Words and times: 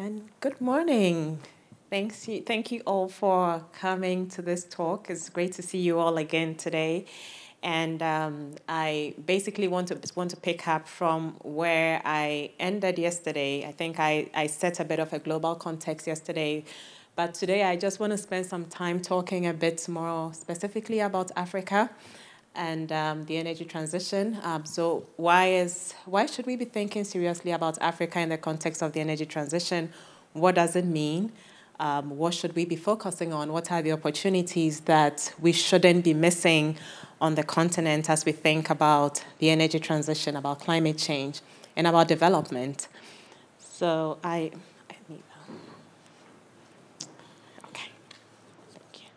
And 0.00 0.30
good 0.40 0.62
morning. 0.62 1.40
Thanks 1.90 2.26
thank 2.46 2.72
you 2.72 2.80
all 2.86 3.06
for 3.06 3.62
coming 3.74 4.28
to 4.30 4.40
this 4.40 4.64
talk. 4.64 5.10
It's 5.10 5.28
great 5.28 5.52
to 5.52 5.62
see 5.62 5.76
you 5.76 5.98
all 5.98 6.16
again 6.16 6.54
today. 6.54 7.04
And 7.62 8.02
um, 8.02 8.54
I 8.66 9.12
basically 9.26 9.68
want 9.68 9.88
to 9.88 9.98
want 10.14 10.30
to 10.30 10.38
pick 10.38 10.66
up 10.66 10.88
from 10.88 11.36
where 11.42 12.00
I 12.06 12.52
ended 12.58 12.98
yesterday. 12.98 13.66
I 13.66 13.72
think 13.72 14.00
I, 14.00 14.30
I 14.32 14.46
set 14.46 14.80
a 14.80 14.86
bit 14.86 15.00
of 15.00 15.12
a 15.12 15.18
global 15.18 15.54
context 15.54 16.06
yesterday, 16.06 16.64
but 17.14 17.34
today 17.34 17.64
I 17.64 17.76
just 17.76 18.00
want 18.00 18.12
to 18.12 18.16
spend 18.16 18.46
some 18.46 18.64
time 18.64 19.02
talking 19.02 19.46
a 19.48 19.52
bit 19.52 19.86
more 19.86 20.32
specifically 20.32 21.00
about 21.00 21.30
Africa 21.36 21.90
and 22.54 22.90
um, 22.92 23.24
the 23.26 23.36
energy 23.36 23.64
transition. 23.64 24.38
Um, 24.42 24.64
so 24.66 25.06
why 25.16 25.46
is 25.48 25.94
why 26.04 26.26
should 26.26 26.46
we 26.46 26.56
be 26.56 26.64
thinking 26.64 27.04
seriously 27.04 27.52
about 27.52 27.78
Africa 27.80 28.20
in 28.20 28.28
the 28.28 28.38
context 28.38 28.82
of 28.82 28.92
the 28.92 29.00
energy 29.00 29.26
transition? 29.26 29.92
What 30.32 30.54
does 30.54 30.76
it 30.76 30.84
mean? 30.84 31.32
Um, 31.78 32.18
what 32.18 32.34
should 32.34 32.54
we 32.54 32.66
be 32.66 32.76
focusing 32.76 33.32
on? 33.32 33.52
What 33.52 33.72
are 33.72 33.80
the 33.80 33.92
opportunities 33.92 34.80
that 34.80 35.32
we 35.40 35.52
shouldn't 35.52 36.04
be 36.04 36.12
missing 36.12 36.76
on 37.20 37.34
the 37.34 37.42
continent 37.42 38.08
as 38.08 38.24
we 38.24 38.32
think 38.32 38.70
about 38.70 39.22
the 39.38 39.50
energy 39.50 39.78
transition, 39.78 40.36
about 40.36 40.60
climate 40.60 40.96
change, 40.96 41.40
and 41.76 41.86
about 41.86 42.08
development. 42.08 42.88
So 43.58 44.18
I, 44.24 44.50
I 44.90 44.94
need 45.08 45.22
Okay, 47.68 47.90
thank 48.72 49.02
you. 49.02 49.08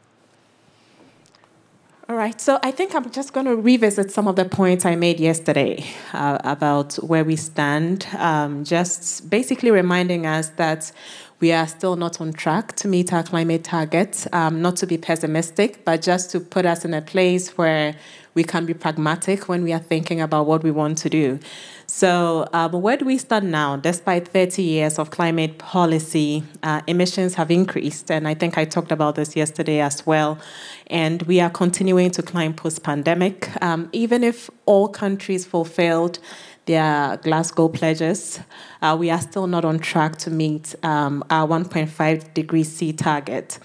All 2.09 2.17
right, 2.17 2.39
so 2.41 2.59
I 2.61 2.71
think 2.71 2.93
I'm 2.95 3.09
just 3.11 3.31
going 3.31 3.45
to 3.45 3.55
revisit 3.55 4.11
some 4.11 4.27
of 4.27 4.35
the 4.35 4.43
points 4.43 4.83
I 4.83 4.95
made 4.97 5.21
yesterday 5.21 5.85
uh, 6.11 6.37
about 6.43 6.95
where 6.95 7.23
we 7.23 7.37
stand, 7.37 8.05
um, 8.17 8.65
just 8.65 9.29
basically 9.29 9.71
reminding 9.71 10.25
us 10.25 10.49
that 10.57 10.91
we 11.39 11.53
are 11.53 11.65
still 11.65 11.95
not 11.95 12.19
on 12.19 12.33
track 12.33 12.75
to 12.77 12.89
meet 12.89 13.13
our 13.13 13.23
climate 13.23 13.63
targets. 13.63 14.27
Um, 14.33 14.61
not 14.61 14.75
to 14.77 14.85
be 14.85 14.97
pessimistic, 14.97 15.85
but 15.85 16.01
just 16.01 16.29
to 16.31 16.41
put 16.41 16.65
us 16.65 16.83
in 16.83 16.93
a 16.93 17.01
place 17.01 17.57
where 17.57 17.95
we 18.35 18.43
can 18.43 18.65
be 18.65 18.73
pragmatic 18.73 19.47
when 19.47 19.63
we 19.63 19.71
are 19.73 19.79
thinking 19.79 20.21
about 20.21 20.45
what 20.45 20.63
we 20.63 20.71
want 20.71 20.97
to 20.99 21.09
do. 21.09 21.39
So, 21.85 22.47
um, 22.53 22.71
where 22.71 22.97
do 22.97 23.05
we 23.05 23.17
stand 23.17 23.51
now? 23.51 23.75
Despite 23.75 24.27
30 24.27 24.63
years 24.63 24.97
of 24.97 25.11
climate 25.11 25.57
policy, 25.57 26.43
uh, 26.63 26.81
emissions 26.87 27.35
have 27.35 27.51
increased, 27.51 28.09
and 28.09 28.27
I 28.27 28.33
think 28.33 28.57
I 28.57 28.65
talked 28.65 28.91
about 28.91 29.15
this 29.15 29.35
yesterday 29.35 29.79
as 29.79 30.05
well. 30.05 30.39
And 30.87 31.21
we 31.23 31.39
are 31.39 31.49
continuing 31.49 32.09
to 32.11 32.23
climb 32.23 32.53
post 32.53 32.83
pandemic. 32.83 33.49
Um, 33.61 33.89
even 33.91 34.23
if 34.23 34.49
all 34.65 34.87
countries 34.87 35.45
fulfilled 35.45 36.19
their 36.65 37.17
Glasgow 37.17 37.67
pledges, 37.67 38.39
uh, 38.81 38.95
we 38.97 39.09
are 39.09 39.21
still 39.21 39.47
not 39.47 39.65
on 39.65 39.79
track 39.79 40.15
to 40.17 40.31
meet 40.31 40.75
um, 40.83 41.23
our 41.29 41.47
1.5 41.47 42.33
degree 42.33 42.63
C 42.63 42.93
target. 42.93 43.59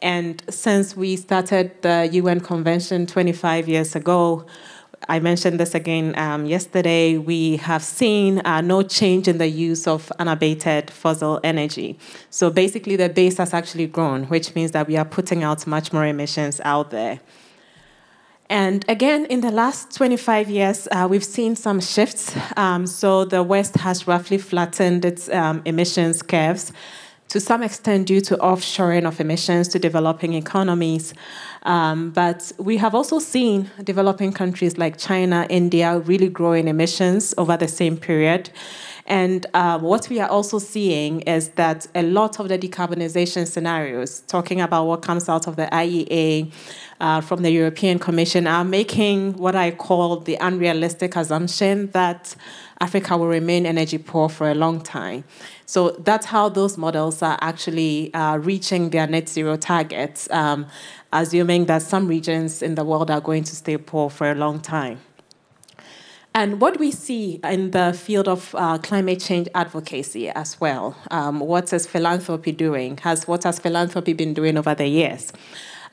And 0.00 0.42
since 0.48 0.96
we 0.96 1.16
started 1.16 1.82
the 1.82 2.08
UN 2.12 2.40
Convention 2.40 3.06
25 3.06 3.68
years 3.68 3.96
ago, 3.96 4.46
I 5.08 5.20
mentioned 5.20 5.58
this 5.58 5.74
again 5.74 6.18
um, 6.18 6.44
yesterday. 6.44 7.16
We 7.16 7.56
have 7.58 7.82
seen 7.82 8.40
uh, 8.44 8.60
no 8.60 8.82
change 8.82 9.26
in 9.26 9.38
the 9.38 9.46
use 9.46 9.86
of 9.86 10.12
unabated 10.18 10.90
fossil 10.90 11.40
energy. 11.42 11.98
So 12.30 12.50
basically, 12.50 12.96
the 12.96 13.08
base 13.08 13.38
has 13.38 13.54
actually 13.54 13.86
grown, 13.86 14.24
which 14.24 14.54
means 14.54 14.72
that 14.72 14.86
we 14.86 14.96
are 14.96 15.04
putting 15.04 15.42
out 15.42 15.66
much 15.66 15.92
more 15.92 16.04
emissions 16.04 16.60
out 16.64 16.90
there. 16.90 17.20
And 18.50 18.84
again, 18.88 19.26
in 19.26 19.40
the 19.40 19.50
last 19.50 19.94
25 19.94 20.48
years, 20.48 20.88
uh, 20.90 21.06
we've 21.08 21.24
seen 21.24 21.54
some 21.54 21.80
shifts. 21.80 22.34
Um, 22.56 22.86
so 22.86 23.24
the 23.24 23.42
West 23.42 23.76
has 23.76 24.06
roughly 24.06 24.38
flattened 24.38 25.04
its 25.04 25.28
um, 25.28 25.62
emissions 25.64 26.22
curves 26.22 26.72
to 27.28 27.40
some 27.40 27.62
extent 27.62 28.06
due 28.06 28.20
to 28.22 28.36
offshoring 28.38 29.06
of 29.06 29.20
emissions 29.20 29.68
to 29.68 29.78
developing 29.78 30.34
economies. 30.34 31.14
Um, 31.64 32.10
but 32.10 32.52
we 32.58 32.78
have 32.78 32.94
also 32.94 33.18
seen 33.18 33.70
developing 33.84 34.32
countries 34.32 34.78
like 34.78 34.96
China, 34.96 35.46
India 35.50 35.98
really 35.98 36.28
growing 36.28 36.68
emissions 36.68 37.34
over 37.36 37.56
the 37.56 37.68
same 37.68 37.96
period. 37.96 38.50
And 39.08 39.46
um, 39.54 39.82
what 39.82 40.08
we 40.10 40.20
are 40.20 40.28
also 40.28 40.58
seeing 40.58 41.22
is 41.22 41.48
that 41.50 41.86
a 41.94 42.02
lot 42.02 42.38
of 42.40 42.48
the 42.48 42.58
decarbonization 42.58 43.46
scenarios, 43.46 44.20
talking 44.20 44.60
about 44.60 44.84
what 44.84 45.00
comes 45.00 45.30
out 45.30 45.46
of 45.46 45.56
the 45.56 45.66
IEA, 45.72 46.52
uh, 47.00 47.20
from 47.22 47.42
the 47.42 47.50
European 47.50 47.98
Commission, 47.98 48.46
are 48.46 48.64
making 48.64 49.34
what 49.38 49.54
I 49.54 49.70
call 49.70 50.20
the 50.20 50.36
unrealistic 50.40 51.16
assumption 51.16 51.90
that 51.92 52.36
Africa 52.80 53.16
will 53.16 53.26
remain 53.26 53.66
energy 53.66 53.98
poor 53.98 54.28
for 54.28 54.50
a 54.50 54.54
long 54.54 54.80
time. 54.80 55.24
So 55.66 55.90
that's 55.90 56.26
how 56.26 56.48
those 56.48 56.78
models 56.78 57.22
are 57.22 57.38
actually 57.40 58.12
uh, 58.14 58.36
reaching 58.38 58.90
their 58.90 59.06
net 59.06 59.28
zero 59.28 59.56
targets, 59.56 60.30
um, 60.30 60.66
assuming 61.12 61.66
that 61.66 61.82
some 61.82 62.06
regions 62.06 62.62
in 62.62 62.74
the 62.76 62.84
world 62.84 63.10
are 63.10 63.20
going 63.20 63.44
to 63.44 63.56
stay 63.56 63.76
poor 63.76 64.10
for 64.10 64.30
a 64.30 64.34
long 64.34 64.60
time. 64.60 65.00
And 66.34 66.60
what 66.60 66.78
we 66.78 66.92
see 66.92 67.40
in 67.42 67.72
the 67.72 67.92
field 67.92 68.28
of 68.28 68.54
uh, 68.56 68.78
climate 68.78 69.18
change 69.18 69.48
advocacy 69.56 70.28
as 70.28 70.60
well, 70.60 70.96
um, 71.10 71.40
what 71.40 71.72
is 71.72 71.84
philanthropy 71.86 72.52
doing? 72.52 72.98
Has 72.98 73.26
what 73.26 73.42
has 73.42 73.58
philanthropy 73.58 74.12
been 74.12 74.34
doing 74.34 74.56
over 74.56 74.72
the 74.74 74.86
years? 74.86 75.32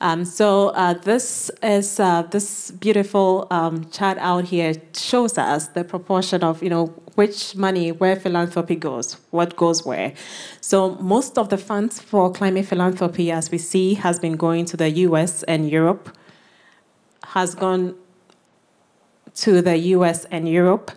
Um, 0.00 0.24
so 0.24 0.68
uh, 0.68 0.94
this 0.94 1.50
is 1.62 1.98
uh, 1.98 2.22
this 2.22 2.70
beautiful 2.70 3.46
um, 3.50 3.88
chart 3.90 4.18
out 4.18 4.44
here 4.44 4.74
shows 4.94 5.38
us 5.38 5.68
the 5.68 5.84
proportion 5.84 6.42
of 6.44 6.62
you 6.62 6.70
know 6.70 6.86
which 7.14 7.56
money 7.56 7.92
where 7.92 8.16
philanthropy 8.16 8.76
goes, 8.76 9.14
what 9.30 9.56
goes 9.56 9.84
where. 9.86 10.12
So 10.60 10.96
most 10.96 11.38
of 11.38 11.48
the 11.48 11.56
funds 11.56 11.98
for 11.98 12.30
climate 12.30 12.66
philanthropy, 12.66 13.30
as 13.30 13.50
we 13.50 13.58
see, 13.58 13.94
has 13.94 14.20
been 14.20 14.36
going 14.36 14.66
to 14.66 14.76
the 14.76 14.90
U.S. 14.90 15.42
and 15.44 15.70
Europe, 15.70 16.14
has 17.24 17.54
gone 17.54 17.94
to 19.36 19.62
the 19.62 19.76
US 19.76 20.24
and 20.26 20.48
Europe. 20.48 20.90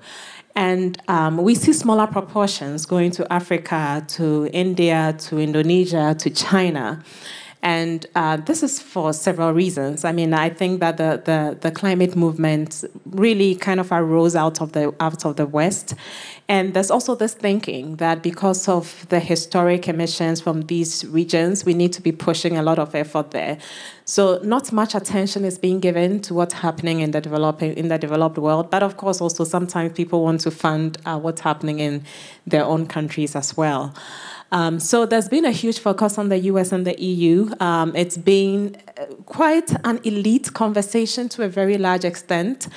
And 0.55 1.01
um, 1.07 1.37
we 1.37 1.55
see 1.55 1.73
smaller 1.73 2.07
proportions 2.07 2.85
going 2.85 3.11
to 3.11 3.31
Africa, 3.31 4.03
to 4.09 4.49
India, 4.51 5.15
to 5.19 5.37
Indonesia, 5.37 6.15
to 6.19 6.29
China. 6.29 7.03
And 7.61 8.05
uh, 8.15 8.37
this 8.37 8.63
is 8.63 8.79
for 8.79 9.11
several 9.11 9.51
reasons. 9.51 10.05
I 10.05 10.13
mean, 10.13 10.33
I 10.33 10.49
think 10.49 10.79
that 10.79 10.95
the, 10.95 11.21
the, 11.23 11.57
the, 11.59 11.71
climate 11.71 12.15
movement 12.15 12.85
really 13.05 13.55
kind 13.55 13.81
of 13.81 13.91
arose 13.91 14.33
out 14.33 14.61
of 14.61 14.71
the 14.71 14.95
out 15.01 15.25
of 15.25 15.35
the 15.35 15.45
West. 15.45 15.93
And 16.47 16.73
there's 16.73 16.89
also 16.89 17.15
this 17.15 17.33
thinking 17.33 17.97
that 17.97 18.23
because 18.23 18.69
of 18.69 19.05
the 19.09 19.19
historic 19.19 19.89
emissions 19.89 20.39
from 20.39 20.61
these 20.63 21.05
regions, 21.07 21.65
we 21.65 21.73
need 21.73 21.91
to 21.93 22.01
be 22.01 22.13
pushing 22.13 22.57
a 22.57 22.63
lot 22.63 22.79
of 22.79 22.95
effort 22.95 23.31
there. 23.31 23.57
So 24.05 24.39
not 24.41 24.71
much 24.71 24.95
attention 24.95 25.43
is 25.43 25.59
being 25.59 25.81
given 25.81 26.21
to 26.21 26.33
what's 26.33 26.53
happening 26.53 27.01
in 27.01 27.11
the 27.11 27.19
developing 27.19 27.73
in 27.73 27.89
the 27.89 27.97
developed 27.97 28.37
world. 28.37 28.71
But 28.71 28.83
of 28.83 28.95
course, 28.95 29.19
also 29.19 29.43
sometimes 29.43 29.93
people 29.93 30.23
want 30.23 30.39
to 30.41 30.51
fund 30.51 30.97
uh, 31.05 31.19
what's 31.19 31.41
happening 31.41 31.79
in 31.79 32.05
their 32.47 32.63
own 32.63 32.87
countries 32.87 33.35
as 33.35 33.57
well. 33.57 33.93
Um, 34.51 34.79
so 34.79 35.05
there's 35.05 35.29
been 35.29 35.45
a 35.45 35.51
huge 35.51 35.79
focus 35.79 36.17
on 36.17 36.29
the 36.29 36.37
US 36.39 36.71
and 36.71 36.85
the 36.85 36.99
EU. 36.99 37.49
Um, 37.59 37.95
it's 37.95 38.17
been 38.17 38.75
uh, 38.97 39.05
quite 39.25 39.71
an 39.83 39.99
elite 40.03 40.53
conversation 40.53 41.29
to 41.29 41.43
a 41.43 41.47
very 41.47 41.77
large 41.77 42.03
extent. 42.03 42.67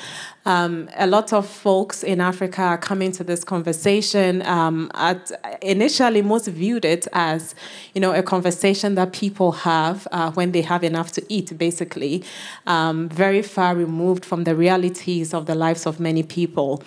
Um, 0.44 0.90
a 0.96 1.06
lot 1.06 1.32
of 1.32 1.46
folks 1.46 2.02
in 2.02 2.20
Africa 2.20 2.62
are 2.62 2.78
coming 2.78 3.12
to 3.12 3.24
this 3.24 3.44
conversation. 3.44 4.42
Um, 4.42 4.90
at, 4.94 5.30
initially, 5.62 6.20
most 6.20 6.48
viewed 6.48 6.84
it 6.84 7.06
as, 7.12 7.54
you 7.94 8.00
know, 8.00 8.12
a 8.12 8.22
conversation 8.22 8.96
that 8.96 9.12
people 9.12 9.52
have 9.52 10.08
uh, 10.10 10.32
when 10.32 10.52
they 10.52 10.62
have 10.62 10.82
enough 10.82 11.12
to 11.12 11.24
eat, 11.28 11.56
basically, 11.56 12.24
um, 12.66 13.08
very 13.08 13.42
far 13.42 13.76
removed 13.76 14.24
from 14.24 14.44
the 14.44 14.56
realities 14.56 15.32
of 15.32 15.46
the 15.46 15.54
lives 15.54 15.86
of 15.86 16.00
many 16.00 16.24
people. 16.24 16.82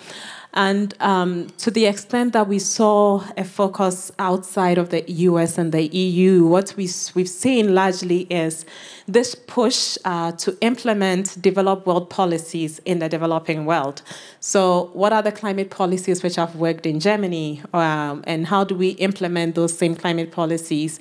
And 0.56 0.94
um, 1.00 1.48
to 1.58 1.70
the 1.70 1.84
extent 1.84 2.32
that 2.32 2.48
we 2.48 2.58
saw 2.58 3.22
a 3.36 3.44
focus 3.44 4.10
outside 4.18 4.78
of 4.78 4.88
the 4.88 5.04
US 5.10 5.58
and 5.58 5.70
the 5.70 5.86
EU, 5.94 6.46
what 6.46 6.74
we, 6.78 6.88
we've 7.14 7.28
seen 7.28 7.74
largely 7.74 8.22
is 8.30 8.64
this 9.06 9.34
push 9.34 9.98
uh, 10.06 10.32
to 10.32 10.56
implement 10.62 11.40
developed 11.42 11.86
world 11.86 12.08
policies 12.08 12.78
in 12.86 13.00
the 13.00 13.08
developing 13.08 13.66
world. 13.66 14.00
So, 14.40 14.90
what 14.94 15.12
are 15.12 15.22
the 15.22 15.30
climate 15.30 15.68
policies 15.68 16.22
which 16.22 16.36
have 16.36 16.56
worked 16.56 16.86
in 16.86 17.00
Germany? 17.00 17.60
Um, 17.74 18.24
and 18.26 18.46
how 18.46 18.64
do 18.64 18.74
we 18.74 18.90
implement 18.92 19.56
those 19.56 19.76
same 19.76 19.94
climate 19.94 20.32
policies 20.32 21.00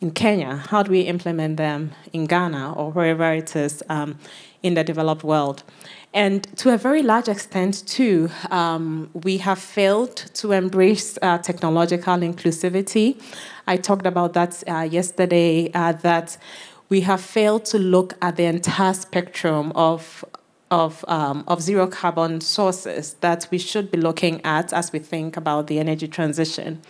in 0.00 0.12
Kenya? 0.12 0.56
How 0.56 0.82
do 0.82 0.90
we 0.90 1.02
implement 1.02 1.58
them 1.58 1.92
in 2.14 2.24
Ghana 2.24 2.72
or 2.72 2.90
wherever 2.90 3.30
it 3.34 3.54
is 3.54 3.82
um, 3.90 4.18
in 4.62 4.72
the 4.72 4.82
developed 4.82 5.24
world? 5.24 5.62
And 6.14 6.44
to 6.58 6.72
a 6.72 6.78
very 6.78 7.02
large 7.02 7.28
extent, 7.28 7.82
too, 7.88 8.30
um, 8.52 9.10
we 9.24 9.38
have 9.38 9.58
failed 9.58 10.14
to 10.34 10.52
embrace 10.52 11.18
uh, 11.20 11.38
technological 11.38 12.14
inclusivity. 12.18 13.20
I 13.66 13.76
talked 13.76 14.06
about 14.06 14.32
that 14.34 14.62
uh, 14.68 14.88
yesterday, 14.88 15.72
uh, 15.74 15.90
that 16.02 16.38
we 16.88 17.00
have 17.00 17.20
failed 17.20 17.64
to 17.66 17.80
look 17.80 18.14
at 18.22 18.36
the 18.36 18.44
entire 18.44 18.94
spectrum 18.94 19.72
of 19.74 20.24
of, 20.70 21.04
um, 21.06 21.44
of 21.46 21.62
zero 21.62 21.86
carbon 21.86 22.40
sources 22.40 23.14
that 23.20 23.46
we 23.52 23.58
should 23.58 23.92
be 23.92 23.98
looking 23.98 24.40
at 24.44 24.72
as 24.72 24.92
we 24.92 24.98
think 24.98 25.36
about 25.36 25.68
the 25.68 25.78
energy 25.78 26.08
transition. 26.08 26.80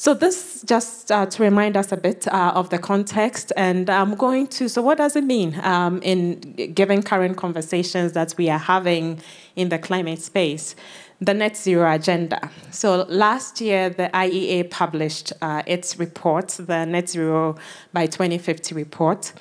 So 0.00 0.14
this 0.14 0.62
just 0.64 1.10
uh, 1.10 1.26
to 1.26 1.42
remind 1.42 1.76
us 1.76 1.90
a 1.90 1.96
bit 1.96 2.28
uh, 2.28 2.52
of 2.54 2.70
the 2.70 2.78
context, 2.78 3.52
and 3.56 3.90
I'm 3.90 4.14
going 4.14 4.46
to. 4.46 4.68
So 4.68 4.80
what 4.80 4.98
does 4.98 5.16
it 5.16 5.24
mean 5.24 5.58
um, 5.64 6.00
in 6.02 6.38
given 6.72 7.02
current 7.02 7.36
conversations 7.36 8.12
that 8.12 8.32
we 8.38 8.48
are 8.48 8.60
having 8.60 9.20
in 9.56 9.70
the 9.70 9.78
climate 9.78 10.20
space? 10.20 10.76
The 11.20 11.34
net 11.34 11.56
zero 11.56 11.92
agenda. 11.92 12.48
So 12.70 13.06
last 13.08 13.60
year, 13.60 13.90
the 13.90 14.08
IEA 14.14 14.70
published 14.70 15.32
uh, 15.42 15.64
its 15.66 15.98
report, 15.98 16.50
the 16.50 16.84
Net 16.84 17.08
Zero 17.08 17.56
by 17.92 18.06
2050 18.06 18.76
report, 18.76 19.32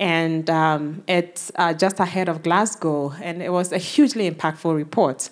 and 0.00 0.48
um, 0.48 1.04
it's 1.06 1.52
uh, 1.56 1.74
just 1.74 2.00
ahead 2.00 2.30
of 2.30 2.42
Glasgow, 2.42 3.12
and 3.22 3.42
it 3.42 3.52
was 3.52 3.70
a 3.70 3.76
hugely 3.76 4.30
impactful 4.30 4.74
report. 4.74 5.28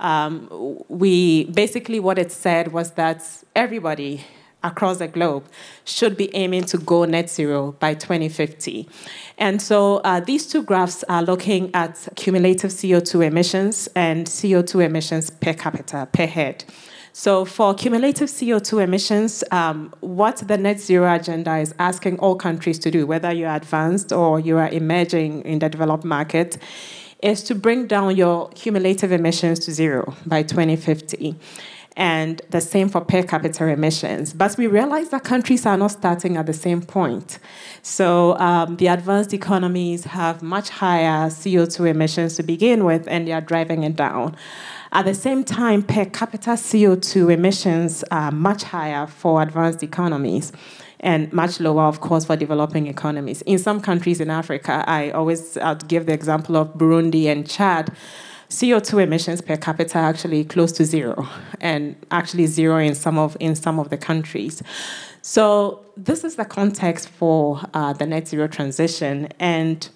Um, 0.00 0.82
we 0.88 1.44
basically 1.44 2.00
what 2.00 2.18
it 2.18 2.32
said 2.32 2.72
was 2.72 2.92
that 2.92 3.22
everybody 3.54 4.24
across 4.62 4.98
the 4.98 5.08
globe 5.08 5.46
should 5.84 6.16
be 6.16 6.34
aiming 6.34 6.64
to 6.64 6.78
go 6.78 7.04
net 7.04 7.30
zero 7.30 7.72
by 7.72 7.94
2050. 7.94 8.88
And 9.38 9.60
so 9.62 9.98
uh, 9.98 10.20
these 10.20 10.46
two 10.46 10.62
graphs 10.62 11.04
are 11.08 11.22
looking 11.22 11.70
at 11.74 12.08
cumulative 12.16 12.70
CO2 12.70 13.26
emissions 13.26 13.88
and 13.94 14.26
CO2 14.26 14.84
emissions 14.84 15.30
per 15.30 15.54
capita, 15.54 16.08
per 16.12 16.26
head. 16.26 16.64
So, 17.18 17.46
for 17.46 17.72
cumulative 17.72 18.28
CO2 18.28 18.82
emissions, 18.82 19.42
um, 19.50 19.90
what 20.00 20.36
the 20.36 20.58
net 20.58 20.78
zero 20.78 21.10
agenda 21.14 21.56
is 21.56 21.74
asking 21.78 22.18
all 22.18 22.36
countries 22.36 22.78
to 22.80 22.90
do, 22.90 23.06
whether 23.06 23.32
you're 23.32 23.54
advanced 23.54 24.12
or 24.12 24.38
you 24.38 24.58
are 24.58 24.68
emerging 24.68 25.40
in 25.46 25.60
the 25.60 25.70
developed 25.70 26.04
market, 26.04 26.58
is 27.22 27.42
to 27.44 27.54
bring 27.54 27.86
down 27.86 28.16
your 28.16 28.48
cumulative 28.50 29.12
emissions 29.12 29.58
to 29.60 29.72
zero 29.72 30.14
by 30.26 30.42
2050 30.42 31.36
and 31.96 32.42
the 32.50 32.60
same 32.60 32.88
for 32.90 33.00
per 33.00 33.22
capita 33.22 33.66
emissions. 33.66 34.34
But 34.34 34.56
we 34.58 34.66
realize 34.66 35.08
that 35.08 35.24
countries 35.24 35.64
are 35.64 35.78
not 35.78 35.92
starting 35.92 36.36
at 36.36 36.44
the 36.46 36.52
same 36.52 36.82
point. 36.82 37.38
So 37.82 38.38
um, 38.38 38.76
the 38.76 38.88
advanced 38.88 39.32
economies 39.32 40.04
have 40.04 40.42
much 40.42 40.68
higher 40.68 41.28
CO2 41.28 41.88
emissions 41.88 42.36
to 42.36 42.42
begin 42.42 42.84
with, 42.84 43.08
and 43.08 43.26
they 43.26 43.32
are 43.32 43.40
driving 43.40 43.82
it 43.82 43.96
down. 43.96 44.36
At 44.92 45.06
the 45.06 45.14
same 45.14 45.42
time, 45.42 45.82
per 45.82 46.04
capita 46.04 46.50
CO2 46.50 47.32
emissions 47.32 48.04
are 48.10 48.30
much 48.30 48.64
higher 48.64 49.06
for 49.06 49.40
advanced 49.40 49.82
economies 49.82 50.52
and 51.00 51.32
much 51.32 51.60
lower, 51.60 51.82
of 51.82 52.00
course, 52.00 52.24
for 52.24 52.36
developing 52.36 52.86
economies. 52.86 53.42
In 53.42 53.58
some 53.58 53.80
countries 53.80 54.20
in 54.20 54.30
Africa, 54.30 54.84
I 54.86 55.10
always 55.10 55.56
I'll 55.58 55.76
give 55.76 56.06
the 56.06 56.12
example 56.12 56.56
of 56.56 56.74
Burundi 56.74 57.26
and 57.26 57.48
Chad. 57.48 57.92
CO2 58.48 59.02
emissions 59.02 59.40
per 59.40 59.56
capita 59.56 59.98
actually 59.98 60.44
close 60.44 60.70
to 60.70 60.84
zero, 60.84 61.28
and 61.60 61.96
actually 62.12 62.46
zero 62.46 62.78
in 62.78 62.94
some 62.94 63.18
of 63.18 63.36
in 63.40 63.56
some 63.56 63.80
of 63.80 63.90
the 63.90 63.96
countries. 63.96 64.62
So 65.20 65.84
this 65.96 66.22
is 66.22 66.36
the 66.36 66.44
context 66.44 67.08
for 67.08 67.60
uh, 67.74 67.92
the 67.92 68.06
net 68.06 68.28
zero 68.28 68.46
transition, 68.46 69.28
and 69.40 69.88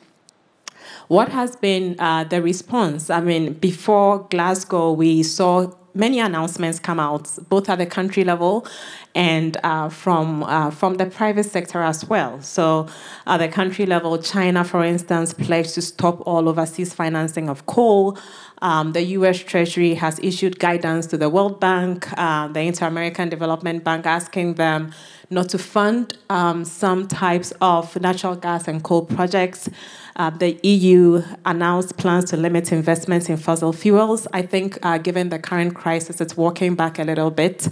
what 1.06 1.29
has 1.29 1.56
been 1.56 1.97
uh, 1.99 2.25
the 2.25 2.41
response? 2.41 3.11
I 3.11 3.20
mean, 3.20 3.55
before 3.55 4.26
Glasgow, 4.31 4.93
we 4.93 5.23
saw 5.23 5.73
many 5.94 6.20
announcements 6.20 6.78
come 6.78 7.00
out, 7.00 7.28
both 7.48 7.69
at 7.69 7.78
the 7.78 7.87
country 7.87 8.25
level 8.25 8.66
and 9.14 9.56
uh, 9.64 9.88
from 9.88 10.42
uh, 10.44 10.70
from 10.70 10.94
the 10.94 11.06
private 11.06 11.44
sector 11.44 11.82
as 11.82 12.04
well. 12.04 12.40
So, 12.42 12.88
at 13.26 13.38
the 13.38 13.48
country 13.48 13.87
level, 13.87 14.19
China, 14.19 14.64
for 14.64 14.84
instance, 14.84 15.34
pledged 15.34 15.75
to 15.75 15.82
stop 15.82 16.20
all 16.26 16.48
overseas 16.48 16.94
financing 16.94 17.48
of 17.48 17.66
coal. 17.66 18.19
Um, 18.62 18.92
the 18.92 19.02
U.S. 19.19 19.38
Treasury 19.38 19.94
has 19.94 20.19
issued 20.19 20.58
guidance 20.58 21.06
to 21.08 21.16
the 21.16 21.31
World 21.31 21.60
Bank, 21.60 22.06
uh, 22.19 22.48
the 22.48 22.60
Inter 22.60 22.87
American 22.87 23.31
Development 23.31 23.82
Bank, 23.82 24.04
asking 24.04 24.54
them 24.54 24.92
not 25.31 25.48
to 25.50 25.58
fund 25.58 26.19
um, 26.28 26.64
some 26.64 27.08
types 27.08 27.52
of 27.60 27.98
natural 28.00 28.34
gas 28.34 28.69
and 28.69 28.82
coal 28.82 29.06
projects. 29.06 29.69
Uh, 30.17 30.31
the 30.31 30.59
EU 30.62 31.23
announced 31.45 31.97
plans 31.97 32.27
to 32.31 32.37
limit 32.37 32.73
investments 32.73 33.29
in 33.29 33.37
fossil 33.37 33.73
fuels. 33.73 34.27
I 34.33 34.43
think, 34.43 34.79
uh, 34.83 34.99
given 34.99 35.29
the 35.29 35.39
current 35.39 35.75
crisis, 35.75 36.21
it's 36.21 36.37
walking 36.37 36.75
back 36.75 36.99
a 36.99 37.05
little 37.05 37.31
bit 37.31 37.69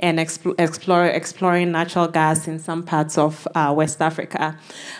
and 0.00 0.20
explore, 0.20 1.06
exploring 1.06 1.72
natural 1.72 2.06
gas 2.08 2.46
in 2.46 2.58
some 2.58 2.82
parts 2.82 3.18
of 3.18 3.48
uh, 3.54 3.72
West 3.76 4.00
Africa. 4.00 4.56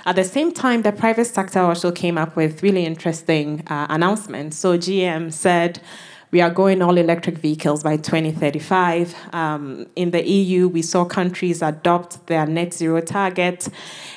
At 0.07 0.17
the 0.17 0.25
same 0.25 0.53
time, 0.53 0.83
the 0.83 0.93
private 0.93 1.27
sector 1.27 1.61
also 1.61 1.93
came 1.93 2.19
up 2.19 2.35
with 2.35 2.63
really 2.63 2.85
interesting 2.85 3.63
uh, 3.69 3.87
announcements. 3.91 4.57
So 4.57 4.77
GM 4.77 5.33
said, 5.33 5.81
we 6.31 6.41
are 6.41 6.51
going 6.51 6.83
all 6.83 6.99
electric 6.99 7.39
vehicles 7.39 7.83
by 7.83 7.97
2035. 7.97 9.15
Um, 9.33 9.87
in 9.97 10.11
the 10.11 10.27
EU, 10.27 10.69
we 10.69 10.83
saw 10.83 11.05
countries 11.05 11.63
adopt 11.63 12.27
their 12.27 12.47
net 12.47 12.75
zero 12.75 13.01
target, 13.01 13.69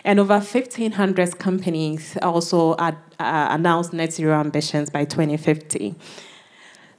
and 0.04 0.19
over 0.19 0.36
1,500 0.36 1.40
companies 1.40 2.18
also 2.22 2.75
ad, 2.78 2.98
uh, 3.19 3.48
announced 3.52 3.94
net 3.94 4.13
zero 4.13 4.40
ambitions 4.40 4.90
by 4.90 5.06
2050. 5.06 5.96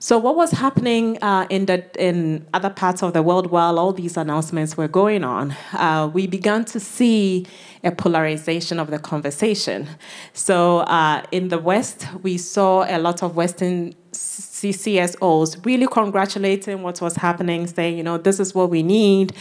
So, 0.02 0.18
what 0.18 0.34
was 0.34 0.50
happening 0.50 1.16
uh, 1.22 1.46
in, 1.48 1.66
the, 1.66 1.84
in 1.96 2.44
other 2.52 2.70
parts 2.70 3.04
of 3.04 3.12
the 3.12 3.22
world 3.22 3.52
while 3.52 3.78
all 3.78 3.92
these 3.92 4.16
announcements 4.16 4.76
were 4.76 4.88
going 4.88 5.22
on? 5.22 5.52
Uh, 5.74 6.10
we 6.12 6.26
began 6.26 6.64
to 6.64 6.80
see 6.80 7.46
a 7.84 7.92
polarization 7.92 8.80
of 8.80 8.90
the 8.90 8.98
conversation. 8.98 9.86
So, 10.32 10.78
uh, 10.78 11.22
in 11.30 11.50
the 11.50 11.58
West, 11.60 12.08
we 12.20 12.36
saw 12.36 12.84
a 12.88 12.98
lot 12.98 13.22
of 13.22 13.36
Western 13.36 13.94
CCSOs 14.12 15.64
really 15.64 15.86
congratulating 15.86 16.82
what 16.82 17.00
was 17.00 17.14
happening, 17.14 17.68
saying, 17.68 17.96
you 17.96 18.02
know, 18.02 18.18
this 18.18 18.40
is 18.40 18.56
what 18.56 18.70
we 18.70 18.82
need. 18.82 19.32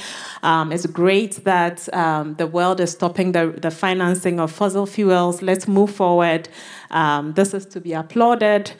Um, 0.43 0.71
it's 0.71 0.85
great 0.85 1.43
that 1.43 1.91
um, 1.93 2.35
the 2.35 2.45
world 2.45 2.79
is 2.79 2.91
stopping 2.91 3.31
the, 3.31 3.47
the 3.47 3.71
financing 3.71 4.39
of 4.39 4.51
fossil 4.51 4.85
fuels. 4.85 5.41
Let's 5.41 5.67
move 5.67 5.91
forward. 5.91 6.49
Um, 6.91 7.33
this 7.33 7.53
is 7.53 7.65
to 7.67 7.81
be 7.81 7.93
applauded. 7.93 8.73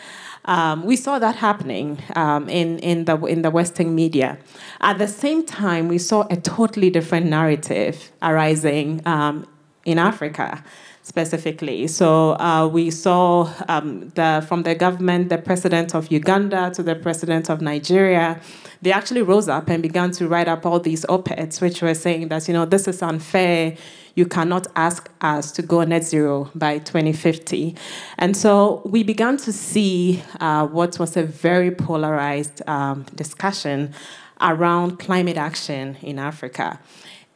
Um, 0.46 0.84
we 0.86 0.96
saw 0.96 1.20
that 1.20 1.36
happening 1.36 2.00
um, 2.16 2.50
in, 2.50 2.80
in, 2.80 3.06
the, 3.06 3.18
in 3.26 3.42
the 3.42 3.52
Western 3.52 3.94
media. 3.94 4.38
At 4.80 4.98
the 4.98 5.08
same 5.08 5.46
time, 5.46 5.88
we 5.88 5.98
saw 5.98 6.28
a 6.30 6.38
totally 6.38 6.90
different 6.90 7.28
narrative 7.28 8.12
arising 8.22 9.02
um, 9.06 9.46
in 9.86 10.00
Africa 10.00 10.64
specifically. 11.04 11.88
So 11.88 12.40
uh, 12.40 12.68
we 12.68 12.92
saw 12.92 13.52
um, 13.68 14.10
the, 14.10 14.46
from 14.48 14.64
the 14.64 14.76
government, 14.76 15.30
the 15.30 15.38
president 15.38 15.96
of 15.96 16.12
Uganda 16.12 16.72
to 16.76 16.84
the 16.84 16.96
president 16.96 17.50
of 17.50 17.62
Nigeria, 17.62 18.40
they 18.82 18.92
actually 18.92 19.22
rose 19.22 19.50
up 19.50 19.70
and 19.70 19.82
began 19.82 20.12
to 20.12 20.28
write 20.28 20.48
up 20.48 20.66
all 20.66 20.80
these 20.80 21.06
op-eds, 21.06 21.62
which 21.62 21.82
were 21.82 21.94
saying 21.94 22.30
that, 22.30 22.48
you 22.48 22.54
know, 22.54 22.66
this 22.66 22.88
is 22.88 23.02
unfair. 23.02 23.76
You 24.16 24.26
cannot 24.26 24.68
ask 24.76 25.10
us 25.22 25.52
to 25.54 25.62
go 25.62 25.84
net 25.84 26.04
zero 26.04 26.50
by 26.54 26.80
2050. 26.80 27.76
And 28.18 28.36
so 28.36 28.82
we 28.86 29.04
began 29.04 29.38
to 29.38 29.54
see 29.54 30.24
uh, 30.40 30.68
what 30.68 31.00
was 31.00 31.16
a 31.16 31.24
very 31.24 31.72
polarized 31.72 32.62
um, 32.68 33.06
discussion 33.16 33.94
around 34.42 35.00
climate 35.00 35.38
action 35.38 35.98
in 36.02 36.20
Africa. 36.20 36.80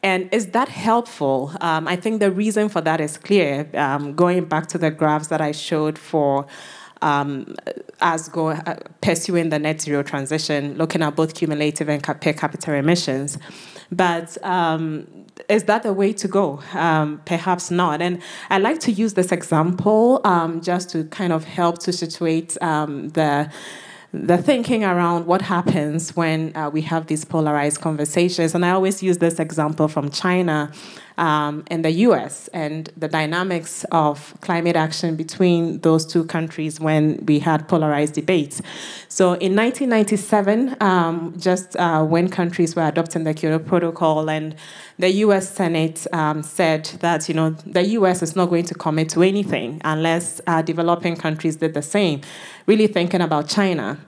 And 0.02 0.28
is 0.32 0.48
that 0.48 0.68
helpful? 0.68 1.52
Um, 1.60 1.88
I 1.88 1.96
think 1.96 2.20
the 2.20 2.30
reason 2.30 2.68
for 2.68 2.80
that 2.82 3.00
is 3.00 3.16
clear. 3.16 3.68
Um, 3.74 4.14
going 4.14 4.44
back 4.44 4.66
to 4.68 4.78
the 4.78 4.90
graphs 4.90 5.28
that 5.28 5.40
I 5.40 5.52
showed 5.52 5.98
for 5.98 6.46
um, 7.02 7.54
as 8.00 8.28
go 8.28 8.48
uh, 8.50 8.76
pursuing 9.00 9.50
the 9.50 9.58
net 9.58 9.80
zero 9.80 10.02
transition, 10.02 10.76
looking 10.76 11.02
at 11.02 11.16
both 11.16 11.34
cumulative 11.34 11.88
and 11.88 12.02
per 12.02 12.32
capita 12.32 12.74
emissions. 12.74 13.38
But 13.90 14.42
um, 14.44 15.06
is 15.48 15.64
that 15.64 15.82
the 15.82 15.92
way 15.92 16.12
to 16.14 16.28
go? 16.28 16.60
Um, 16.74 17.20
perhaps 17.24 17.70
not. 17.70 18.02
And 18.02 18.20
I 18.50 18.58
like 18.58 18.80
to 18.80 18.92
use 18.92 19.14
this 19.14 19.32
example 19.32 20.20
um, 20.24 20.60
just 20.60 20.90
to 20.90 21.04
kind 21.04 21.32
of 21.32 21.44
help 21.44 21.78
to 21.80 21.92
situate 21.92 22.60
um, 22.62 23.10
the 23.10 23.50
the 24.12 24.38
thinking 24.38 24.82
around 24.82 25.26
what 25.26 25.42
happens 25.42 26.16
when 26.16 26.56
uh, 26.56 26.70
we 26.70 26.80
have 26.80 27.06
these 27.06 27.24
polarized 27.24 27.80
conversations. 27.82 28.54
And 28.54 28.64
I 28.64 28.70
always 28.70 29.02
use 29.02 29.18
this 29.18 29.38
example 29.38 29.88
from 29.88 30.10
China 30.10 30.72
um, 31.18 31.64
and 31.68 31.84
the 31.84 31.90
US 31.90 32.48
and 32.48 32.90
the 32.96 33.08
dynamics 33.08 33.84
of 33.90 34.34
climate 34.40 34.76
action 34.76 35.16
between 35.16 35.80
those 35.80 36.04
two 36.04 36.24
countries 36.24 36.78
when 36.80 37.24
we 37.26 37.38
had 37.38 37.68
polarized 37.68 38.14
debates. 38.14 38.60
So 39.08 39.32
in 39.34 39.56
1997, 39.56 40.76
um, 40.80 41.34
just 41.38 41.76
uh, 41.76 42.04
when 42.04 42.28
countries 42.28 42.76
were 42.76 42.86
adopting 42.86 43.24
the 43.24 43.34
Kyoto 43.34 43.58
Protocol 43.58 44.28
and 44.28 44.54
the 44.98 45.10
US 45.24 45.48
Senate 45.48 46.06
um, 46.12 46.42
said 46.42 46.84
that 47.00 47.28
you 47.28 47.34
know 47.34 47.50
the 47.50 47.82
US 47.98 48.22
is 48.22 48.36
not 48.36 48.46
going 48.46 48.64
to 48.64 48.74
commit 48.74 49.08
to 49.10 49.22
anything 49.22 49.80
unless 49.84 50.40
uh, 50.46 50.62
developing 50.62 51.16
countries 51.16 51.56
did 51.56 51.74
the 51.74 51.82
same, 51.82 52.20
really 52.66 52.86
thinking 52.86 53.20
about 53.20 53.48
China. 53.48 53.98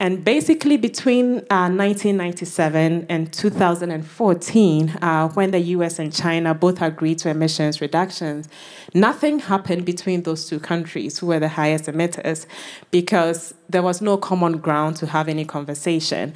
And 0.00 0.24
basically, 0.24 0.78
between 0.78 1.40
uh, 1.50 1.68
1997 1.68 3.04
and 3.10 3.30
2014, 3.30 4.88
uh, 4.88 5.28
when 5.28 5.50
the 5.50 5.58
US 5.58 5.98
and 5.98 6.10
China 6.10 6.54
both 6.54 6.80
agreed 6.80 7.18
to 7.18 7.28
emissions 7.28 7.82
reductions, 7.82 8.48
nothing 8.94 9.40
happened 9.40 9.84
between 9.84 10.22
those 10.22 10.48
two 10.48 10.58
countries, 10.58 11.18
who 11.18 11.26
were 11.26 11.38
the 11.38 11.50
highest 11.50 11.84
emitters, 11.84 12.46
because 12.90 13.52
there 13.68 13.82
was 13.82 14.00
no 14.00 14.16
common 14.16 14.56
ground 14.56 14.96
to 14.96 15.06
have 15.06 15.28
any 15.28 15.44
conversation. 15.44 16.32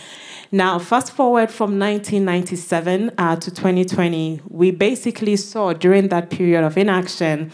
Now, 0.53 0.79
fast 0.79 1.13
forward 1.13 1.51
from 1.51 1.79
1997 1.79 3.13
uh, 3.17 3.37
to 3.37 3.51
2020, 3.51 4.43
we 4.47 4.73
basically 4.73 5.37
saw 5.37 5.73
during 5.73 6.09
that 6.09 6.29
period 6.29 6.65
of 6.65 6.77
inaction 6.77 7.51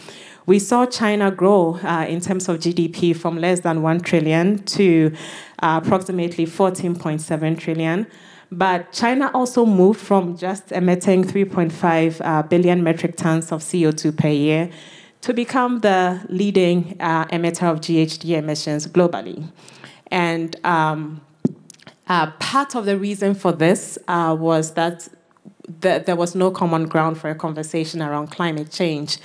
we 0.50 0.58
saw 0.58 0.84
China 0.84 1.30
grow 1.30 1.78
uh, 1.84 2.04
in 2.08 2.20
terms 2.20 2.48
of 2.48 2.58
GDP 2.58 3.14
from 3.16 3.38
less 3.38 3.60
than 3.60 3.82
1 3.82 4.00
trillion 4.00 4.58
to 4.64 5.14
uh, 5.62 5.80
approximately 5.80 6.44
14.7 6.44 7.56
trillion. 7.56 8.04
But 8.50 8.90
China 8.90 9.30
also 9.32 9.64
moved 9.64 10.00
from 10.00 10.36
just 10.36 10.72
emitting 10.72 11.22
3.5 11.22 12.20
uh, 12.24 12.42
billion 12.42 12.82
metric 12.82 13.16
tons 13.16 13.52
of 13.52 13.60
CO2 13.60 14.16
per 14.16 14.26
year 14.26 14.68
to 15.20 15.32
become 15.32 15.82
the 15.82 16.20
leading 16.28 16.96
uh, 16.98 17.26
emitter 17.26 17.70
of 17.70 17.78
GHG 17.78 18.36
emissions 18.36 18.88
globally. 18.88 19.46
And 20.08 20.56
um, 20.66 21.20
uh, 22.08 22.32
part 22.40 22.74
of 22.74 22.86
the 22.86 22.98
reason 22.98 23.36
for 23.36 23.52
this 23.52 23.98
uh, 24.08 24.36
was 24.36 24.74
that 24.74 25.08
th- 25.80 26.06
there 26.06 26.16
was 26.16 26.34
no 26.34 26.50
common 26.50 26.86
ground 26.88 27.18
for 27.18 27.30
a 27.30 27.36
conversation 27.36 28.02
around 28.02 28.32
climate 28.32 28.72
change. 28.72 29.18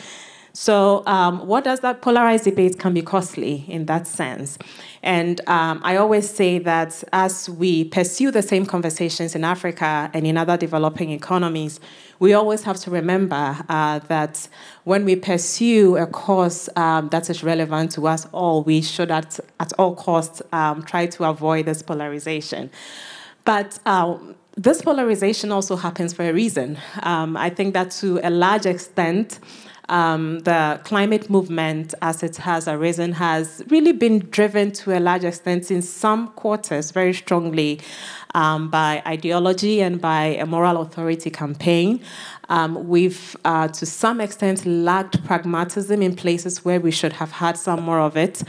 So, 0.55 1.03
um, 1.05 1.45
what 1.45 1.65
does 1.65 1.81
that 1.81 2.01
polarized 2.01 2.45
debate 2.45 2.79
can 2.79 2.93
be 2.93 3.01
costly 3.01 3.65
in 3.67 3.87
that 3.87 4.07
sense? 4.07 4.57
And 5.03 5.41
um, 5.49 5.81
I 5.83 5.97
always 5.97 6.29
say 6.29 6.59
that 6.59 7.03
as 7.11 7.49
we 7.49 7.83
pursue 7.83 8.31
the 8.31 8.41
same 8.41 8.65
conversations 8.65 9.35
in 9.35 9.43
Africa 9.43 10.09
and 10.13 10.25
in 10.25 10.37
other 10.37 10.55
developing 10.55 11.09
economies, 11.11 11.81
we 12.19 12.33
always 12.33 12.63
have 12.63 12.77
to 12.77 12.89
remember 12.89 13.57
uh, 13.67 13.99
that 14.07 14.47
when 14.85 15.03
we 15.03 15.17
pursue 15.17 15.97
a 15.97 16.07
cause 16.07 16.69
um, 16.77 17.09
that 17.09 17.29
is 17.29 17.43
relevant 17.43 17.91
to 17.91 18.07
us 18.07 18.25
all, 18.31 18.63
we 18.63 18.81
should 18.81 19.11
at, 19.11 19.37
at 19.59 19.73
all 19.77 19.93
costs 19.93 20.41
um, 20.53 20.83
try 20.83 21.05
to 21.05 21.25
avoid 21.25 21.65
this 21.65 21.81
polarization. 21.81 22.71
But 23.43 23.77
um, 23.85 24.35
this 24.55 24.81
polarization 24.81 25.51
also 25.51 25.75
happens 25.75 26.13
for 26.13 26.23
a 26.23 26.31
reason. 26.31 26.77
Um, 27.03 27.35
I 27.35 27.49
think 27.49 27.73
that 27.73 27.91
to 27.99 28.21
a 28.23 28.29
large 28.29 28.65
extent, 28.65 29.39
um, 29.89 30.39
the 30.39 30.79
climate 30.83 31.29
movement, 31.29 31.93
as 32.01 32.23
it 32.23 32.37
has 32.37 32.67
arisen, 32.67 33.13
has 33.13 33.63
really 33.69 33.91
been 33.91 34.19
driven 34.29 34.71
to 34.71 34.97
a 34.97 34.99
large 34.99 35.23
extent 35.23 35.71
in 35.71 35.81
some 35.81 36.29
quarters 36.29 36.91
very 36.91 37.13
strongly 37.13 37.79
um, 38.33 38.69
by 38.69 39.01
ideology 39.05 39.81
and 39.81 40.01
by 40.01 40.23
a 40.23 40.45
moral 40.45 40.81
authority 40.81 41.29
campaign. 41.29 42.01
Um, 42.49 42.87
we've, 42.87 43.35
uh, 43.45 43.67
to 43.69 43.85
some 43.85 44.21
extent, 44.21 44.65
lacked 44.65 45.23
pragmatism 45.25 46.01
in 46.01 46.15
places 46.15 46.63
where 46.63 46.79
we 46.79 46.91
should 46.91 47.13
have 47.13 47.31
had 47.31 47.57
some 47.57 47.81
more 47.81 47.99
of 47.99 48.17
it. 48.17 48.43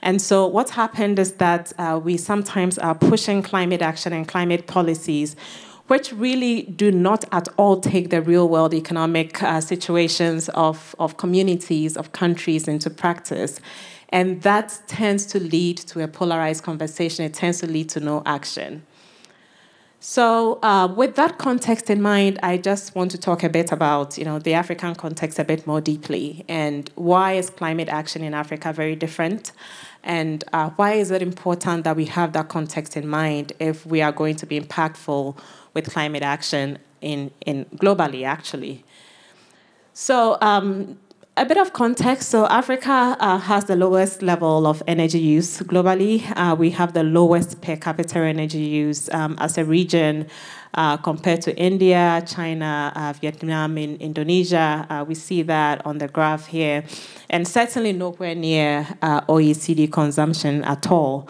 And 0.00 0.22
so, 0.22 0.46
what's 0.46 0.70
happened 0.70 1.18
is 1.18 1.32
that 1.34 1.72
uh, 1.78 2.00
we 2.02 2.16
sometimes 2.16 2.78
are 2.78 2.94
pushing 2.94 3.42
climate 3.42 3.82
action 3.82 4.12
and 4.12 4.26
climate 4.26 4.66
policies 4.66 5.36
which 5.88 6.12
really 6.12 6.62
do 6.62 6.90
not 6.90 7.24
at 7.32 7.48
all 7.56 7.80
take 7.80 8.10
the 8.10 8.22
real 8.22 8.48
world 8.48 8.72
economic 8.74 9.42
uh, 9.42 9.60
situations 9.60 10.48
of, 10.50 10.94
of 10.98 11.16
communities, 11.16 11.96
of 11.96 12.12
countries 12.12 12.68
into 12.68 12.88
practice. 12.88 13.60
And 14.10 14.42
that 14.42 14.78
tends 14.86 15.26
to 15.26 15.40
lead 15.40 15.78
to 15.78 16.02
a 16.02 16.08
polarized 16.08 16.62
conversation, 16.62 17.24
it 17.24 17.34
tends 17.34 17.60
to 17.60 17.66
lead 17.66 17.88
to 17.90 18.00
no 18.00 18.22
action. 18.26 18.84
So, 20.04 20.58
uh, 20.64 20.88
with 20.88 21.14
that 21.14 21.38
context 21.38 21.88
in 21.88 22.02
mind, 22.02 22.40
I 22.42 22.56
just 22.56 22.96
want 22.96 23.12
to 23.12 23.18
talk 23.18 23.44
a 23.44 23.48
bit 23.48 23.70
about, 23.70 24.18
you 24.18 24.24
know, 24.24 24.40
the 24.40 24.52
African 24.52 24.96
context 24.96 25.38
a 25.38 25.44
bit 25.44 25.64
more 25.64 25.80
deeply, 25.80 26.44
and 26.48 26.90
why 26.96 27.34
is 27.34 27.50
climate 27.50 27.88
action 27.88 28.24
in 28.24 28.34
Africa 28.34 28.72
very 28.72 28.96
different, 28.96 29.52
and 30.02 30.42
uh, 30.52 30.70
why 30.70 30.94
is 30.94 31.12
it 31.12 31.22
important 31.22 31.84
that 31.84 31.94
we 31.94 32.06
have 32.06 32.32
that 32.32 32.48
context 32.48 32.96
in 32.96 33.06
mind 33.06 33.52
if 33.60 33.86
we 33.86 34.02
are 34.02 34.10
going 34.10 34.34
to 34.34 34.44
be 34.44 34.60
impactful 34.60 35.36
with 35.74 35.90
climate 35.90 36.22
action 36.22 36.78
in, 37.00 37.30
in 37.46 37.66
globally, 37.76 38.24
actually. 38.24 38.84
So, 39.92 40.38
um, 40.40 40.98
a 41.36 41.46
bit 41.46 41.56
of 41.56 41.72
context. 41.72 42.28
So, 42.28 42.46
Africa 42.46 43.16
uh, 43.18 43.38
has 43.38 43.64
the 43.64 43.76
lowest 43.76 44.22
level 44.22 44.66
of 44.66 44.82
energy 44.86 45.18
use 45.18 45.60
globally. 45.60 46.22
Uh, 46.36 46.54
we 46.54 46.70
have 46.70 46.92
the 46.92 47.02
lowest 47.02 47.62
per 47.62 47.76
capita 47.76 48.18
energy 48.18 48.60
use 48.60 49.08
um, 49.10 49.36
as 49.38 49.56
a 49.56 49.64
region 49.64 50.26
uh, 50.74 50.96
compared 50.98 51.42
to 51.42 51.56
India, 51.56 52.22
China, 52.26 52.92
uh, 52.94 53.12
Vietnam, 53.20 53.78
in 53.78 53.96
Indonesia. 53.96 54.86
Uh, 54.88 55.04
we 55.06 55.14
see 55.14 55.42
that 55.42 55.84
on 55.86 55.98
the 55.98 56.08
graph 56.08 56.46
here, 56.46 56.84
and 57.30 57.46
certainly 57.46 57.92
nowhere 57.92 58.34
near 58.34 58.86
uh, 59.02 59.20
OECD 59.22 59.90
consumption 59.90 60.64
at 60.64 60.90
all. 60.90 61.28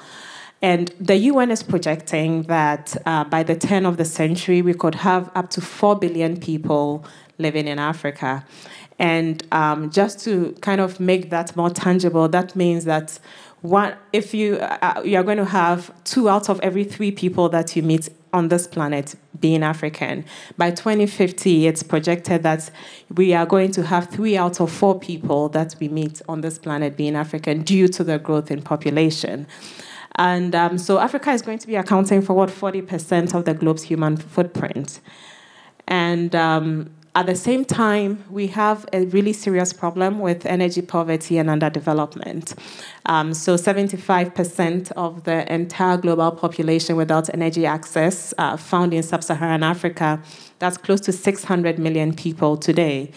And 0.62 0.94
the 1.00 1.16
UN 1.16 1.50
is 1.50 1.62
projecting 1.62 2.44
that 2.44 2.96
uh, 3.04 3.24
by 3.24 3.42
the 3.42 3.56
turn 3.56 3.84
of 3.84 3.96
the 3.96 4.04
century, 4.04 4.62
we 4.62 4.74
could 4.74 4.94
have 4.94 5.30
up 5.34 5.50
to 5.50 5.60
4 5.60 5.98
billion 5.98 6.38
people 6.38 7.04
living 7.38 7.66
in 7.66 7.80
Africa. 7.80 8.46
And 8.98 9.44
um, 9.50 9.90
just 9.90 10.20
to 10.20 10.52
kind 10.60 10.80
of 10.80 11.00
make 11.00 11.30
that 11.30 11.56
more 11.56 11.70
tangible, 11.70 12.28
that 12.28 12.54
means 12.54 12.84
that 12.84 13.18
one, 13.62 13.94
if 14.12 14.34
you, 14.34 14.56
uh, 14.56 15.02
you 15.04 15.16
are 15.16 15.24
going 15.24 15.38
to 15.38 15.44
have 15.44 15.92
two 16.04 16.28
out 16.28 16.48
of 16.48 16.60
every 16.60 16.84
three 16.84 17.10
people 17.10 17.48
that 17.48 17.74
you 17.74 17.82
meet 17.82 18.08
on 18.32 18.48
this 18.48 18.66
planet 18.66 19.14
being 19.40 19.62
African. 19.62 20.24
By 20.56 20.70
2050, 20.70 21.66
it's 21.66 21.82
projected 21.82 22.42
that 22.44 22.70
we 23.14 23.34
are 23.34 23.46
going 23.46 23.72
to 23.72 23.84
have 23.84 24.08
three 24.08 24.36
out 24.36 24.60
of 24.60 24.70
four 24.70 24.98
people 24.98 25.48
that 25.50 25.74
we 25.80 25.88
meet 25.88 26.22
on 26.28 26.40
this 26.40 26.58
planet 26.58 26.96
being 26.96 27.16
African 27.16 27.62
due 27.62 27.88
to 27.88 28.04
the 28.04 28.18
growth 28.18 28.50
in 28.50 28.62
population. 28.62 29.46
And 30.16 30.54
um, 30.54 30.78
so 30.78 30.98
Africa 30.98 31.30
is 31.30 31.42
going 31.42 31.58
to 31.58 31.66
be 31.66 31.76
accounting 31.76 32.22
for 32.22 32.34
what 32.34 32.48
40% 32.48 33.34
of 33.34 33.44
the 33.44 33.54
globe's 33.54 33.82
human 33.82 34.16
footprint. 34.16 35.00
And 35.88 36.34
um, 36.34 36.90
at 37.14 37.26
the 37.26 37.34
same 37.34 37.64
time, 37.64 38.24
we 38.30 38.46
have 38.48 38.86
a 38.92 39.04
really 39.06 39.34
serious 39.34 39.72
problem 39.72 40.18
with 40.18 40.46
energy 40.46 40.80
poverty 40.80 41.36
and 41.36 41.50
underdevelopment. 41.50 42.54
Um, 43.04 43.34
so, 43.34 43.56
75% 43.56 44.92
of 44.92 45.24
the 45.24 45.52
entire 45.52 45.98
global 45.98 46.30
population 46.30 46.96
without 46.96 47.28
energy 47.34 47.66
access 47.66 48.32
uh, 48.38 48.56
found 48.56 48.94
in 48.94 49.02
sub 49.02 49.22
Saharan 49.22 49.62
Africa. 49.62 50.22
That's 50.58 50.78
close 50.78 51.00
to 51.02 51.12
600 51.12 51.78
million 51.78 52.14
people 52.14 52.56
today. 52.56 53.12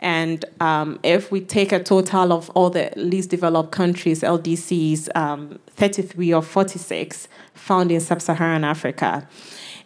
And 0.00 0.44
um, 0.60 0.98
if 1.02 1.30
we 1.30 1.42
take 1.42 1.72
a 1.72 1.82
total 1.82 2.32
of 2.32 2.50
all 2.50 2.70
the 2.70 2.90
least 2.96 3.30
developed 3.30 3.70
countries, 3.70 4.22
LDCs, 4.22 5.14
um, 5.14 5.58
33 5.68 6.32
or 6.32 6.42
46 6.42 7.28
found 7.54 7.92
in 7.92 8.00
sub 8.00 8.20
Saharan 8.22 8.64
Africa. 8.64 9.28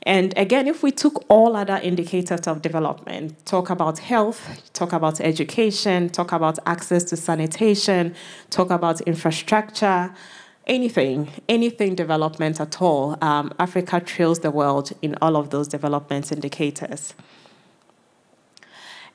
And 0.04 0.36
again, 0.36 0.68
if 0.68 0.82
we 0.82 0.92
took 0.92 1.24
all 1.28 1.56
other 1.56 1.80
indicators 1.82 2.46
of 2.46 2.62
development, 2.62 3.44
talk 3.46 3.70
about 3.70 3.98
health, 3.98 4.70
talk 4.72 4.92
about 4.92 5.20
education, 5.20 6.10
talk 6.10 6.30
about 6.30 6.58
access 6.66 7.04
to 7.04 7.16
sanitation, 7.16 8.14
talk 8.50 8.70
about 8.70 9.00
infrastructure, 9.02 10.14
anything, 10.66 11.30
anything 11.48 11.94
development 11.94 12.60
at 12.60 12.80
all, 12.82 13.16
um, 13.22 13.52
Africa 13.58 13.98
trails 13.98 14.40
the 14.40 14.50
world 14.50 14.92
in 15.02 15.16
all 15.22 15.36
of 15.36 15.50
those 15.50 15.68
development 15.68 16.30
indicators. 16.30 17.14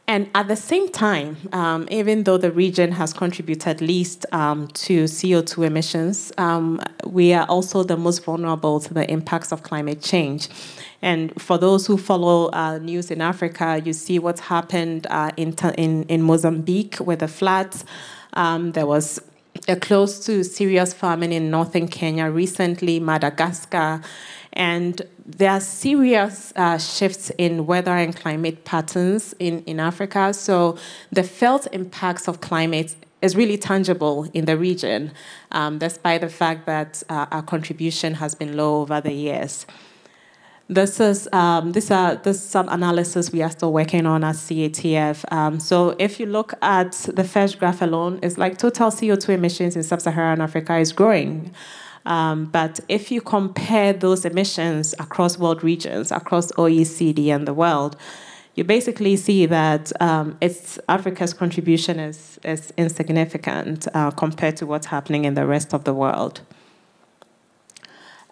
And 0.09 0.27
at 0.33 0.47
the 0.47 0.55
same 0.55 0.89
time, 0.89 1.37
um, 1.53 1.87
even 1.91 2.23
though 2.23 2.39
the 2.39 2.51
region 2.51 2.91
has 2.93 3.13
contributed 3.13 3.79
least 3.79 4.25
um, 4.31 4.67
to 4.69 5.03
CO2 5.03 5.67
emissions, 5.67 6.31
um, 6.39 6.81
we 7.05 7.31
are 7.31 7.45
also 7.45 7.83
the 7.83 7.95
most 7.95 8.23
vulnerable 8.23 8.79
to 8.79 8.91
the 8.91 9.07
impacts 9.07 9.51
of 9.51 9.61
climate 9.61 10.01
change. 10.01 10.49
And 11.03 11.39
for 11.39 11.59
those 11.59 11.85
who 11.85 11.95
follow 11.95 12.49
uh, 12.53 12.79
news 12.79 13.11
in 13.11 13.21
Africa, 13.21 13.83
you 13.85 13.93
see 13.93 14.17
what's 14.17 14.41
happened 14.41 15.05
uh, 15.11 15.29
in, 15.37 15.53
in, 15.77 16.05
in 16.05 16.23
Mozambique 16.23 16.97
with 16.99 17.19
the 17.19 17.27
floods. 17.27 17.85
Um, 18.33 18.71
there 18.71 18.87
was 18.87 19.21
a 19.67 19.75
close 19.75 20.25
to 20.25 20.43
serious 20.43 20.91
famine 20.91 21.31
in 21.31 21.51
northern 21.51 21.87
Kenya 21.87 22.31
recently, 22.31 22.99
Madagascar. 22.99 24.01
And 24.53 25.01
there 25.25 25.51
are 25.51 25.60
serious 25.60 26.51
uh, 26.56 26.77
shifts 26.77 27.32
in 27.38 27.65
weather 27.65 27.91
and 27.91 28.15
climate 28.15 28.65
patterns 28.65 29.34
in, 29.39 29.63
in 29.65 29.79
Africa. 29.79 30.34
So 30.34 30.77
the 31.12 31.24
felt 31.24 31.68
impacts 31.72 32.27
of 32.27 32.41
climate 32.41 32.96
is 33.22 33.36
really 33.36 33.58
tangible 33.58 34.29
in 34.34 34.46
the 34.46 34.58
region, 34.58 35.12
um, 35.51 35.77
despite 35.77 36.22
the 36.22 36.29
fact 36.29 36.65
that 36.65 37.03
uh, 37.10 37.25
our 37.32 37.41
contribution 37.41 38.15
has 38.15 38.34
been 38.34 38.56
low 38.56 38.82
over 38.82 39.01
the 39.01 39.12
years. 39.12 39.65
This 40.72 41.00
is 41.00 41.27
um, 41.34 41.72
this 41.72 41.89
are 41.89 42.15
this 42.15 42.38
is 42.38 42.44
some 42.44 42.70
analysis 42.70 43.32
we 43.32 43.41
are 43.41 43.50
still 43.50 43.74
working 43.74 44.06
on 44.06 44.24
at 44.24 44.36
CATF. 44.36 45.25
Um, 45.34 45.60
so 45.60 45.96
if 45.98 46.20
you 46.20 46.27
look 46.27 46.53
at 46.62 46.91
the 46.91 47.24
first 47.24 47.58
graph 47.58 47.82
alone, 47.82 48.20
it's 48.22 48.38
like 48.38 48.60
total 48.60 48.91
CO2 48.91 49.29
emissions 49.29 49.75
in 49.75 49.82
sub-Saharan 49.82 50.41
Africa 50.41 50.77
is 50.77 50.94
growing. 50.94 51.56
Um, 52.09 52.45
but 52.45 52.79
if 52.89 53.11
you 53.11 53.21
compare 53.21 53.93
those 53.93 54.25
emissions 54.25 54.93
across 54.99 55.37
world 55.37 55.63
regions, 55.63 56.11
across 56.11 56.51
OECD 56.53 57.27
and 57.27 57.47
the 57.47 57.53
world, 57.53 57.95
you 58.55 58.63
basically 58.63 59.15
see 59.15 59.45
that 59.45 59.91
um, 60.01 60.35
it's 60.41 60.79
Africa's 60.89 61.33
contribution 61.33 61.99
is, 61.99 62.39
is 62.43 62.73
insignificant 62.77 63.87
uh, 63.93 64.09
compared 64.11 64.57
to 64.57 64.65
what's 64.65 64.87
happening 64.87 65.23
in 65.23 65.35
the 65.35 65.45
rest 65.45 65.71
of 65.73 65.83
the 65.83 65.93
world. 65.93 66.41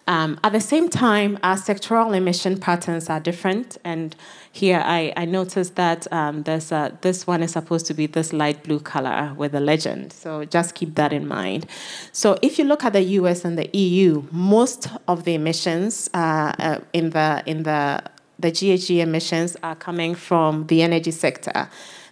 Um, 0.08 0.40
at 0.42 0.52
the 0.52 0.60
same 0.60 0.88
time, 0.88 1.38
our 1.42 1.56
sectoral 1.56 2.16
emission 2.16 2.58
patterns 2.58 3.08
are 3.08 3.20
different. 3.20 3.76
And 3.84 4.16
here 4.58 4.82
I, 4.84 5.12
I 5.16 5.24
noticed 5.24 5.76
that 5.76 6.12
um, 6.12 6.42
there's 6.42 6.72
a, 6.72 6.98
this 7.00 7.26
one 7.26 7.42
is 7.42 7.52
supposed 7.52 7.86
to 7.86 7.94
be 7.94 8.06
this 8.06 8.32
light 8.32 8.64
blue 8.64 8.80
color 8.80 9.32
with 9.36 9.54
a 9.54 9.60
legend. 9.60 10.12
So 10.12 10.44
just 10.44 10.74
keep 10.74 10.96
that 10.96 11.12
in 11.12 11.28
mind. 11.28 11.66
So 12.12 12.38
if 12.42 12.58
you 12.58 12.64
look 12.64 12.84
at 12.84 12.92
the 12.92 13.02
US 13.02 13.44
and 13.44 13.56
the 13.56 13.70
EU, 13.72 14.24
most 14.32 14.88
of 15.06 15.22
the 15.24 15.34
emissions 15.34 16.10
uh, 16.12 16.52
uh, 16.58 16.80
in 16.92 17.10
the, 17.10 17.42
in 17.46 17.62
the, 17.62 18.02
the 18.38 18.50
GHG 18.50 18.98
emissions 18.98 19.56
are 19.62 19.76
coming 19.76 20.16
from 20.16 20.66
the 20.66 20.82
energy 20.82 21.12
sector. 21.12 21.68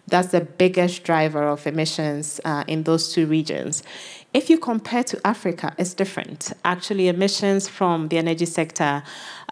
That's 0.06 0.28
the 0.28 0.40
biggest 0.40 1.02
driver 1.02 1.42
of 1.48 1.66
emissions 1.66 2.40
uh, 2.44 2.62
in 2.68 2.84
those 2.84 3.12
two 3.12 3.26
regions. 3.26 3.82
If 4.36 4.50
you 4.50 4.58
compare 4.58 5.02
to 5.02 5.26
Africa, 5.26 5.74
it's 5.78 5.94
different. 5.94 6.52
Actually, 6.62 7.08
emissions 7.08 7.68
from 7.68 8.08
the 8.08 8.18
energy 8.18 8.44
sector 8.44 9.02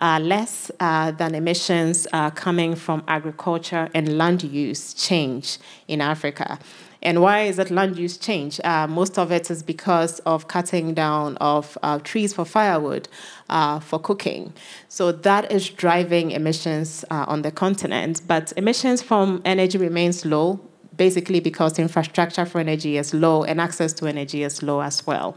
are 0.02 0.20
less 0.20 0.70
uh, 0.78 1.10
than 1.12 1.34
emissions 1.34 2.06
uh, 2.12 2.28
coming 2.28 2.74
from 2.74 3.02
agriculture 3.08 3.88
and 3.94 4.18
land 4.18 4.42
use 4.44 4.92
change 4.92 5.56
in 5.88 6.02
Africa. 6.02 6.58
And 7.00 7.22
why 7.22 7.44
is 7.44 7.58
it 7.58 7.70
land 7.70 7.96
use 7.96 8.18
change? 8.18 8.60
Uh, 8.62 8.86
most 8.86 9.18
of 9.18 9.32
it 9.32 9.50
is 9.50 9.62
because 9.62 10.18
of 10.26 10.48
cutting 10.48 10.92
down 10.92 11.38
of 11.38 11.78
uh, 11.82 11.98
trees 12.00 12.34
for 12.34 12.44
firewood, 12.44 13.08
uh, 13.48 13.80
for 13.80 13.98
cooking. 13.98 14.52
So 14.90 15.12
that 15.12 15.50
is 15.50 15.70
driving 15.70 16.30
emissions 16.32 17.06
uh, 17.10 17.24
on 17.26 17.40
the 17.40 17.50
continent. 17.50 18.20
But 18.26 18.52
emissions 18.58 19.00
from 19.00 19.40
energy 19.46 19.78
remains 19.78 20.26
low 20.26 20.60
basically 20.96 21.40
because 21.40 21.78
infrastructure 21.78 22.46
for 22.46 22.60
energy 22.60 22.96
is 22.96 23.14
low 23.14 23.44
and 23.44 23.60
access 23.60 23.92
to 23.94 24.06
energy 24.06 24.42
is 24.42 24.62
low 24.62 24.80
as 24.80 25.06
well. 25.06 25.36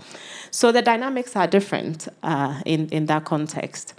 So 0.51 0.71
the 0.71 0.81
dynamics 0.81 1.35
are 1.35 1.47
different 1.47 2.07
uh, 2.23 2.61
in, 2.65 2.89
in 2.89 3.05
that 3.07 3.25
context. 3.25 3.93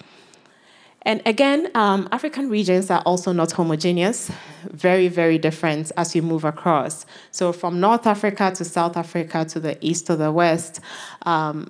And 1.02 1.22
again, 1.24 1.70
um, 1.74 2.08
African 2.12 2.50
regions 2.50 2.90
are 2.90 3.00
also 3.02 3.32
not 3.32 3.52
homogeneous, 3.52 4.30
very, 4.70 5.08
very 5.08 5.38
different 5.38 5.90
as 5.96 6.14
you 6.14 6.22
move 6.22 6.44
across. 6.44 7.06
So 7.30 7.52
from 7.52 7.80
North 7.80 8.06
Africa 8.06 8.52
to 8.56 8.64
South 8.64 8.96
Africa 8.96 9.44
to 9.46 9.60
the 9.60 9.78
east 9.80 10.06
to 10.08 10.16
the 10.16 10.32
west, 10.32 10.80
um, 11.22 11.68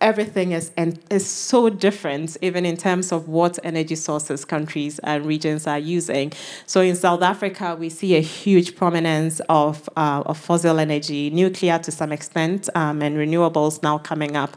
everything 0.00 0.52
is 0.52 0.70
and 0.76 0.98
is 1.10 1.28
so 1.28 1.68
different 1.68 2.36
even 2.40 2.64
in 2.64 2.76
terms 2.76 3.10
of 3.12 3.28
what 3.28 3.58
energy 3.64 3.96
sources 3.96 4.44
countries 4.44 4.98
and 5.00 5.26
regions 5.26 5.66
are 5.66 5.78
using. 5.78 6.32
So 6.66 6.80
in 6.80 6.94
south 6.94 7.22
africa 7.22 7.76
we 7.78 7.88
see 7.88 8.14
a 8.16 8.20
huge 8.20 8.76
prominence 8.76 9.40
of, 9.48 9.88
uh, 9.96 10.22
of 10.26 10.38
fossil 10.38 10.78
energy 10.78 11.30
nuclear 11.30 11.78
to 11.80 11.90
some 11.90 12.12
extent 12.12 12.68
um, 12.74 13.02
and 13.02 13.16
renewables 13.16 13.82
now 13.82 13.98
coming 13.98 14.36
up. 14.36 14.56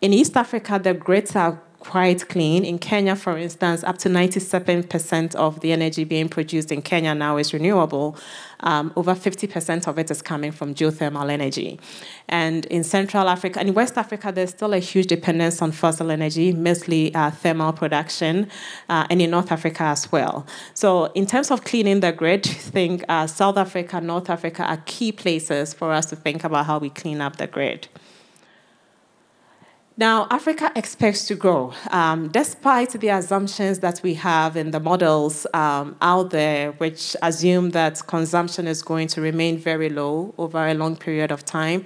In 0.00 0.12
east 0.12 0.36
africa 0.36 0.80
the 0.82 0.94
grids 0.94 1.34
are 1.34 1.60
quite 1.80 2.28
clean. 2.28 2.64
In 2.64 2.78
Kenya, 2.78 3.14
for 3.14 3.38
instance, 3.38 3.84
up 3.84 3.98
to 3.98 4.08
97% 4.08 5.34
of 5.34 5.60
the 5.60 5.72
energy 5.72 6.04
being 6.04 6.28
produced 6.28 6.72
in 6.72 6.82
Kenya 6.82 7.14
now 7.14 7.36
is 7.36 7.52
renewable. 7.52 8.16
Um, 8.60 8.92
over 8.96 9.14
50% 9.14 9.86
of 9.86 9.98
it 9.98 10.10
is 10.10 10.20
coming 10.20 10.50
from 10.50 10.74
geothermal 10.74 11.30
energy. 11.30 11.78
And 12.28 12.64
in 12.66 12.82
Central 12.82 13.28
Africa, 13.28 13.60
and 13.60 13.74
West 13.74 13.96
Africa, 13.96 14.32
there's 14.34 14.50
still 14.50 14.74
a 14.74 14.80
huge 14.80 15.06
dependence 15.06 15.62
on 15.62 15.70
fossil 15.70 16.10
energy, 16.10 16.52
mostly 16.52 17.14
uh, 17.14 17.30
thermal 17.30 17.72
production, 17.72 18.50
uh, 18.88 19.06
and 19.08 19.22
in 19.22 19.30
North 19.30 19.52
Africa 19.52 19.84
as 19.84 20.10
well. 20.10 20.44
So, 20.74 21.06
in 21.14 21.26
terms 21.26 21.50
of 21.52 21.64
cleaning 21.64 22.00
the 22.00 22.12
grid, 22.12 22.46
I 22.48 22.50
think 22.50 23.04
uh, 23.08 23.28
South 23.28 23.56
Africa, 23.56 24.00
North 24.00 24.28
Africa 24.28 24.64
are 24.64 24.82
key 24.86 25.12
places 25.12 25.72
for 25.72 25.92
us 25.92 26.06
to 26.06 26.16
think 26.16 26.42
about 26.42 26.66
how 26.66 26.78
we 26.78 26.90
clean 26.90 27.20
up 27.20 27.36
the 27.36 27.46
grid. 27.46 27.86
Now, 29.98 30.28
Africa 30.30 30.70
expects 30.76 31.26
to 31.26 31.34
grow, 31.34 31.72
um, 31.90 32.28
despite 32.28 32.92
the 32.92 33.08
assumptions 33.08 33.80
that 33.80 34.00
we 34.04 34.14
have 34.14 34.56
in 34.56 34.70
the 34.70 34.78
models 34.78 35.44
um, 35.52 35.96
out 36.00 36.30
there, 36.30 36.70
which 36.78 37.16
assume 37.20 37.70
that 37.70 38.06
consumption 38.06 38.68
is 38.68 38.80
going 38.80 39.08
to 39.08 39.20
remain 39.20 39.58
very 39.58 39.88
low 39.88 40.34
over 40.38 40.68
a 40.68 40.74
long 40.74 40.94
period 40.94 41.32
of 41.32 41.44
time. 41.44 41.84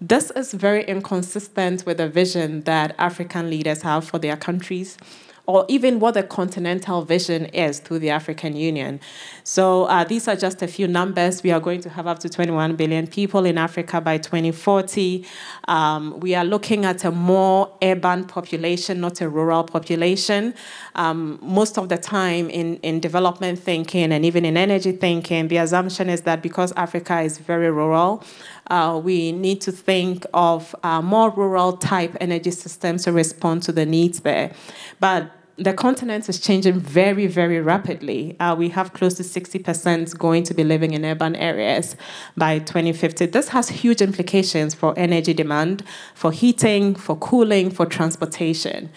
This 0.00 0.32
is 0.32 0.52
very 0.52 0.82
inconsistent 0.86 1.86
with 1.86 1.98
the 1.98 2.08
vision 2.08 2.62
that 2.62 2.96
African 2.98 3.48
leaders 3.48 3.82
have 3.82 4.04
for 4.04 4.18
their 4.18 4.36
countries 4.36 4.98
or 5.46 5.66
even 5.68 5.98
what 5.98 6.14
the 6.14 6.22
continental 6.22 7.02
vision 7.02 7.46
is 7.46 7.80
through 7.80 7.98
the 7.98 8.10
African 8.10 8.54
Union. 8.54 9.00
So 9.42 9.84
uh, 9.84 10.04
these 10.04 10.28
are 10.28 10.36
just 10.36 10.62
a 10.62 10.68
few 10.68 10.86
numbers. 10.86 11.42
We 11.42 11.50
are 11.50 11.58
going 11.58 11.80
to 11.80 11.90
have 11.90 12.06
up 12.06 12.20
to 12.20 12.28
21 12.28 12.76
billion 12.76 13.08
people 13.08 13.44
in 13.44 13.58
Africa 13.58 14.00
by 14.00 14.18
2040. 14.18 15.26
Um, 15.66 16.20
we 16.20 16.36
are 16.36 16.44
looking 16.44 16.84
at 16.84 17.04
a 17.04 17.10
more 17.10 17.76
urban 17.82 18.24
population, 18.24 19.00
not 19.00 19.20
a 19.20 19.28
rural 19.28 19.64
population. 19.64 20.54
Um, 20.94 21.40
most 21.42 21.76
of 21.76 21.88
the 21.88 21.98
time 21.98 22.48
in, 22.48 22.76
in 22.76 23.00
development 23.00 23.58
thinking 23.58 24.12
and 24.12 24.24
even 24.24 24.44
in 24.44 24.56
energy 24.56 24.92
thinking, 24.92 25.48
the 25.48 25.56
assumption 25.56 26.08
is 26.08 26.20
that 26.22 26.40
because 26.40 26.72
Africa 26.76 27.20
is 27.20 27.38
very 27.38 27.70
rural, 27.70 28.22
uh, 28.68 29.00
we 29.02 29.32
need 29.32 29.60
to 29.62 29.72
think 29.72 30.24
of 30.32 30.74
uh, 30.84 31.02
more 31.02 31.30
rural 31.30 31.76
type 31.76 32.16
energy 32.20 32.52
systems 32.52 33.04
to 33.04 33.12
respond 33.12 33.64
to 33.64 33.72
the 33.72 33.84
needs 33.84 34.20
there. 34.20 34.52
But 35.00 35.30
the 35.56 35.72
continent 35.74 36.28
is 36.28 36.40
changing 36.40 36.80
very, 36.80 37.26
very 37.26 37.60
rapidly. 37.60 38.36
Uh, 38.40 38.54
we 38.54 38.70
have 38.70 38.92
close 38.92 39.14
to 39.14 39.22
60% 39.22 40.18
going 40.18 40.42
to 40.44 40.54
be 40.54 40.64
living 40.64 40.92
in 40.92 41.04
urban 41.04 41.36
areas 41.36 41.94
by 42.36 42.58
2050. 42.58 43.26
This 43.26 43.48
has 43.48 43.68
huge 43.68 44.00
implications 44.00 44.74
for 44.74 44.94
energy 44.98 45.34
demand, 45.34 45.84
for 46.14 46.32
heating, 46.32 46.94
for 46.94 47.16
cooling, 47.16 47.70
for 47.70 47.84
transportation. 47.84 48.90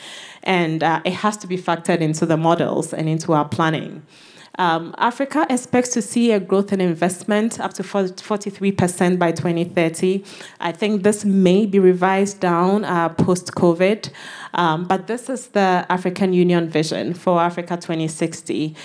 And 0.43 0.81
uh, 0.81 1.01
it 1.03 1.13
has 1.13 1.35
to 1.37 1.47
be 1.47 1.57
factored 1.57 1.99
into 1.99 2.25
the 2.25 2.37
models 2.37 2.93
and 2.93 3.09
into 3.09 3.33
our 3.33 3.47
planning. 3.47 4.03
Um, 4.57 4.95
Africa 4.97 5.45
expects 5.49 5.89
to 5.89 6.01
see 6.01 6.31
a 6.31 6.39
growth 6.39 6.71
in 6.71 6.79
investment 6.79 7.59
up 7.59 7.73
to 7.73 7.83
43% 7.83 9.19
by 9.19 9.31
2030. 9.31 10.23
I 10.59 10.71
think 10.71 11.03
this 11.03 11.25
may 11.25 11.65
be 11.65 11.79
revised 11.79 12.39
down 12.39 12.85
uh, 12.85 13.09
post 13.09 13.47
COVID. 13.51 14.11
Um, 14.55 14.85
but 14.85 15.07
this 15.07 15.29
is 15.29 15.47
the 15.47 15.85
African 15.89 16.33
Union 16.33 16.69
vision 16.69 17.13
for 17.13 17.39
Africa 17.39 17.75
2060. 17.75 18.75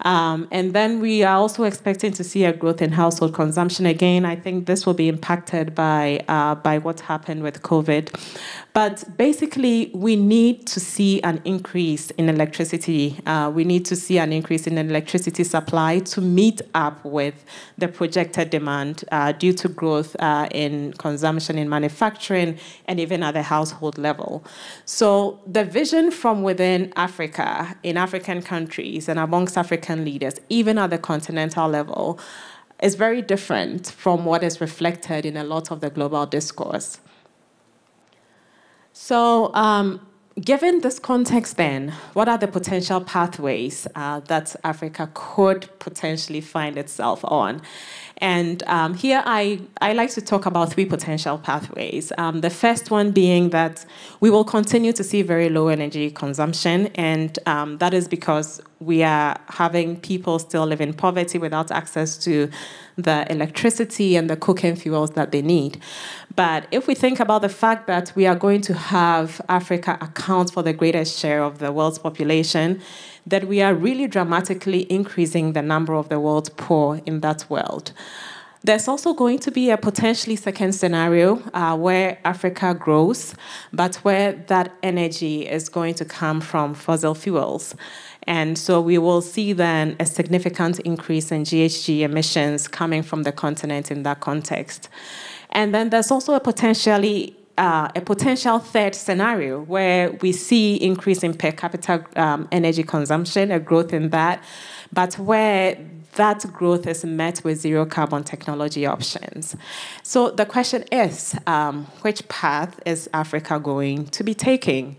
Um, 0.00 0.48
and 0.50 0.72
then 0.72 1.00
we 1.00 1.22
are 1.22 1.36
also 1.36 1.64
expecting 1.64 2.12
to 2.12 2.24
see 2.24 2.44
a 2.44 2.52
growth 2.52 2.82
in 2.82 2.92
household 2.92 3.34
consumption. 3.34 3.86
Again, 3.86 4.24
I 4.24 4.36
think 4.36 4.66
this 4.66 4.86
will 4.86 4.94
be 4.94 5.08
impacted 5.08 5.74
by, 5.74 6.24
uh, 6.28 6.54
by 6.56 6.78
what 6.78 7.00
happened 7.00 7.42
with 7.42 7.62
COVID. 7.62 8.14
But 8.72 9.04
basically, 9.16 9.90
we 9.94 10.14
need 10.14 10.66
to 10.68 10.80
see 10.80 11.20
an 11.22 11.40
increase 11.44 12.10
in 12.12 12.28
electricity. 12.28 13.18
Uh, 13.26 13.50
we 13.52 13.64
need 13.64 13.84
to 13.86 13.96
see 13.96 14.18
an 14.18 14.32
increase 14.32 14.66
in 14.66 14.78
electricity 14.78 15.42
supply 15.44 15.98
to 16.00 16.20
meet 16.20 16.62
up 16.74 17.04
with 17.04 17.44
the 17.76 17.88
projected 17.88 18.50
demand 18.50 19.04
uh, 19.10 19.32
due 19.32 19.52
to 19.54 19.68
growth 19.68 20.14
uh, 20.20 20.48
in 20.52 20.92
consumption 20.94 21.58
in 21.58 21.68
manufacturing 21.68 22.58
and 22.86 23.00
even 23.00 23.22
at 23.22 23.34
the 23.34 23.42
household 23.42 23.98
level. 23.98 24.44
So, 24.84 25.17
the 25.46 25.64
vision 25.64 26.10
from 26.10 26.42
within 26.42 26.92
Africa, 26.96 27.76
in 27.82 27.96
African 27.96 28.42
countries, 28.42 29.08
and 29.08 29.18
amongst 29.18 29.56
African 29.56 30.04
leaders, 30.04 30.34
even 30.48 30.78
at 30.78 30.90
the 30.90 30.98
continental 30.98 31.68
level, 31.68 32.18
is 32.82 32.94
very 32.94 33.22
different 33.22 33.90
from 33.90 34.24
what 34.24 34.42
is 34.42 34.60
reflected 34.60 35.26
in 35.26 35.36
a 35.36 35.44
lot 35.44 35.70
of 35.70 35.80
the 35.80 35.90
global 35.90 36.26
discourse. 36.26 37.00
So, 38.92 39.52
um, 39.54 40.00
given 40.40 40.80
this 40.80 40.98
context, 40.98 41.56
then, 41.56 41.92
what 42.14 42.28
are 42.28 42.38
the 42.38 42.48
potential 42.48 43.00
pathways 43.00 43.86
uh, 43.94 44.20
that 44.20 44.54
Africa 44.64 45.10
could 45.14 45.68
potentially 45.78 46.40
find 46.40 46.76
itself 46.76 47.20
on? 47.24 47.62
And 48.18 48.62
um, 48.64 48.94
here 48.94 49.22
I, 49.24 49.60
I 49.80 49.92
like 49.92 50.10
to 50.10 50.20
talk 50.20 50.44
about 50.46 50.72
three 50.72 50.84
potential 50.84 51.38
pathways. 51.38 52.12
Um, 52.18 52.40
the 52.40 52.50
first 52.50 52.90
one 52.90 53.12
being 53.12 53.50
that 53.50 53.84
we 54.20 54.28
will 54.28 54.44
continue 54.44 54.92
to 54.92 55.04
see 55.04 55.22
very 55.22 55.48
low 55.48 55.68
energy 55.68 56.10
consumption, 56.10 56.88
and 56.94 57.38
um, 57.46 57.78
that 57.78 57.94
is 57.94 58.08
because 58.08 58.60
we 58.80 59.02
are 59.02 59.36
having 59.48 59.98
people 60.00 60.38
still 60.38 60.64
live 60.66 60.80
in 60.80 60.94
poverty 60.94 61.38
without 61.38 61.70
access 61.70 62.16
to 62.18 62.48
the 62.96 63.30
electricity 63.30 64.16
and 64.16 64.28
the 64.28 64.36
cooking 64.36 64.76
fuels 64.76 65.10
that 65.12 65.32
they 65.32 65.42
need. 65.42 65.80
But 66.34 66.66
if 66.70 66.86
we 66.86 66.94
think 66.94 67.18
about 67.18 67.42
the 67.42 67.48
fact 67.48 67.86
that 67.88 68.12
we 68.14 68.26
are 68.26 68.36
going 68.36 68.60
to 68.62 68.74
have 68.74 69.40
Africa 69.48 69.98
account 70.00 70.52
for 70.52 70.62
the 70.62 70.72
greatest 70.72 71.18
share 71.18 71.42
of 71.42 71.58
the 71.58 71.72
world's 71.72 71.98
population, 71.98 72.80
that 73.28 73.46
we 73.46 73.62
are 73.62 73.74
really 73.74 74.06
dramatically 74.06 74.90
increasing 74.90 75.52
the 75.52 75.62
number 75.62 75.94
of 75.94 76.08
the 76.08 76.18
world's 76.18 76.48
poor 76.50 77.00
in 77.06 77.20
that 77.20 77.44
world. 77.48 77.92
There's 78.64 78.88
also 78.88 79.14
going 79.14 79.38
to 79.40 79.52
be 79.52 79.70
a 79.70 79.76
potentially 79.76 80.34
second 80.34 80.72
scenario 80.72 81.40
uh, 81.54 81.76
where 81.76 82.18
Africa 82.24 82.74
grows, 82.74 83.34
but 83.72 83.96
where 83.96 84.32
that 84.48 84.72
energy 84.82 85.48
is 85.48 85.68
going 85.68 85.94
to 85.94 86.04
come 86.04 86.40
from 86.40 86.74
fossil 86.74 87.14
fuels. 87.14 87.76
And 88.24 88.58
so 88.58 88.80
we 88.80 88.98
will 88.98 89.22
see 89.22 89.52
then 89.52 89.96
a 90.00 90.06
significant 90.06 90.80
increase 90.80 91.30
in 91.30 91.44
GHG 91.44 92.00
emissions 92.00 92.66
coming 92.66 93.02
from 93.02 93.22
the 93.22 93.32
continent 93.32 93.90
in 93.90 94.02
that 94.02 94.20
context. 94.20 94.88
And 95.50 95.72
then 95.74 95.90
there's 95.90 96.10
also 96.10 96.34
a 96.34 96.40
potentially 96.40 97.36
uh, 97.58 97.88
a 97.94 98.00
potential 98.00 98.58
third 98.58 98.94
scenario 98.94 99.60
where 99.62 100.12
we 100.22 100.32
see 100.32 100.76
increase 100.76 101.22
in 101.22 101.34
per 101.34 101.52
capita 101.52 102.04
um, 102.16 102.48
energy 102.52 102.82
consumption, 102.82 103.50
a 103.50 103.60
growth 103.60 103.92
in 103.92 104.10
that, 104.10 104.42
but 104.92 105.18
where 105.18 105.76
that 106.14 106.44
growth 106.52 106.86
is 106.86 107.04
met 107.04 107.42
with 107.44 107.58
zero 107.58 107.84
carbon 107.86 108.24
technology 108.24 108.86
options. 108.86 109.54
So 110.02 110.30
the 110.30 110.46
question 110.46 110.84
is, 110.90 111.36
um, 111.46 111.84
which 112.02 112.26
path 112.28 112.80
is 112.86 113.08
Africa 113.12 113.60
going 113.60 114.06
to 114.06 114.24
be 114.24 114.34
taking? 114.34 114.96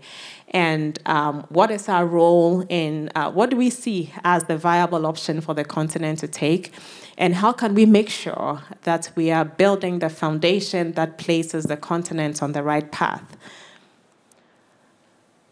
And 0.52 0.98
um, 1.06 1.46
what 1.48 1.70
is 1.70 1.88
our 1.88 2.06
role 2.06 2.64
in, 2.68 3.10
uh, 3.14 3.30
what 3.30 3.50
do 3.50 3.56
we 3.56 3.70
see 3.70 4.12
as 4.24 4.44
the 4.44 4.56
viable 4.56 5.06
option 5.06 5.40
for 5.40 5.54
the 5.54 5.64
continent 5.64 6.18
to 6.20 6.28
take? 6.28 6.72
And 7.20 7.34
how 7.34 7.52
can 7.52 7.74
we 7.74 7.84
make 7.84 8.08
sure 8.08 8.62
that 8.84 9.12
we 9.14 9.30
are 9.30 9.44
building 9.44 9.98
the 9.98 10.08
foundation 10.08 10.92
that 10.92 11.18
places 11.18 11.64
the 11.64 11.76
continent 11.76 12.42
on 12.42 12.52
the 12.52 12.62
right 12.62 12.90
path? 12.90 13.36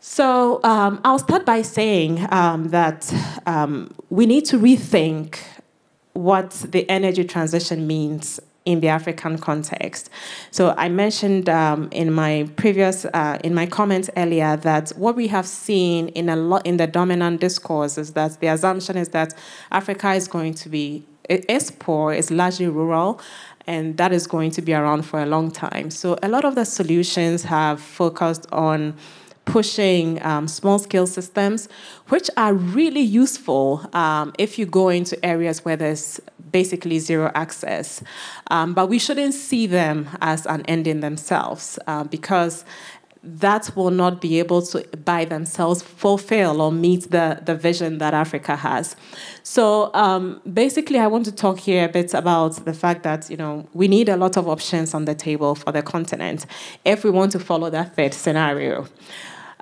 So 0.00 0.61
um, 0.64 0.98
I'll 1.04 1.18
start 1.18 1.44
by 1.44 1.61
saying 1.61 2.26
um, 2.33 2.70
that 2.70 3.12
um, 3.44 3.94
we 4.09 4.24
need 4.24 4.46
to 4.46 4.59
rethink 4.59 5.40
what 6.14 6.52
the 6.66 6.88
energy 6.88 7.22
transition 7.22 7.87
means 7.87 8.40
in 8.64 8.81
the 8.81 8.88
African 8.88 9.37
context. 9.37 10.09
So 10.50 10.74
I 10.78 10.88
mentioned 10.88 11.50
um, 11.50 11.90
in 11.92 12.12
my 12.14 12.48
previous 12.57 13.04
uh, 13.04 13.38
in 13.44 13.54
my 13.54 13.66
comments 13.66 14.09
earlier 14.16 14.57
that 14.57 14.90
what 14.90 15.16
we 15.16 15.26
have 15.28 15.46
seen 15.46 16.09
in 16.09 16.31
a 16.31 16.37
lot 16.37 16.66
in 16.66 16.78
the 16.78 16.87
dominant 16.87 17.42
discourse 17.42 17.98
is 17.98 18.14
that 18.14 18.40
the 18.40 18.46
assumption 18.46 18.96
is 18.96 19.11
that 19.11 19.35
Africa 19.70 20.12
is 20.12 20.28
going 20.28 20.54
to 20.54 20.70
be 20.70 21.04
it 21.28 21.44
is 21.48 21.70
poor, 21.70 22.12
it's 22.12 22.30
largely 22.30 22.66
rural, 22.66 23.20
and 23.66 23.96
that 23.98 24.12
is 24.12 24.26
going 24.26 24.50
to 24.52 24.62
be 24.62 24.72
around 24.72 25.02
for 25.02 25.20
a 25.20 25.26
long 25.26 25.50
time. 25.50 25.90
So 25.90 26.18
a 26.22 26.28
lot 26.28 26.44
of 26.44 26.54
the 26.54 26.64
solutions 26.64 27.44
have 27.44 27.80
focused 27.80 28.46
on 28.50 28.94
pushing 29.44 30.22
um, 30.22 30.46
small 30.46 30.78
scale 30.78 31.06
systems, 31.06 31.68
which 32.08 32.28
are 32.36 32.52
really 32.52 33.00
useful 33.00 33.88
um, 33.94 34.32
if 34.38 34.58
you 34.58 34.66
go 34.66 34.90
into 34.90 35.22
areas 35.24 35.64
where 35.64 35.76
there's 35.76 36.20
basically 36.52 36.98
zero 36.98 37.30
access. 37.34 38.02
Um, 38.50 38.74
but 38.74 38.88
we 38.88 38.98
shouldn't 38.98 39.34
see 39.34 39.66
them 39.66 40.08
as 40.20 40.46
an 40.46 40.62
end 40.66 40.86
in 40.86 41.00
themselves 41.00 41.78
uh, 41.86 42.04
because 42.04 42.64
that 43.22 43.74
will 43.76 43.90
not 43.90 44.20
be 44.20 44.38
able 44.38 44.62
to 44.62 44.87
by 45.04 45.24
themselves 45.24 45.83
fulfill 45.83 46.61
or 46.61 46.70
meet 46.70 47.11
the, 47.11 47.40
the 47.44 47.54
vision 47.54 47.98
that 47.98 48.14
Africa 48.14 48.57
has. 48.57 48.96
So 49.42 49.90
um, 49.94 50.40
basically, 50.52 50.98
I 50.98 51.07
want 51.07 51.24
to 51.26 51.33
talk 51.33 51.59
here 51.59 51.85
a 51.85 51.88
bit 51.88 52.14
about 52.14 52.64
the 52.64 52.74
fact 52.74 53.02
that 53.02 53.28
you 53.31 53.37
know 53.37 53.68
we 53.72 53.88
need 53.88 54.09
a 54.09 54.16
lot 54.16 54.37
of 54.37 54.48
options 54.48 54.94
on 54.94 55.04
the 55.04 55.14
table 55.14 55.54
for 55.54 55.72
the 55.72 55.83
continent 55.83 56.46
if 56.85 57.04
we 57.04 57.11
want 57.11 57.33
to 57.33 57.38
follow 57.38 57.70
that 57.70 57.96
third 57.96 58.14
scenario. 58.14 58.87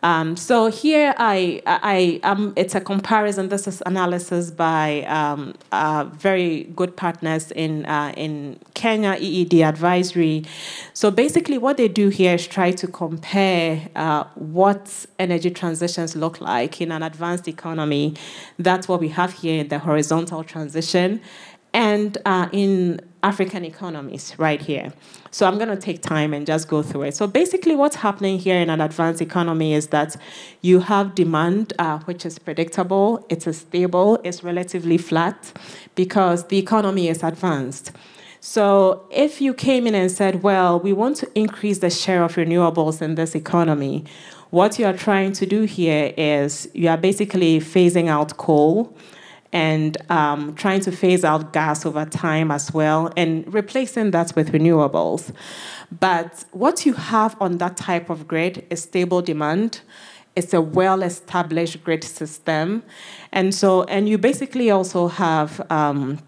Um, 0.07 0.37
so 0.37 0.69
here 0.69 1.13
I, 1.19 1.61
I, 1.67 2.21
um, 2.23 2.53
it's 2.55 2.77
a 2.77 2.81
comparison. 2.81 3.49
This 3.49 3.67
is 3.67 3.83
analysis 3.87 4.53
by 4.53 5.03
um, 5.03 5.55
uh, 5.73 6.05
very 6.13 6.71
good 6.77 6.97
partners 6.97 7.51
in 7.51 7.85
uh, 7.87 8.13
in 8.17 8.61
Kenya, 8.75 9.17
EED 9.19 9.65
Advisory. 9.65 10.45
So 10.93 11.11
basically, 11.11 11.59
what 11.59 11.77
they 11.77 11.89
do 11.89 12.09
here 12.09 12.37
is 12.37 12.47
try 12.47 12.71
to 12.71 12.87
compare 12.87 13.89
uh, 13.97 14.25
what 14.37 15.07
energy 15.19 15.51
transitions 15.51 16.15
look 16.15 16.41
like 16.41 16.81
in 16.81 16.93
an 16.93 17.03
advanced 17.03 17.49
economy. 17.49 18.15
That's 18.61 18.87
what 18.87 19.01
we 19.01 19.09
have 19.09 19.33
here 19.33 19.65
the 19.65 19.81
horizontal 19.81 20.45
transition, 20.45 21.21
and 21.75 22.17
uh, 22.25 22.49
in 22.53 23.01
African 23.27 23.65
economies 23.65 24.35
right 24.39 24.63
here. 24.63 24.93
So 25.33 25.47
I'm 25.47 25.57
going 25.59 25.69
to 25.69 25.83
take 25.89 26.01
time 26.01 26.33
and 26.33 26.47
just 26.47 26.69
go 26.69 26.81
through 26.81 27.03
it. 27.09 27.17
So 27.17 27.27
basically, 27.27 27.75
what's 27.75 27.97
happening 27.97 28.39
here 28.39 28.59
in 28.65 28.71
an 28.71 28.81
advanced 28.81 29.21
economy 29.21 29.75
is 29.75 29.89
that 29.89 30.17
you 30.63 30.79
have 30.81 31.17
demand, 31.17 31.73
uh, 31.81 31.99
which 32.09 32.25
is 32.25 32.39
predictable, 32.39 33.27
it's 33.29 33.45
stable, 33.57 34.21
it's 34.23 34.45
relatively 34.45 34.97
flat 34.97 35.39
because 35.97 36.47
the 36.47 36.59
economy 36.59 37.09
is 37.09 37.25
advanced. 37.25 37.91
So 38.41 39.05
if 39.11 39.41
you 39.41 39.53
came 39.55 39.89
in 39.89 39.97
and 39.97 40.09
said, 40.09 40.45
well, 40.45 40.79
we 40.79 40.93
want 40.93 41.17
to 41.17 41.29
increase 41.35 41.79
the 41.79 41.91
share 41.91 42.23
of 42.23 42.37
renewables 42.37 43.03
in 43.03 43.17
this 43.17 43.35
economy, 43.35 44.05
what 44.51 44.79
you 44.79 44.87
are 44.87 44.97
trying 44.97 45.33
to 45.33 45.47
do 45.47 45.63
here 45.65 46.15
is 46.17 46.69
you 46.75 46.89
are 46.89 46.97
basically 46.97 47.59
phasing 47.59 48.07
out 48.07 48.37
coal 48.37 48.97
and 49.53 49.97
um, 50.11 50.55
trying 50.55 50.81
to 50.81 50.93
phase 50.93 51.25
out 51.25 51.53
gas 51.53 51.87
over 51.87 52.05
time 52.05 52.51
as 52.51 52.73
well 52.73 53.13
and 53.17 53.53
replacing 53.53 54.11
that 54.11 54.35
with 54.37 54.53
renewables. 54.53 55.33
But 56.01 56.45
what 56.53 56.85
you 56.85 56.95
have 56.95 57.37
on 57.41 57.59
that 57.59 57.77
type 57.77 58.11
of 58.11 58.27
grid 58.27 58.67
is 58.71 58.83
stable 58.83 59.23
demand. 59.23 59.81
It's 60.35 60.53
a 60.53 60.61
well 60.61 61.03
established 61.03 61.83
grid 61.85 62.05
system. 62.05 62.83
And 63.33 63.55
so, 63.55 63.85
and 63.85 64.09
you 64.09 64.19
basically 64.19 64.71
also 64.71 65.09
have 65.09 65.65
um, 65.71 66.19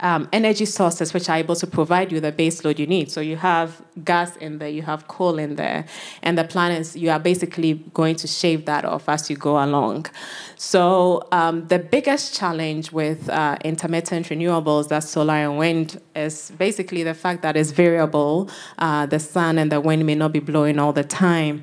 um, 0.00 0.28
energy 0.32 0.64
sources 0.64 1.14
which 1.14 1.28
are 1.28 1.36
able 1.36 1.56
to 1.56 1.66
provide 1.66 2.10
you 2.12 2.20
the 2.20 2.32
base 2.32 2.64
load 2.64 2.78
you 2.78 2.86
need. 2.86 3.10
So 3.10 3.20
you 3.20 3.36
have 3.36 3.82
gas 4.04 4.36
in 4.36 4.58
there, 4.58 4.68
you 4.68 4.82
have 4.82 5.08
coal 5.08 5.38
in 5.38 5.56
there, 5.56 5.84
and 6.22 6.36
the 6.36 6.44
plan 6.44 6.72
is 6.72 6.96
you 6.96 7.10
are 7.10 7.18
basically 7.18 7.74
going 7.94 8.16
to 8.16 8.26
shave 8.26 8.66
that 8.66 8.84
off 8.84 9.08
as 9.08 9.30
you 9.30 9.36
go 9.36 9.62
along. 9.62 10.06
So 10.56 11.26
um, 11.32 11.68
the 11.68 11.78
biggest 11.78 12.34
challenge 12.34 12.92
with 12.92 13.28
uh, 13.28 13.56
intermittent 13.64 14.28
renewables, 14.28 14.88
that's 14.88 15.08
solar 15.08 15.34
and 15.34 15.58
wind, 15.58 16.00
is 16.16 16.50
basically 16.58 17.02
the 17.02 17.14
fact 17.14 17.42
that 17.42 17.56
it's 17.56 17.70
variable. 17.70 18.50
Uh, 18.78 19.06
the 19.06 19.18
sun 19.18 19.58
and 19.58 19.70
the 19.70 19.80
wind 19.80 20.04
may 20.06 20.14
not 20.14 20.32
be 20.32 20.40
blowing 20.40 20.78
all 20.78 20.92
the 20.92 21.04
time. 21.04 21.62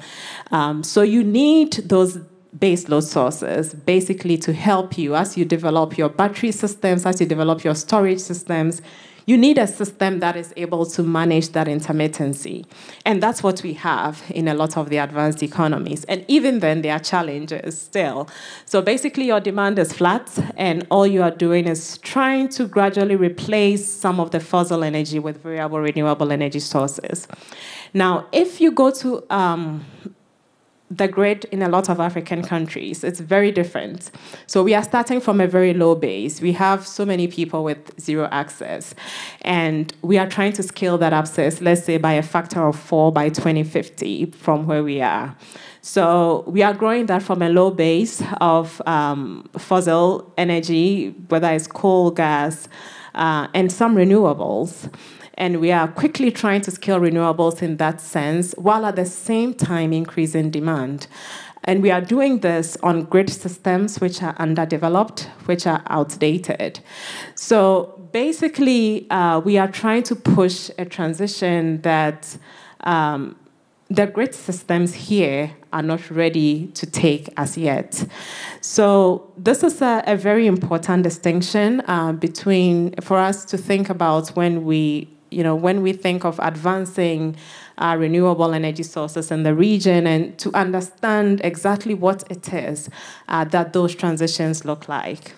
Um, 0.51 0.83
so 0.83 1.01
you 1.01 1.23
need 1.23 1.73
those 1.73 2.19
base 2.59 2.89
load 2.89 3.03
sources 3.03 3.73
basically 3.73 4.37
to 4.37 4.53
help 4.53 4.97
you 4.97 5.15
as 5.15 5.37
you 5.37 5.45
develop 5.45 5.97
your 5.97 6.09
battery 6.09 6.51
systems, 6.51 7.05
as 7.05 7.19
you 7.19 7.27
develop 7.27 7.63
your 7.63 7.75
storage 7.75 8.19
systems. 8.19 8.81
You 9.25 9.37
need 9.37 9.57
a 9.57 9.67
system 9.67 10.19
that 10.21 10.37
is 10.37 10.53
able 10.55 10.85
to 10.85 11.03
manage 11.03 11.49
that 11.49 11.67
intermittency. 11.67 12.65
And 13.05 13.21
that's 13.21 13.43
what 13.43 13.61
we 13.61 13.73
have 13.73 14.23
in 14.29 14.47
a 14.47 14.53
lot 14.53 14.77
of 14.77 14.89
the 14.89 14.99
advanced 14.99 15.43
economies. 15.43 16.05
And 16.05 16.23
even 16.29 16.59
then, 16.59 16.81
there 16.81 16.93
are 16.93 16.99
challenges 16.99 17.81
still. 17.81 18.29
So 18.63 18.81
basically, 18.81 19.25
your 19.25 19.41
demand 19.41 19.79
is 19.79 19.91
flat, 19.91 20.31
and 20.55 20.87
all 20.89 21.05
you 21.05 21.23
are 21.23 21.31
doing 21.31 21.67
is 21.67 21.97
trying 21.97 22.47
to 22.49 22.67
gradually 22.67 23.17
replace 23.17 23.85
some 23.85 24.21
of 24.21 24.31
the 24.31 24.39
fossil 24.39 24.81
energy 24.81 25.19
with 25.19 25.43
variable 25.43 25.81
renewable 25.81 26.31
energy 26.31 26.61
sources. 26.61 27.27
Now, 27.93 28.27
if 28.31 28.61
you 28.61 28.71
go 28.71 28.91
to 28.91 29.25
um, 29.29 29.85
the 30.89 31.07
grid 31.07 31.45
in 31.45 31.61
a 31.61 31.67
lot 31.67 31.89
of 31.89 31.99
African 31.99 32.41
countries. 32.41 33.03
It's 33.03 33.19
very 33.19 33.51
different. 33.51 34.09
So 34.45 34.63
we 34.63 34.73
are 34.73 34.83
starting 34.83 35.19
from 35.19 35.41
a 35.41 35.47
very 35.47 35.73
low 35.73 35.95
base. 35.95 36.39
We 36.41 36.53
have 36.53 36.87
so 36.87 37.05
many 37.05 37.27
people 37.27 37.63
with 37.63 37.99
zero 37.99 38.29
access. 38.31 38.95
And 39.41 39.93
we 40.01 40.17
are 40.17 40.29
trying 40.29 40.53
to 40.53 40.63
scale 40.63 40.97
that 40.99 41.11
access, 41.11 41.59
let's 41.59 41.83
say, 41.83 41.97
by 41.97 42.13
a 42.13 42.23
factor 42.23 42.65
of 42.65 42.79
four 42.79 43.11
by 43.11 43.29
2050 43.29 44.27
from 44.27 44.65
where 44.65 44.83
we 44.83 45.01
are. 45.01 45.35
So 45.81 46.43
we 46.47 46.63
are 46.63 46.73
growing 46.73 47.05
that 47.07 47.21
from 47.21 47.41
a 47.41 47.49
low 47.49 47.71
base 47.71 48.21
of 48.39 48.81
um, 48.85 49.49
fossil 49.57 50.33
energy, 50.37 51.09
whether 51.29 51.51
it's 51.51 51.67
coal, 51.67 52.11
gas, 52.11 52.67
uh, 53.15 53.47
and 53.53 53.71
some 53.71 53.95
renewables. 53.95 54.89
And 55.37 55.59
we 55.59 55.71
are 55.71 55.87
quickly 55.87 56.31
trying 56.31 56.61
to 56.61 56.71
scale 56.71 56.99
renewables 56.99 57.61
in 57.61 57.77
that 57.77 58.01
sense, 58.01 58.53
while 58.57 58.85
at 58.85 58.95
the 58.95 59.05
same 59.05 59.53
time 59.53 59.93
increasing 59.93 60.49
demand. 60.49 61.07
And 61.63 61.83
we 61.83 61.91
are 61.91 62.01
doing 62.01 62.39
this 62.39 62.77
on 62.81 63.03
grid 63.03 63.29
systems 63.29 63.99
which 63.99 64.23
are 64.23 64.35
underdeveloped, 64.39 65.29
which 65.45 65.67
are 65.67 65.83
outdated. 65.87 66.79
So 67.35 68.09
basically, 68.11 69.09
uh, 69.11 69.39
we 69.39 69.57
are 69.57 69.67
trying 69.67 70.03
to 70.03 70.15
push 70.15 70.71
a 70.77 70.85
transition 70.85 71.81
that 71.81 72.37
um, 72.81 73.35
the 73.89 74.07
grid 74.07 74.33
systems 74.33 74.93
here 74.93 75.51
are 75.73 75.81
not 75.81 76.09
ready 76.09 76.67
to 76.67 76.85
take 76.85 77.29
as 77.37 77.57
yet. 77.57 78.05
So 78.61 79.31
this 79.37 79.63
is 79.63 79.81
a, 79.81 80.03
a 80.07 80.15
very 80.15 80.47
important 80.47 81.03
distinction 81.03 81.81
uh, 81.87 82.13
between 82.13 82.93
for 83.01 83.17
us 83.17 83.45
to 83.45 83.57
think 83.57 83.89
about 83.89 84.29
when 84.29 84.65
we 84.65 85.07
you 85.29 85.43
know, 85.43 85.55
when 85.55 85.81
we 85.81 85.93
think 85.93 86.23
of 86.25 86.39
advancing 86.41 87.35
uh, 87.77 87.95
renewable 87.97 88.53
energy 88.53 88.83
sources 88.83 89.31
in 89.31 89.43
the 89.43 89.53
region 89.53 90.07
and 90.07 90.37
to 90.39 90.51
understand 90.53 91.41
exactly 91.43 91.93
what 91.93 92.23
it 92.29 92.53
is 92.53 92.89
uh, 93.27 93.43
that 93.45 93.73
those 93.73 93.93
transitions 93.95 94.65
look 94.65 94.87
like. 94.87 95.35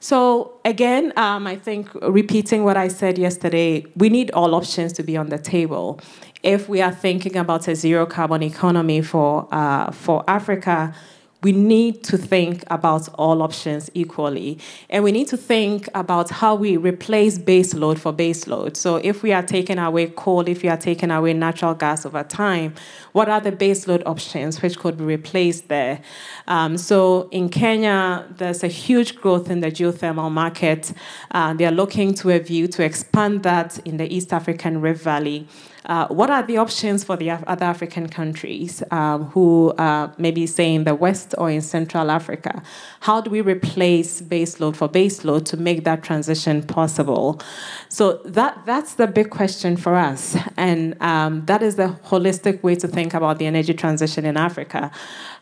So 0.00 0.54
again, 0.64 1.12
um, 1.16 1.46
I 1.46 1.56
think 1.56 1.92
repeating 1.94 2.64
what 2.64 2.76
I 2.76 2.88
said 2.88 3.18
yesterday, 3.18 3.84
we 3.96 4.08
need 4.08 4.30
all 4.30 4.54
options 4.54 4.94
to 4.94 5.02
be 5.02 5.16
on 5.16 5.28
the 5.28 5.38
table. 5.38 6.00
If 6.42 6.70
we 6.70 6.80
are 6.80 6.92
thinking 6.92 7.36
about 7.36 7.68
a 7.68 7.76
zero 7.76 8.06
carbon 8.06 8.42
economy 8.42 9.02
for 9.02 9.46
uh, 9.52 9.90
for 9.90 10.24
Africa, 10.26 10.94
we 11.42 11.52
need 11.52 12.04
to 12.04 12.18
think 12.18 12.64
about 12.66 13.08
all 13.14 13.42
options 13.42 13.90
equally. 13.94 14.58
And 14.90 15.02
we 15.02 15.12
need 15.12 15.28
to 15.28 15.36
think 15.36 15.88
about 15.94 16.30
how 16.30 16.54
we 16.54 16.76
replace 16.76 17.38
base 17.38 17.74
load 17.74 17.98
for 17.98 18.12
base 18.12 18.46
load. 18.46 18.76
So 18.76 18.96
if 18.96 19.22
we 19.22 19.32
are 19.32 19.42
taking 19.42 19.78
away 19.78 20.08
coal, 20.08 20.46
if 20.48 20.62
we 20.62 20.68
are 20.68 20.76
taking 20.76 21.10
away 21.10 21.32
natural 21.32 21.74
gas 21.74 22.04
over 22.04 22.22
time, 22.22 22.74
what 23.12 23.28
are 23.28 23.40
the 23.40 23.52
base 23.52 23.88
load 23.88 24.02
options 24.04 24.60
which 24.60 24.78
could 24.78 24.98
be 24.98 25.04
replaced 25.04 25.68
there? 25.68 26.02
Um, 26.46 26.76
so 26.76 27.28
in 27.30 27.48
Kenya, 27.48 28.26
there's 28.36 28.62
a 28.62 28.68
huge 28.68 29.16
growth 29.16 29.50
in 29.50 29.60
the 29.60 29.70
geothermal 29.70 30.30
market. 30.30 30.92
Uh, 31.30 31.54
they 31.54 31.64
are 31.64 31.72
looking 31.72 32.14
to 32.14 32.30
a 32.30 32.38
view 32.38 32.68
to 32.68 32.84
expand 32.84 33.42
that 33.44 33.78
in 33.86 33.96
the 33.96 34.14
East 34.14 34.32
African 34.32 34.80
Rift 34.80 35.02
Valley. 35.02 35.48
Uh, 35.86 36.06
what 36.08 36.30
are 36.30 36.42
the 36.42 36.58
options 36.58 37.02
for 37.02 37.16
the 37.16 37.28
Af- 37.30 37.44
other 37.46 37.64
African 37.64 38.08
countries 38.08 38.82
um, 38.90 39.24
who 39.26 39.70
uh, 39.78 40.12
maybe 40.18 40.46
say 40.46 40.74
in 40.74 40.84
the 40.84 40.94
West 40.94 41.34
or 41.38 41.50
in 41.50 41.60
Central 41.60 42.10
Africa? 42.10 42.62
How 43.00 43.20
do 43.20 43.30
we 43.30 43.40
replace 43.40 44.20
baseload 44.20 44.76
for 44.76 44.88
baseload 44.88 45.46
to 45.46 45.56
make 45.56 45.84
that 45.84 46.02
transition 46.02 46.62
possible? 46.62 47.40
So 47.88 48.20
that 48.24 48.62
that's 48.66 48.94
the 48.94 49.06
big 49.06 49.30
question 49.30 49.76
for 49.76 49.94
us, 49.94 50.36
and 50.56 51.00
um, 51.02 51.46
that 51.46 51.62
is 51.62 51.76
the 51.76 51.98
holistic 52.04 52.62
way 52.62 52.74
to 52.76 52.86
think 52.86 53.14
about 53.14 53.38
the 53.38 53.46
energy 53.46 53.72
transition 53.72 54.26
in 54.26 54.36
Africa. 54.36 54.90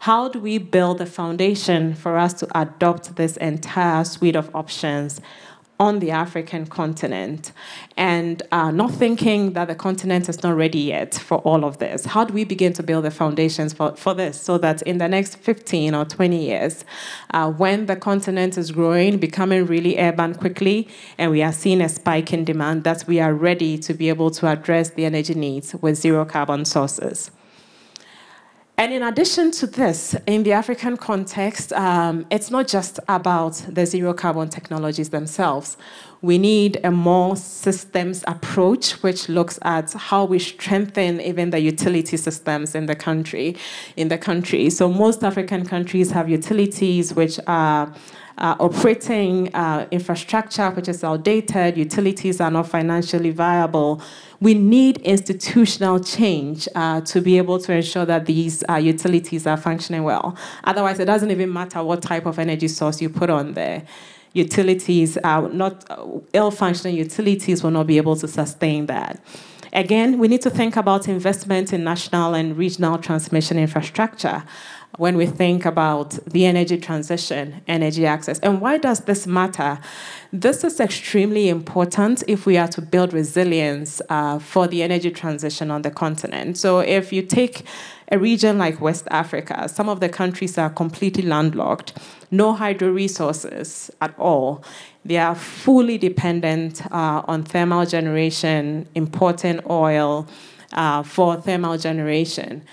How 0.01 0.29
do 0.29 0.38
we 0.38 0.59
build 0.59 1.01
a 1.01 1.07
foundation 1.07 1.94
for 1.94 2.16
us 2.16 2.33
to 2.35 2.48
adopt 2.59 3.16
this 3.16 3.37
entire 3.38 4.05
suite 4.05 4.37
of 4.37 4.55
options? 4.55 5.20
On 5.80 6.00
the 6.00 6.10
African 6.10 6.66
continent 6.66 7.52
and 7.96 8.42
uh, 8.50 8.70
not 8.70 8.90
thinking 8.92 9.52
that 9.52 9.68
the 9.68 9.74
continent 9.74 10.28
is 10.28 10.42
not 10.42 10.56
ready 10.56 10.80
yet 10.80 11.14
for 11.14 11.38
all 11.38 11.64
of 11.64 11.78
this. 11.78 12.04
How 12.04 12.24
do 12.24 12.34
we 12.34 12.44
begin 12.44 12.72
to 12.74 12.82
build 12.82 13.04
the 13.04 13.10
foundations 13.10 13.72
for, 13.72 13.94
for 13.94 14.14
this 14.14 14.40
so 14.40 14.58
that 14.58 14.82
in 14.82 14.98
the 14.98 15.08
next 15.08 15.36
15 15.36 15.94
or 15.94 16.04
20 16.04 16.36
years, 16.36 16.84
uh, 17.30 17.50
when 17.50 17.86
the 17.86 17.96
continent 17.96 18.58
is 18.58 18.72
growing, 18.72 19.18
becoming 19.18 19.66
really 19.66 19.98
urban 19.98 20.34
quickly, 20.34 20.88
and 21.16 21.30
we 21.30 21.42
are 21.42 21.52
seeing 21.52 21.80
a 21.80 21.88
spike 21.88 22.32
in 22.32 22.44
demand, 22.44 22.84
that 22.84 23.04
we 23.06 23.20
are 23.20 23.32
ready 23.32 23.78
to 23.78 23.94
be 23.94 24.08
able 24.08 24.30
to 24.32 24.48
address 24.48 24.90
the 24.90 25.04
energy 25.04 25.34
needs 25.34 25.74
with 25.76 25.96
zero 25.96 26.24
carbon 26.24 26.64
sources? 26.64 27.30
And 28.78 28.92
in 28.92 29.02
addition 29.02 29.50
to 29.50 29.66
this, 29.66 30.14
in 30.28 30.44
the 30.44 30.52
African 30.52 30.96
context, 30.96 31.72
um, 31.72 32.24
it's 32.30 32.48
not 32.48 32.68
just 32.68 33.00
about 33.08 33.54
the 33.68 33.84
zero 33.84 34.14
carbon 34.14 34.50
technologies 34.50 35.10
themselves. 35.10 35.76
We 36.22 36.38
need 36.38 36.78
a 36.84 36.92
more 36.92 37.34
systems 37.34 38.22
approach, 38.28 38.92
which 39.02 39.28
looks 39.28 39.58
at 39.62 39.92
how 39.94 40.26
we 40.26 40.38
strengthen 40.38 41.20
even 41.20 41.50
the 41.50 41.58
utility 41.58 42.16
systems 42.16 42.76
in 42.76 42.86
the 42.86 42.94
country. 42.94 43.56
In 43.96 44.08
the 44.08 44.18
country, 44.18 44.70
so 44.70 44.88
most 44.88 45.24
African 45.24 45.66
countries 45.66 46.12
have 46.12 46.28
utilities 46.28 47.12
which 47.12 47.40
are 47.48 47.92
uh, 48.38 48.57
operating 48.61 49.53
uh, 49.55 49.87
infrastructure 49.90 50.70
which 50.70 50.88
is 50.88 51.03
outdated, 51.05 51.77
utilities 51.77 52.40
are 52.40 52.51
not 52.51 52.68
financially 52.68 53.31
viable. 53.31 54.01
We 54.40 54.55
need 54.55 54.98
institutional 54.98 56.01
change 56.01 56.68
uh, 56.74 57.01
to 57.03 57.20
be 57.20 57.38
able 57.38 57.59
to 57.59 57.72
ensure 57.72 58.07
that 58.07 58.27
these 58.27 58.62
uh, 58.68 58.77
utilities 58.77 59.46
are 59.46 59.57
functioning 59.57 60.05
well. 60.05 60.37
Otherwise, 60.64 61.01
it 61.01 61.07
doesn't 61.07 61.31
even 61.31 61.53
matter 61.53 61.83
what 61.83 62.03
type 62.03 62.27
of 62.27 62.38
energy 62.38 62.68
source 62.68 63.03
you 63.03 63.11
put 63.11 63.31
on 63.31 63.55
there. 63.55 63.83
Utilities, 64.35 65.16
are 65.18 65.48
not 65.48 65.85
uh, 65.90 66.07
ill 66.33 66.51
functioning 66.51 66.96
utilities, 66.96 67.64
will 67.64 67.72
not 67.72 67.87
be 67.87 67.96
able 67.96 68.14
to 68.16 68.29
sustain 68.29 68.87
that. 68.87 69.20
Again, 69.72 70.18
we 70.18 70.29
need 70.29 70.40
to 70.42 70.51
think 70.51 70.77
about 70.77 71.09
investment 71.09 71.72
in 71.72 71.85
national 71.85 72.35
and 72.35 72.57
regional 72.57 72.98
transmission 72.98 73.59
infrastructure 73.59 74.42
when 74.96 75.16
we 75.16 75.27
think 75.27 75.64
about 75.64 76.11
the 76.27 76.44
energy 76.44 76.77
transition, 76.77 77.61
energy 77.68 78.05
access. 78.07 78.38
And 78.40 78.61
why 78.61 78.79
does 78.79 79.01
this 79.01 79.27
matter? 79.27 79.79
This 80.33 80.64
is 80.64 80.81
extremely 80.81 81.48
important 81.48 82.24
if 82.27 82.46
we 82.46 82.57
are 82.57 82.68
to 82.68 82.83
build 82.83 83.12
resilience 83.12 84.01
uh, 84.09 84.38
for 84.38 84.66
the 84.66 84.83
energy 84.83 85.11
transition 85.11 85.70
on 85.70 85.83
the 85.83 85.90
continent. 85.90 86.59
So, 86.59 86.81
if 86.81 87.12
you 87.12 87.22
take 87.22 87.64
a 88.11 88.18
region 88.18 88.59
like 88.59 88.81
West 88.81 89.07
Africa, 89.11 89.68
some 89.68 89.88
of 89.88 90.01
the 90.01 90.09
countries 90.09 90.59
are 90.59 90.70
completely 90.70 91.22
landlocked, 91.22 91.96
no 92.31 92.55
hydro 92.55 92.90
resources 92.90 93.90
at 94.01 94.18
all. 94.18 94.64
They 95.05 95.18
are 95.18 95.35
fully 95.35 95.98
dependent 95.98 96.85
uh, 96.87 97.22
on 97.27 97.44
thermal 97.44 97.87
generation, 97.87 98.88
importing 98.94 99.61
oil 99.68 100.27
uh, 100.72 101.03
for 101.03 101.37
thermal 101.37 101.79
generation. 101.79 102.64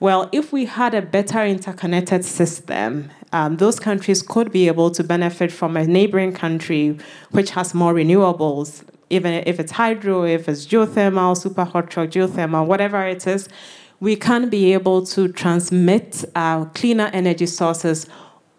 Well, 0.00 0.28
if 0.30 0.52
we 0.52 0.66
had 0.66 0.94
a 0.94 1.02
better 1.02 1.44
interconnected 1.44 2.24
system, 2.24 3.10
um, 3.32 3.56
those 3.56 3.80
countries 3.80 4.22
could 4.22 4.52
be 4.52 4.68
able 4.68 4.92
to 4.92 5.02
benefit 5.02 5.50
from 5.50 5.76
a 5.76 5.84
neighboring 5.84 6.32
country 6.32 6.96
which 7.32 7.50
has 7.50 7.74
more 7.74 7.92
renewables, 7.92 8.84
even 9.10 9.34
if 9.34 9.58
it's 9.58 9.72
hydro, 9.72 10.22
if 10.22 10.48
it's 10.48 10.66
geothermal, 10.66 11.36
super 11.36 11.64
hot 11.64 11.96
rock 11.96 12.10
geothermal, 12.10 12.64
whatever 12.64 13.04
it 13.08 13.26
is. 13.26 13.48
We 13.98 14.14
can 14.14 14.48
be 14.48 14.72
able 14.72 15.04
to 15.06 15.32
transmit 15.32 16.24
uh, 16.36 16.66
cleaner 16.66 17.10
energy 17.12 17.46
sources 17.46 18.06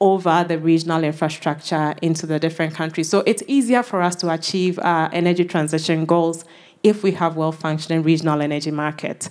over 0.01 0.43
the 0.45 0.59
regional 0.59 1.05
infrastructure 1.05 1.95
into 2.01 2.25
the 2.25 2.37
different 2.37 2.73
countries. 2.75 3.07
So 3.07 3.23
it's 3.25 3.43
easier 3.47 3.81
for 3.83 4.01
us 4.01 4.17
to 4.17 4.33
achieve 4.33 4.77
our 4.79 5.09
energy 5.13 5.45
transition 5.45 6.03
goals 6.03 6.43
if 6.83 7.01
we 7.01 7.11
have 7.13 7.37
well 7.37 7.53
functioning 7.53 8.03
regional 8.03 8.41
energy 8.41 8.71
market. 8.71 9.29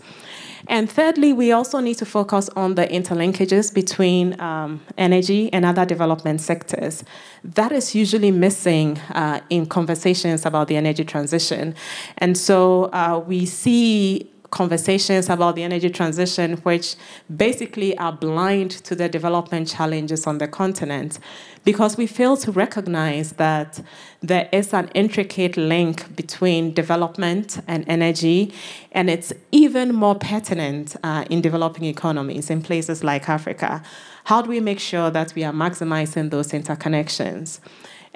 And 0.66 0.90
thirdly, 0.90 1.32
we 1.32 1.52
also 1.52 1.80
need 1.80 1.98
to 1.98 2.06
focus 2.06 2.48
on 2.56 2.74
the 2.74 2.86
interlinkages 2.86 3.72
between 3.72 4.38
um, 4.40 4.80
energy 4.96 5.52
and 5.52 5.64
other 5.64 5.84
development 5.84 6.40
sectors. 6.40 7.04
That 7.44 7.72
is 7.72 7.94
usually 7.94 8.30
missing 8.30 8.98
uh, 9.14 9.40
in 9.50 9.66
conversations 9.66 10.44
about 10.44 10.68
the 10.68 10.76
energy 10.76 11.04
transition. 11.04 11.74
And 12.18 12.36
so 12.36 12.84
uh, 12.92 13.22
we 13.26 13.46
see 13.46 14.30
conversations 14.50 15.28
about 15.28 15.56
the 15.56 15.62
energy 15.62 15.90
transition, 15.90 16.54
which 16.58 16.96
basically 17.36 17.96
are 17.98 18.12
blind 18.12 18.70
to 18.70 18.94
the 18.94 19.08
development 19.08 19.68
challenges 19.68 20.26
on 20.26 20.38
the 20.38 20.48
continent, 20.48 21.18
because 21.64 21.96
we 21.96 22.06
fail 22.06 22.36
to 22.36 22.50
recognize 22.50 23.32
that 23.32 23.80
there 24.20 24.48
is 24.52 24.72
an 24.72 24.88
intricate 24.94 25.56
link 25.56 26.16
between 26.16 26.72
development 26.72 27.60
and 27.68 27.84
energy, 27.88 28.52
and 28.92 29.10
it's 29.10 29.32
even 29.52 29.94
more 29.94 30.14
pertinent 30.14 30.96
uh, 31.02 31.24
in 31.28 31.40
developing 31.40 31.84
economies 31.84 32.48
in 32.48 32.62
places 32.62 33.04
like 33.04 33.28
Africa. 33.28 33.82
How 34.24 34.42
do 34.42 34.48
we 34.48 34.60
make 34.60 34.80
sure 34.80 35.10
that 35.10 35.34
we 35.34 35.44
are 35.44 35.52
maximizing 35.52 36.30
those 36.30 36.48
interconnections? 36.52 37.60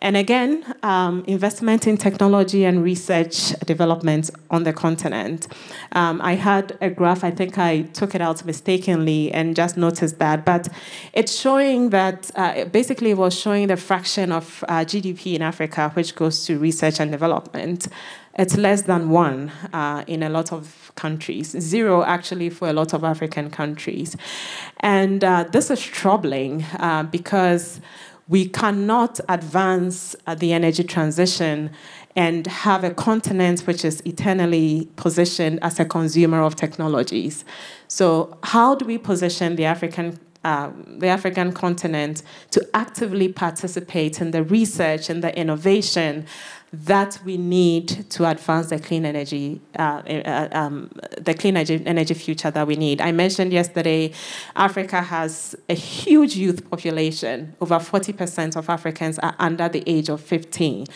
And 0.03 0.17
again, 0.17 0.65
um, 0.83 1.23
investment 1.29 1.87
in 1.87 1.97
technology 1.97 2.65
and 2.65 2.83
research 2.83 3.51
development 3.61 4.31
on 4.51 4.65
the 4.65 4.73
continent. 4.73 5.47
Um, 5.93 6.21
I 6.21 6.35
had 6.35 6.77
a 6.81 6.91
graph, 6.91 7.23
I 7.23 7.31
think 7.31 7.57
I 7.57 7.83
took 7.83 8.17
it 8.17 8.21
out 8.21 8.45
mistakenly 8.45 9.31
and 9.31 9.55
just 9.55 9.77
noticed 9.77 10.19
that, 10.19 10.45
but 10.45 10.67
it's 11.13 11.33
showing 11.33 11.91
that 11.91 12.33
uh, 12.35 12.65
basically 12.65 13.11
it 13.13 13.17
was 13.17 13.33
showing 13.39 13.69
the 13.69 13.77
fraction 13.77 14.33
of 14.33 14.65
uh, 14.67 14.81
GDP 14.81 15.37
in 15.37 15.43
Africa 15.43 15.93
which 15.95 16.17
goes 16.17 16.45
to 16.47 16.59
research 16.59 16.99
and 16.99 17.13
development. 17.13 17.87
It's 18.37 18.57
less 18.57 18.83
than 18.83 19.11
one 19.11 19.53
uh, 19.73 20.03
in 20.09 20.25
a 20.25 20.29
lot 20.31 20.53
of 20.53 20.91
countries, 20.97 21.51
zero 21.51 22.03
actually 22.03 22.51
for 22.51 22.69
a 22.69 22.73
lot 22.73 22.93
of 22.93 23.05
African 23.05 23.51
countries. 23.51 24.17
And 24.81 25.23
uh, 25.23 25.45
this 25.53 25.71
is 25.71 25.81
troubling 25.81 26.65
uh, 26.81 27.05
because 27.05 27.81
we 28.33 28.49
cannot 28.49 29.21
advance 29.29 30.17
uh, 30.27 30.35
the 30.35 30.55
energy 30.55 30.83
transition 30.83 31.71
and 32.17 32.47
have 32.47 32.83
a 32.83 32.91
continent 32.95 33.61
which 33.67 33.85
is 33.85 34.01
eternally 34.07 34.89
positioned 34.97 35.59
as 35.61 35.79
a 35.79 35.85
consumer 35.85 36.41
of 36.41 36.57
technologies. 36.57 37.45
So, 37.89 38.39
how 38.43 38.75
do 38.75 38.87
we 38.87 38.97
position 38.97 39.57
the 39.57 39.67
African 39.67 40.19
uh, 40.45 40.71
the 41.03 41.09
African 41.09 41.53
continent 41.53 42.23
to 42.53 42.67
actively 42.75 43.29
participate 43.29 44.21
in 44.21 44.31
the 44.31 44.43
research 44.43 45.11
and 45.11 45.23
the 45.23 45.33
innovation 45.39 46.27
that 46.73 47.19
we 47.25 47.37
need 47.37 47.89
to 48.11 48.29
advance 48.29 48.71
the 48.71 48.79
clean 48.79 49.05
energy, 49.05 49.61
uh, 49.79 50.03
uh, 50.07 50.49
um, 50.53 50.91
the 51.21 51.35
clean 51.35 51.57
energy, 51.57 51.83
energy 51.85 52.15
future 52.15 52.51
that 52.51 52.67
we 52.67 52.77
need. 52.77 53.01
I 53.01 53.13
mentioned 53.13 53.53
yesterday, 53.53 54.13
Africa 54.57 55.03
has 55.03 55.55
a 55.69 55.75
huge 55.75 56.35
youth 56.35 56.69
population. 56.71 57.55
Over 57.61 57.77
40% 57.77 58.57
of 58.57 58.71
Africans 58.71 59.19
are 59.19 59.35
under 59.39 59.69
the 59.69 59.83
age 59.87 60.09
of 60.09 60.23
15. 60.23 60.87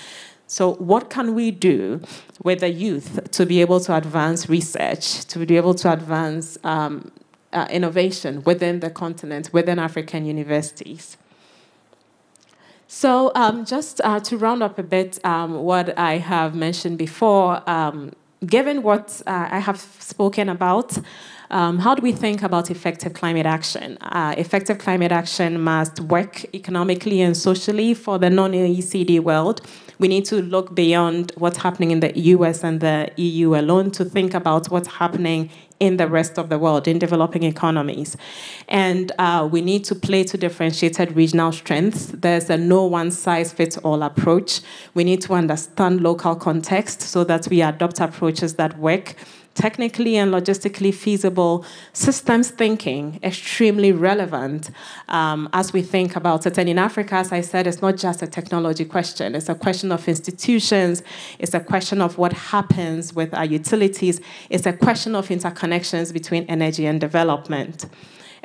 So, 0.46 0.74
what 0.74 1.10
can 1.10 1.34
we 1.34 1.50
do 1.50 2.00
with 2.42 2.60
the 2.60 2.70
youth 2.70 3.30
to 3.32 3.44
be 3.44 3.60
able 3.60 3.80
to 3.80 3.96
advance 3.96 4.48
research, 4.48 5.24
to 5.26 5.44
be 5.44 5.56
able 5.56 5.74
to 5.74 5.92
advance 5.92 6.56
um, 6.62 7.10
uh, 7.52 7.66
innovation 7.68 8.42
within 8.44 8.80
the 8.80 8.88
continent, 8.88 9.52
within 9.52 9.78
African 9.78 10.24
universities? 10.24 11.16
So, 12.98 13.30
um, 13.34 13.66
just 13.66 14.00
uh, 14.02 14.20
to 14.20 14.38
round 14.38 14.62
up 14.62 14.78
a 14.78 14.82
bit 14.82 15.22
um, 15.22 15.62
what 15.64 15.98
I 15.98 16.16
have 16.16 16.54
mentioned 16.54 16.96
before, 16.96 17.62
um, 17.68 18.12
given 18.46 18.82
what 18.82 19.20
uh, 19.26 19.48
I 19.50 19.58
have 19.58 19.78
spoken 19.78 20.48
about, 20.48 20.96
um, 21.50 21.78
how 21.78 21.94
do 21.94 22.00
we 22.00 22.12
think 22.12 22.42
about 22.42 22.70
effective 22.70 23.12
climate 23.12 23.44
action? 23.44 23.98
Uh, 24.00 24.34
effective 24.38 24.78
climate 24.78 25.12
action 25.12 25.60
must 25.60 26.00
work 26.00 26.46
economically 26.54 27.20
and 27.20 27.36
socially 27.36 27.92
for 27.92 28.18
the 28.18 28.30
non 28.30 28.52
OECD 28.52 29.20
world. 29.20 29.60
We 29.98 30.08
need 30.08 30.24
to 30.26 30.36
look 30.40 30.74
beyond 30.74 31.32
what's 31.36 31.58
happening 31.58 31.90
in 31.90 32.00
the 32.00 32.18
US 32.18 32.64
and 32.64 32.80
the 32.80 33.10
EU 33.16 33.56
alone 33.56 33.90
to 33.90 34.06
think 34.06 34.32
about 34.32 34.70
what's 34.70 34.88
happening 34.88 35.50
in 35.78 35.96
the 35.96 36.08
rest 36.08 36.38
of 36.38 36.48
the 36.48 36.58
world, 36.58 36.88
in 36.88 36.98
developing 36.98 37.42
economies. 37.42 38.16
And 38.68 39.12
uh, 39.18 39.48
we 39.50 39.60
need 39.60 39.84
to 39.84 39.94
play 39.94 40.24
to 40.24 40.38
differentiated 40.38 41.14
regional 41.14 41.52
strengths. 41.52 42.06
There's 42.06 42.48
a 42.50 42.56
no 42.56 42.84
one 42.84 43.10
size 43.10 43.52
fits 43.52 43.76
all 43.78 44.02
approach. 44.02 44.60
We 44.94 45.04
need 45.04 45.20
to 45.22 45.34
understand 45.34 46.00
local 46.00 46.34
context 46.36 47.02
so 47.02 47.24
that 47.24 47.46
we 47.48 47.62
adopt 47.62 48.00
approaches 48.00 48.54
that 48.54 48.78
work 48.78 49.16
technically 49.56 50.16
and 50.16 50.32
logistically 50.32 50.94
feasible 50.94 51.64
systems 51.92 52.50
thinking 52.50 53.18
extremely 53.22 53.90
relevant 53.90 54.70
um, 55.08 55.48
as 55.52 55.72
we 55.72 55.82
think 55.82 56.14
about 56.14 56.46
it. 56.46 56.58
And 56.58 56.68
in 56.68 56.78
Africa, 56.78 57.16
as 57.16 57.32
I 57.32 57.40
said, 57.40 57.66
it's 57.66 57.82
not 57.82 57.96
just 57.96 58.22
a 58.22 58.26
technology 58.26 58.84
question, 58.84 59.34
it's 59.34 59.48
a 59.48 59.54
question 59.54 59.90
of 59.90 60.06
institutions, 60.06 61.02
it's 61.38 61.54
a 61.54 61.60
question 61.60 62.00
of 62.00 62.18
what 62.18 62.32
happens 62.32 63.14
with 63.14 63.34
our 63.34 63.46
utilities, 63.46 64.20
it's 64.50 64.66
a 64.66 64.72
question 64.72 65.14
of 65.16 65.28
interconnections 65.28 66.12
between 66.12 66.44
energy 66.44 66.86
and 66.86 67.00
development. 67.00 67.86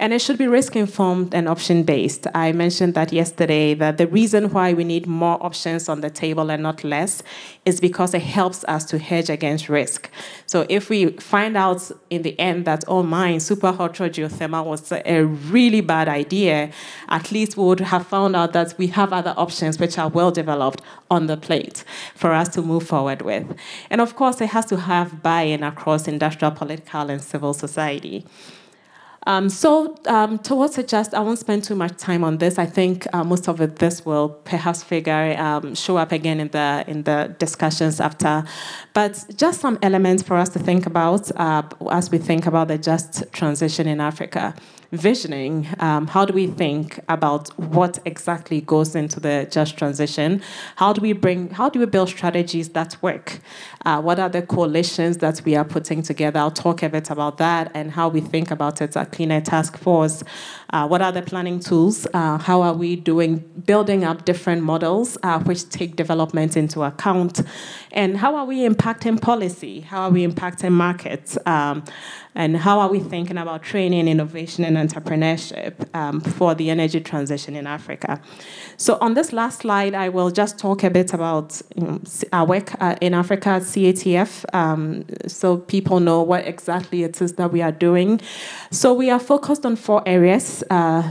And 0.02 0.14
it 0.14 0.20
should 0.20 0.40
be 0.40 0.48
risk 0.48 0.76
informed 0.76 1.36
and 1.36 1.48
option 1.48 1.84
based. 1.84 2.26
I 2.34 2.54
mentioned 2.54 2.96
that 2.96 3.14
yesterday 3.14 3.76
that 3.76 4.00
the 4.00 4.08
reason 4.08 4.52
why 4.52 4.74
we 4.74 4.84
need 4.84 5.06
more 5.06 5.38
options 5.46 5.88
on 5.88 6.02
the 6.02 6.10
table 6.10 6.50
and 6.50 6.64
not 6.64 6.84
less 6.84 7.22
is 7.66 7.80
because 7.80 8.16
it 8.16 8.24
helps 8.24 8.64
us 8.64 8.84
to 8.86 8.98
hedge 8.98 9.30
against 9.30 9.70
risk. 9.70 10.10
So 10.48 10.66
if 10.70 10.90
we 10.90 11.12
find 11.18 11.56
out 11.56 11.92
in 12.10 12.24
the 12.24 12.38
end 12.40 12.66
that, 12.66 12.84
oh, 12.88 13.04
my, 13.04 13.38
super 13.38 13.72
hot 13.72 13.94
geothermal 13.94 14.66
was 14.66 14.92
a 14.92 15.22
really 15.24 15.82
bad 15.82 16.08
idea, 16.08 16.72
at 17.10 17.32
least 17.32 17.56
we 17.56 17.64
would 17.66 17.82
have 17.82 18.08
found 18.08 18.36
out 18.36 18.54
that 18.54 18.74
we 18.80 18.88
have 18.88 19.14
other 19.14 19.36
options 19.38 19.78
which 19.78 20.00
are 20.00 20.10
well 20.10 20.32
developed 20.32 20.82
on 21.12 21.28
the 21.28 21.38
plate 21.38 21.84
for 22.16 22.34
us 22.34 22.50
to 22.56 22.64
move 22.64 22.88
forward 22.88 23.22
with. 23.22 23.46
And 23.92 24.02
of 24.02 24.16
course, 24.16 24.42
it 24.42 24.48
has 24.48 24.66
to 24.66 24.78
have 24.78 25.22
buy 25.22 25.44
in 25.44 25.62
across 25.62 26.08
industrial, 26.08 26.54
political, 26.54 27.12
and 27.12 27.22
civil 27.22 27.54
society. 27.54 28.26
Um, 29.28 29.50
so 29.50 29.96
um, 30.08 30.40
towards 30.40 30.78
it, 30.78 30.88
just 30.88 31.14
I 31.14 31.20
won't 31.20 31.38
spend 31.38 31.64
too 31.64 31.76
much 31.76 31.98
time 31.98 32.24
on 32.24 32.40
this. 32.40 32.58
I 32.58 32.66
think 32.66 33.06
uh, 33.14 33.24
most 33.24 33.48
of 33.48 33.62
it 33.62 33.76
this 33.76 34.04
will 34.06 34.30
perhaps 34.30 34.82
figure 34.82 35.36
um, 35.38 35.76
show 35.76 35.98
up 35.98 36.12
again 36.12 36.40
in 36.40 36.48
the 36.50 36.84
in 36.88 37.04
the 37.04 37.36
discussions 37.38 38.00
after. 38.00 38.44
But 38.94 39.24
just 39.36 39.62
some 39.62 39.78
elements 39.84 40.24
for 40.24 40.38
us 40.38 40.50
to 40.50 40.60
think 40.60 40.88
about 40.88 41.32
uh, 41.36 41.64
as 41.92 42.10
we 42.10 42.18
think 42.18 42.48
about 42.48 42.68
the 42.70 42.78
just 42.78 43.32
transition 43.32 43.88
in 43.88 44.02
Africa 44.02 44.56
visioning, 44.92 45.68
um, 45.80 46.08
how 46.08 46.26
do 46.26 46.34
we 46.34 46.48
think 46.48 47.00
about 47.08 47.48
what 47.58 48.00
exactly 48.06 48.62
goes 48.62 48.96
into 48.96 49.20
the 49.20 49.48
just 49.50 49.78
transition? 49.78 50.42
How 50.76 50.92
do 50.92 51.02
we 51.02 51.14
bring, 51.14 51.50
how 51.50 51.70
do 51.70 51.80
we 51.80 51.86
build 51.86 52.10
strategies 52.10 52.70
that 52.70 52.98
work? 53.02 53.40
Uh, 53.86 54.02
what 54.02 54.20
are 54.20 54.30
the 54.30 54.42
coalitions 54.42 55.18
that 55.18 55.42
we 55.46 55.56
are 55.56 55.64
putting 55.64 56.02
together? 56.02 56.40
I'll 56.40 56.52
talk 56.52 56.84
a 56.84 56.90
bit 56.90 57.10
about 57.10 57.38
that 57.38 57.72
and 57.74 57.92
how 57.92 58.10
we 58.10 58.22
think 58.22 58.52
about 58.52 58.82
it 58.82 58.96
at 58.98 59.12
Clean 59.12 59.32
Air 59.32 59.42
Task 59.42 59.78
Force. 59.78 60.24
Uh, 60.72 60.88
what 60.88 61.02
are 61.02 61.12
the 61.12 61.22
planning 61.22 61.60
tools? 61.60 62.08
Uh, 62.14 62.38
how 62.38 62.62
are 62.62 62.74
we 62.74 62.96
doing, 62.96 63.38
building 63.66 64.04
up 64.04 64.26
different 64.26 64.64
models 64.64 65.18
uh, 65.24 65.40
which 65.40 65.68
take 65.70 65.96
development 65.96 66.56
into 66.56 66.82
account? 66.84 67.42
And 67.92 68.18
how 68.18 68.36
are 68.36 68.46
we 68.46 68.68
impacting 68.68 69.22
policy? 69.22 69.82
How 69.82 70.04
are 70.04 70.10
we 70.10 70.26
impacting 70.26 70.72
markets? 70.72 71.38
Um, 71.46 71.84
and 72.34 72.56
how 72.56 72.80
are 72.80 72.90
we 72.90 73.00
thinking 73.00 73.38
about 73.38 73.62
training, 73.62 74.08
innovation, 74.08 74.64
and 74.64 74.78
entrepreneurship 74.78 75.74
um, 75.94 76.22
for 76.22 76.56
the 76.56 76.70
energy 76.70 77.02
transition 77.02 77.58
in 77.58 77.68
Africa? 77.68 78.22
So 78.78 78.98
on 79.02 79.16
this 79.16 79.34
last 79.34 79.60
slide, 79.60 79.94
I 79.94 80.08
will 80.08 80.32
just 80.32 80.58
talk 80.58 80.84
a 80.84 80.90
bit 80.90 81.14
about 81.14 81.62
you 81.76 81.84
know, 81.86 82.02
our 82.32 82.46
work 82.46 82.82
uh, 82.82 82.96
in 83.02 83.14
Africa 83.14 83.50
at 83.50 83.64
CATF, 83.64 84.46
um, 84.54 85.04
so 85.28 85.58
people 85.58 86.00
know 86.00 86.22
what 86.22 86.48
exactly 86.48 87.04
it 87.04 87.22
is 87.22 87.34
that 87.34 87.52
we 87.52 87.62
are 87.62 87.72
doing. 87.72 88.22
So 88.72 88.94
we 88.94 89.10
are 89.10 89.20
focused 89.20 89.66
on 89.66 89.76
four 89.76 90.02
areas, 90.06 90.61
uh, 90.70 91.02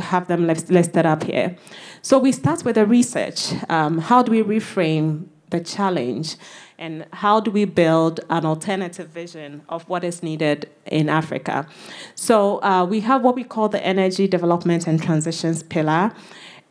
have 0.00 0.28
them 0.28 0.46
listed 0.46 1.06
up 1.06 1.24
here. 1.24 1.56
So 2.02 2.18
we 2.18 2.32
start 2.32 2.64
with 2.64 2.76
the 2.76 2.86
research. 2.86 3.52
Um, 3.68 3.98
how 3.98 4.22
do 4.22 4.32
we 4.32 4.42
reframe 4.42 5.26
the 5.50 5.60
challenge? 5.60 6.36
and 6.82 7.06
how 7.12 7.38
do 7.38 7.48
we 7.48 7.64
build 7.64 8.18
an 8.28 8.44
alternative 8.44 9.06
vision 9.06 9.62
of 9.68 9.88
what 9.88 10.02
is 10.02 10.20
needed 10.20 10.68
in 10.86 11.08
Africa? 11.08 11.64
So 12.16 12.60
uh, 12.64 12.84
we 12.84 12.98
have 13.00 13.22
what 13.22 13.36
we 13.36 13.44
call 13.44 13.68
the 13.68 13.80
Energy 13.86 14.26
Development 14.26 14.88
and 14.88 15.00
Transitions 15.00 15.62
Pillar. 15.62 16.12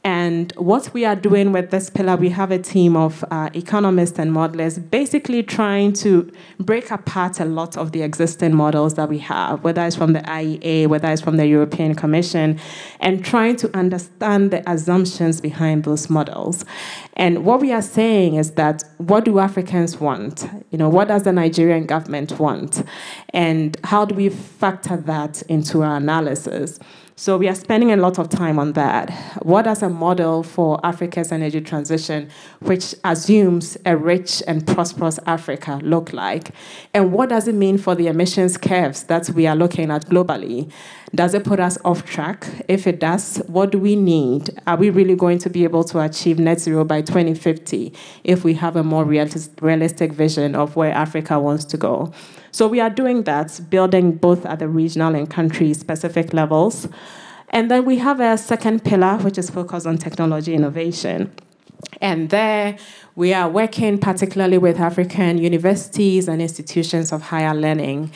And 0.03 0.51
what 0.53 0.91
we 0.95 1.05
are 1.05 1.15
doing 1.15 1.51
with 1.51 1.69
this 1.69 1.91
pillar, 1.91 2.15
we 2.15 2.29
have 2.29 2.49
a 2.49 2.57
team 2.57 2.97
of 2.97 3.23
uh, 3.29 3.51
economists 3.53 4.17
and 4.17 4.31
modelers 4.31 4.89
basically 4.89 5.43
trying 5.43 5.93
to 5.93 6.31
break 6.59 6.89
apart 6.89 7.39
a 7.39 7.45
lot 7.45 7.77
of 7.77 7.91
the 7.91 8.01
existing 8.01 8.55
models 8.55 8.95
that 8.95 9.09
we 9.09 9.19
have, 9.19 9.63
whether 9.63 9.85
it's 9.85 9.95
from 9.95 10.13
the 10.13 10.21
IEA, 10.21 10.87
whether 10.87 11.07
it's 11.07 11.21
from 11.21 11.37
the 11.37 11.45
European 11.45 11.93
Commission, 11.93 12.59
and 12.99 13.23
trying 13.23 13.55
to 13.57 13.77
understand 13.77 14.49
the 14.49 14.67
assumptions 14.67 15.39
behind 15.39 15.83
those 15.83 16.09
models. 16.09 16.65
And 17.13 17.45
what 17.45 17.61
we 17.61 17.71
are 17.71 17.81
saying 17.83 18.35
is 18.35 18.51
that 18.51 18.83
what 18.97 19.25
do 19.25 19.37
Africans 19.37 19.99
want? 19.99 20.49
You 20.71 20.79
know, 20.79 20.89
what 20.89 21.09
does 21.09 21.23
the 21.23 21.31
Nigerian 21.31 21.85
government 21.85 22.39
want? 22.39 22.83
And 23.29 23.77
how 23.83 24.05
do 24.05 24.15
we 24.15 24.29
factor 24.29 24.97
that 24.97 25.43
into 25.43 25.83
our 25.83 25.97
analysis? 25.97 26.79
So 27.21 27.37
we 27.37 27.47
are 27.47 27.53
spending 27.53 27.91
a 27.91 27.97
lot 27.97 28.17
of 28.17 28.29
time 28.29 28.57
on 28.57 28.73
that. 28.73 29.11
What 29.43 29.65
does 29.65 29.83
a 29.83 29.89
model 29.89 30.41
for 30.41 30.83
Africa's 30.83 31.31
energy 31.31 31.61
transition, 31.61 32.31
which 32.61 32.95
assumes 33.03 33.77
a 33.85 33.95
rich 33.95 34.41
and 34.47 34.65
prosperous 34.65 35.19
Africa, 35.27 35.79
look 35.83 36.13
like? 36.13 36.49
And 36.95 37.13
what 37.13 37.29
does 37.29 37.47
it 37.47 37.53
mean 37.53 37.77
for 37.77 37.93
the 37.93 38.07
emissions 38.07 38.57
curves 38.57 39.03
that 39.03 39.29
we 39.29 39.45
are 39.45 39.55
looking 39.55 39.91
at 39.91 40.07
globally? 40.07 40.71
Does 41.13 41.35
it 41.35 41.43
put 41.43 41.59
us 41.59 41.77
off 41.85 42.03
track? 42.05 42.47
If 42.67 42.87
it 42.87 42.99
does, 42.99 43.37
what 43.45 43.71
do 43.71 43.77
we 43.77 43.95
need? 43.95 44.49
Are 44.65 44.77
we 44.77 44.89
really 44.89 45.15
going 45.15 45.37
to 45.39 45.49
be 45.51 45.63
able 45.63 45.83
to 45.83 45.99
achieve 45.99 46.39
net 46.39 46.59
zero 46.59 46.83
by 46.83 47.03
2050 47.03 47.93
if 48.23 48.43
we 48.43 48.55
have 48.55 48.75
a 48.75 48.83
more 48.83 49.05
realistic 49.05 50.11
vision 50.11 50.55
of 50.55 50.75
where 50.75 50.91
Africa 50.91 51.39
wants 51.39 51.65
to 51.65 51.77
go? 51.77 52.11
So 52.51 52.67
we 52.67 52.79
are 52.79 52.89
doing 52.89 53.23
that, 53.23 53.59
building 53.69 54.13
both 54.13 54.45
at 54.45 54.59
the 54.59 54.67
regional 54.67 55.15
and 55.15 55.29
country 55.29 55.73
specific 55.73 56.33
levels. 56.33 56.87
And 57.49 57.71
then 57.71 57.85
we 57.85 57.97
have 57.97 58.19
a 58.19 58.37
second 58.37 58.83
pillar, 58.83 59.17
which 59.17 59.37
is 59.37 59.49
focused 59.49 59.87
on 59.87 59.97
technology 59.97 60.53
innovation. 60.53 61.31
And 61.99 62.29
there 62.29 62.77
we 63.15 63.33
are 63.33 63.49
working 63.49 63.97
particularly 63.97 64.57
with 64.57 64.79
African 64.79 65.37
universities 65.37 66.27
and 66.27 66.41
institutions 66.41 67.11
of 67.11 67.21
higher 67.21 67.53
learning. 67.53 68.11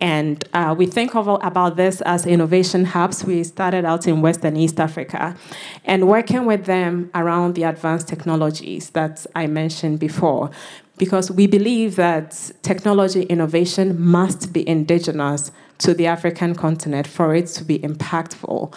And 0.00 0.42
uh, 0.54 0.74
we 0.76 0.86
think 0.86 1.14
of, 1.14 1.28
about 1.28 1.76
this 1.76 2.00
as 2.02 2.26
innovation 2.26 2.86
hubs. 2.86 3.22
We 3.22 3.44
started 3.44 3.84
out 3.84 4.06
in 4.06 4.22
West 4.22 4.44
and 4.44 4.56
East 4.56 4.80
Africa 4.80 5.36
and 5.84 6.08
working 6.08 6.46
with 6.46 6.64
them 6.64 7.10
around 7.14 7.54
the 7.54 7.64
advanced 7.64 8.08
technologies 8.08 8.90
that 8.90 9.26
I 9.34 9.46
mentioned 9.46 9.98
before 9.98 10.50
because 11.00 11.30
we 11.30 11.46
believe 11.46 11.96
that 11.96 12.52
technology 12.62 13.22
innovation 13.22 13.98
must 13.98 14.52
be 14.52 14.68
indigenous 14.68 15.50
to 15.78 15.94
the 15.94 16.06
African 16.06 16.54
continent 16.54 17.06
for 17.06 17.34
it 17.34 17.46
to 17.46 17.64
be 17.64 17.78
impactful. 17.78 18.72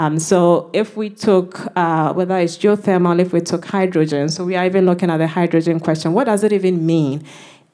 Um, 0.00 0.18
so 0.18 0.70
if 0.72 0.96
we 0.96 1.08
took, 1.08 1.64
uh, 1.76 2.12
whether 2.14 2.36
it's 2.36 2.58
geothermal, 2.58 3.20
if 3.20 3.32
we 3.32 3.40
took 3.40 3.64
hydrogen, 3.64 4.28
so 4.28 4.44
we 4.44 4.56
are 4.56 4.66
even 4.66 4.86
looking 4.86 5.08
at 5.08 5.18
the 5.18 5.28
hydrogen 5.28 5.78
question, 5.78 6.12
what 6.12 6.24
does 6.24 6.42
it 6.42 6.52
even 6.52 6.84
mean 6.84 7.24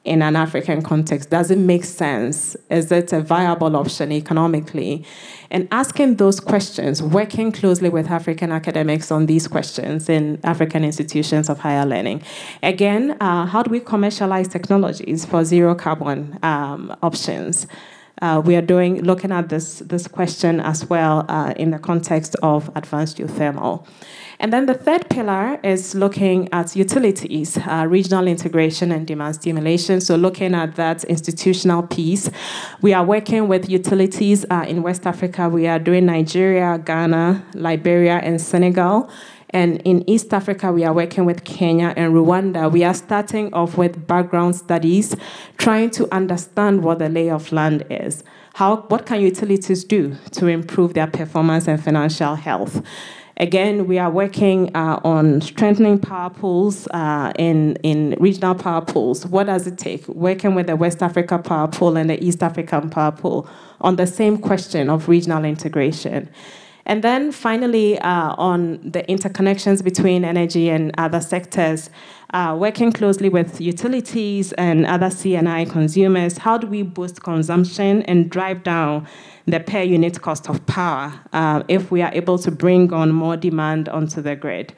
in 0.05 0.21
an 0.21 0.35
African 0.35 0.81
context? 0.81 1.29
Does 1.29 1.51
it 1.51 1.57
make 1.57 1.83
sense? 1.83 2.55
Is 2.69 2.91
it 2.91 3.11
a 3.11 3.21
viable 3.21 3.75
option 3.75 4.11
economically? 4.11 5.03
And 5.49 5.67
asking 5.71 6.15
those 6.15 6.39
questions, 6.39 7.01
working 7.01 7.51
closely 7.51 7.89
with 7.89 8.09
African 8.09 8.51
academics 8.51 9.11
on 9.11 9.25
these 9.25 9.47
questions 9.47 10.07
in 10.07 10.39
African 10.43 10.83
institutions 10.83 11.49
of 11.49 11.59
higher 11.59 11.85
learning. 11.85 12.21
Again, 12.63 13.17
uh, 13.19 13.45
how 13.45 13.63
do 13.63 13.71
we 13.71 13.79
commercialize 13.79 14.47
technologies 14.47 15.25
for 15.25 15.43
zero 15.43 15.75
carbon 15.75 16.37
um, 16.43 16.95
options? 17.01 17.67
Uh, 18.21 18.41
we 18.45 18.55
are 18.55 18.61
doing 18.61 19.01
looking 19.01 19.31
at 19.31 19.49
this 19.49 19.79
this 19.79 20.07
question 20.07 20.59
as 20.59 20.89
well 20.89 21.25
uh, 21.27 21.53
in 21.57 21.71
the 21.71 21.79
context 21.79 22.35
of 22.41 22.69
advanced 22.75 23.17
geothermal. 23.17 23.85
And 24.39 24.51
then 24.51 24.65
the 24.65 24.73
third 24.73 25.09
pillar 25.09 25.59
is 25.63 25.95
looking 25.95 26.49
at 26.51 26.75
utilities, 26.75 27.57
uh, 27.57 27.85
regional 27.87 28.27
integration 28.27 28.91
and 28.91 29.07
demand 29.07 29.35
stimulation. 29.35 30.01
So, 30.01 30.15
looking 30.15 30.53
at 30.53 30.75
that 30.75 31.03
institutional 31.05 31.83
piece, 31.83 32.29
we 32.81 32.93
are 32.93 33.03
working 33.03 33.47
with 33.47 33.69
utilities 33.69 34.45
uh, 34.49 34.65
in 34.67 34.83
West 34.83 35.07
Africa. 35.07 35.47
We 35.47 35.67
are 35.67 35.79
doing 35.79 36.05
Nigeria, 36.05 36.77
Ghana, 36.83 37.45
Liberia, 37.53 38.17
and 38.17 38.41
Senegal 38.41 39.09
And 39.55 39.81
in 39.83 40.07
East 40.09 40.33
Africa, 40.33 40.73
we 40.73 40.83
are 40.83 40.91
working 40.91 41.23
with 41.23 41.45
Kenya 41.45 41.93
and 41.95 42.13
Rwanda. 42.13 42.69
We 42.69 42.83
are 42.83 42.93
starting 42.93 43.53
off 43.53 43.77
with 43.77 44.05
background 44.05 44.57
studies, 44.57 45.15
trying 45.57 45.91
to 45.91 46.13
understand 46.13 46.83
what 46.83 46.99
the 46.99 47.07
lay 47.07 47.29
of 47.29 47.53
land 47.53 47.85
is. 47.89 48.21
How, 48.55 48.81
what 48.89 49.05
can 49.05 49.21
utilities 49.21 49.85
do 49.85 50.17
to 50.31 50.47
improve 50.47 50.93
their 50.93 51.07
performance 51.07 51.69
and 51.69 51.81
financial 51.81 52.35
health? 52.35 52.85
Again, 53.37 53.87
we 53.87 53.97
are 53.97 54.11
working 54.11 54.75
uh, 54.75 54.99
on 55.05 55.39
strengthening 55.39 55.99
power 55.99 56.31
pools 56.31 56.85
uh, 56.89 57.31
in, 57.39 57.77
in 57.77 58.17
regional 58.19 58.55
power 58.55 58.81
pools. 58.81 59.25
What 59.25 59.45
does 59.45 59.67
it 59.67 59.77
take? 59.77 60.05
Working 60.09 60.53
with 60.55 60.67
the 60.67 60.75
West 60.75 61.01
Africa 61.01 61.37
power 61.37 61.69
pool 61.69 61.95
and 61.95 62.09
the 62.09 62.21
East 62.21 62.43
African 62.43 62.89
power 62.89 63.13
pool 63.13 63.47
on 63.79 63.95
the 63.95 64.07
same 64.07 64.37
question 64.37 64.89
of 64.89 65.07
regional 65.07 65.45
integration. 65.45 66.29
And 66.85 67.03
then 67.03 67.31
finally, 67.31 67.97
uh, 67.99 68.35
on 68.37 68.79
the 68.83 69.01
interconnections 69.03 69.83
between 69.83 70.23
energy 70.23 70.69
and 70.69 70.91
other 70.97 71.19
sectors, 71.19 71.89
uh, 72.31 72.55
working 72.59 72.91
closely 72.91 73.27
with 73.29 73.59
utilities 73.59 74.53
and 74.53 74.85
other 74.85 75.09
C&I 75.09 75.65
consumers, 75.65 76.37
how 76.37 76.57
do 76.57 76.67
we 76.67 76.83
boost 76.83 77.23
consumption 77.23 78.03
and 78.03 78.29
drive 78.29 78.63
down 78.63 79.07
the 79.47 79.59
per 79.59 79.81
unit 79.81 80.21
cost 80.21 80.47
of 80.47 80.63
power 80.67 81.13
uh, 81.33 81.63
if 81.67 81.89
we 81.89 82.01
are 82.01 82.11
able 82.13 82.37
to 82.37 82.51
bring 82.51 82.93
on 82.93 83.11
more 83.11 83.35
demand 83.35 83.89
onto 83.89 84.21
the 84.21 84.35
grid? 84.35 84.73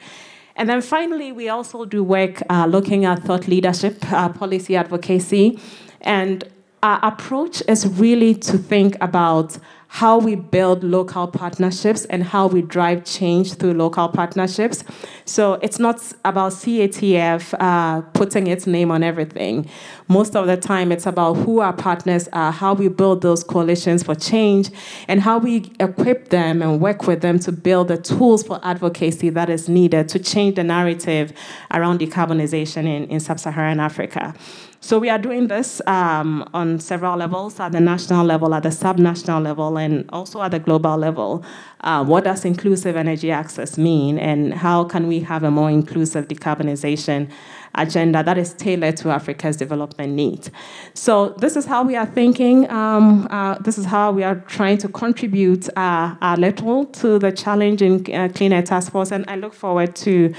And 0.56 0.68
then 0.68 0.80
finally, 0.80 1.30
we 1.30 1.48
also 1.48 1.84
do 1.84 2.02
work 2.02 2.42
uh, 2.48 2.66
looking 2.66 3.04
at 3.04 3.22
thought 3.22 3.46
leadership, 3.46 3.98
uh, 4.12 4.28
policy 4.30 4.76
advocacy, 4.76 5.60
and 6.00 6.44
our 6.82 7.00
approach 7.02 7.62
is 7.66 7.86
really 7.86 8.34
to 8.34 8.58
think 8.58 8.96
about 9.00 9.58
how 9.90 10.18
we 10.18 10.34
build 10.34 10.84
local 10.84 11.26
partnerships 11.26 12.04
and 12.06 12.22
how 12.22 12.46
we 12.46 12.60
drive 12.60 13.04
change 13.04 13.54
through 13.54 13.72
local 13.72 14.06
partnerships. 14.06 14.84
So 15.24 15.54
it's 15.54 15.78
not 15.78 16.12
about 16.26 16.52
CATF 16.52 17.54
uh, 17.58 18.02
putting 18.12 18.48
its 18.48 18.66
name 18.66 18.90
on 18.90 19.02
everything. 19.02 19.68
Most 20.06 20.36
of 20.36 20.46
the 20.46 20.58
time, 20.58 20.92
it's 20.92 21.06
about 21.06 21.34
who 21.34 21.60
our 21.60 21.72
partners 21.72 22.28
are, 22.34 22.52
how 22.52 22.74
we 22.74 22.88
build 22.88 23.22
those 23.22 23.42
coalitions 23.42 24.02
for 24.02 24.14
change, 24.14 24.70
and 25.08 25.22
how 25.22 25.38
we 25.38 25.72
equip 25.80 26.28
them 26.28 26.60
and 26.60 26.80
work 26.82 27.06
with 27.06 27.22
them 27.22 27.38
to 27.40 27.50
build 27.50 27.88
the 27.88 27.96
tools 27.96 28.42
for 28.42 28.60
advocacy 28.62 29.30
that 29.30 29.48
is 29.48 29.70
needed 29.70 30.08
to 30.10 30.18
change 30.18 30.56
the 30.56 30.64
narrative 30.64 31.32
around 31.72 31.98
decarbonization 31.98 32.84
in, 32.84 33.08
in 33.08 33.20
sub 33.20 33.40
Saharan 33.40 33.80
Africa. 33.80 34.34
So 34.80 35.00
we 35.00 35.10
are 35.10 35.18
doing 35.18 35.48
this 35.48 35.82
um, 35.88 36.48
on 36.54 36.78
several 36.78 37.16
levels 37.16 37.58
at 37.58 37.72
the 37.72 37.80
national 37.80 38.24
level, 38.24 38.54
at 38.54 38.62
the 38.62 38.70
sub-national 38.70 39.42
level, 39.42 39.76
and 39.76 40.08
also 40.10 40.40
at 40.40 40.52
the 40.52 40.60
global 40.60 40.96
level. 40.96 41.44
Uh, 41.80 42.04
what 42.04 42.24
does 42.24 42.44
inclusive 42.44 42.94
energy 42.94 43.32
access 43.32 43.76
mean, 43.76 44.18
and 44.18 44.54
how 44.54 44.84
can 44.84 45.08
we 45.08 45.20
have 45.20 45.42
a 45.42 45.50
more 45.50 45.68
inclusive 45.68 46.28
decarbonization 46.28 47.28
agenda 47.74 48.22
that 48.22 48.38
is 48.38 48.54
tailored 48.54 48.96
to 48.98 49.10
Africa's 49.10 49.56
development 49.56 50.12
needs? 50.12 50.48
So 50.94 51.30
this 51.30 51.56
is 51.56 51.66
how 51.66 51.82
we 51.82 51.96
are 51.96 52.06
thinking. 52.06 52.70
Um, 52.70 53.26
uh, 53.32 53.58
this 53.58 53.78
is 53.78 53.84
how 53.84 54.12
we 54.12 54.22
are 54.22 54.36
trying 54.46 54.78
to 54.78 54.88
contribute 54.88 55.68
uh, 55.76 56.14
a 56.22 56.36
little 56.38 56.86
to 56.86 57.18
the 57.18 57.32
challenge 57.32 57.82
in 57.82 58.14
uh, 58.14 58.28
Clean 58.32 58.52
Air 58.52 58.62
Task 58.62 58.92
Force, 58.92 59.10
and 59.10 59.24
I 59.28 59.34
look 59.34 59.54
forward 59.54 59.96
to 59.96 60.32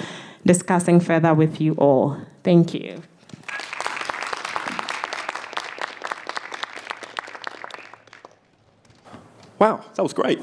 discussing 0.45 1.01
further 1.01 1.33
with 1.33 1.59
you 1.59 1.73
all. 1.73 2.17
Thank 2.43 2.73
you. 2.73 3.03
Wow, 9.59 9.83
that 9.95 10.03
was 10.03 10.13
great. 10.13 10.39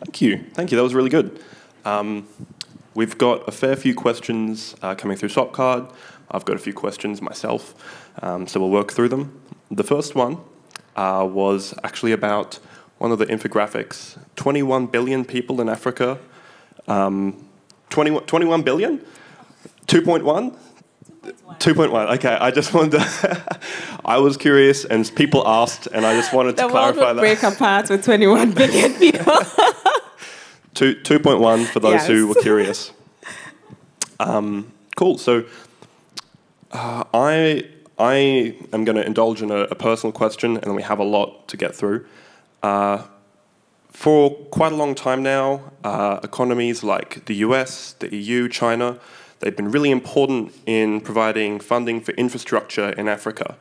Thank 0.00 0.20
you. 0.20 0.44
Thank 0.52 0.70
you. 0.70 0.76
That 0.76 0.82
was 0.82 0.92
really 0.92 1.08
good. 1.08 1.42
Um, 1.86 2.28
we've 2.92 3.16
got 3.16 3.48
a 3.48 3.50
fair 3.50 3.74
few 3.74 3.94
questions 3.94 4.76
uh, 4.82 4.94
coming 4.94 5.16
through 5.16 5.30
Swapcard. 5.30 5.90
I've 6.30 6.44
got 6.44 6.56
a 6.56 6.58
few 6.58 6.74
questions 6.74 7.22
myself, 7.22 7.74
um, 8.22 8.46
so 8.46 8.60
we'll 8.60 8.68
work 8.68 8.92
through 8.92 9.08
them. 9.08 9.40
The 9.70 9.82
first 9.82 10.14
one 10.14 10.36
uh, 10.94 11.26
was 11.30 11.72
actually 11.82 12.12
about 12.12 12.58
one 12.98 13.12
of 13.12 13.18
the 13.18 13.24
infographics 13.24 14.18
21 14.36 14.88
billion 14.88 15.24
people 15.24 15.62
in 15.62 15.70
Africa. 15.70 16.18
Um, 16.86 17.48
21, 17.88 18.24
21 18.24 18.62
billion? 18.62 18.98
2.1? 19.86 20.54
2.1. 21.22 22.14
Okay, 22.16 22.34
I 22.34 22.50
just 22.50 22.74
wanted 22.74 23.00
to. 23.00 23.58
I 24.04 24.18
was 24.18 24.36
curious, 24.36 24.84
and 24.84 25.10
people 25.14 25.46
asked, 25.46 25.86
and 25.86 26.04
I 26.04 26.14
just 26.16 26.32
wanted 26.32 26.56
to 26.56 26.62
the 26.64 26.68
clarify 26.68 27.00
world 27.00 27.16
would 27.16 27.24
that. 27.24 27.40
break 27.40 27.42
apart 27.54 27.88
with 27.90 28.04
21 28.04 28.50
billion 28.60 28.94
people. 28.94 29.24
Two, 30.74 30.94
2.1 30.96 31.66
for 31.66 31.80
those 31.80 31.92
Yes. 31.94 32.06
who 32.06 32.26
were 32.28 32.34
curious. 32.34 32.92
Um, 34.18 34.72
cool. 34.96 35.18
So 35.18 35.44
uh, 36.72 37.04
I, 37.12 37.68
I 37.98 38.56
am 38.72 38.84
going 38.84 38.96
to 38.96 39.04
indulge 39.06 39.42
in 39.42 39.50
a, 39.50 39.62
a 39.64 39.74
personal 39.74 40.12
question, 40.12 40.56
and 40.56 40.64
then 40.64 40.74
we 40.74 40.82
have 40.82 40.98
a 40.98 41.04
lot 41.04 41.46
to 41.48 41.56
get 41.56 41.74
through. 41.74 42.06
Uh, 42.62 43.02
for 43.90 44.30
quite 44.50 44.72
a 44.72 44.76
long 44.76 44.94
time 44.94 45.22
now, 45.22 45.72
uh, 45.84 46.18
economies 46.24 46.82
like 46.82 47.26
the 47.26 47.34
US, 47.36 47.92
the 47.98 48.14
EU, 48.14 48.48
China, 48.48 48.98
they've 49.40 49.56
been 49.56 49.70
really 49.70 49.90
important 49.90 50.52
in 50.66 51.00
providing 51.02 51.60
funding 51.60 52.00
for 52.00 52.12
infrastructure 52.12 52.88
in 52.90 53.06
Africa. 53.08 53.56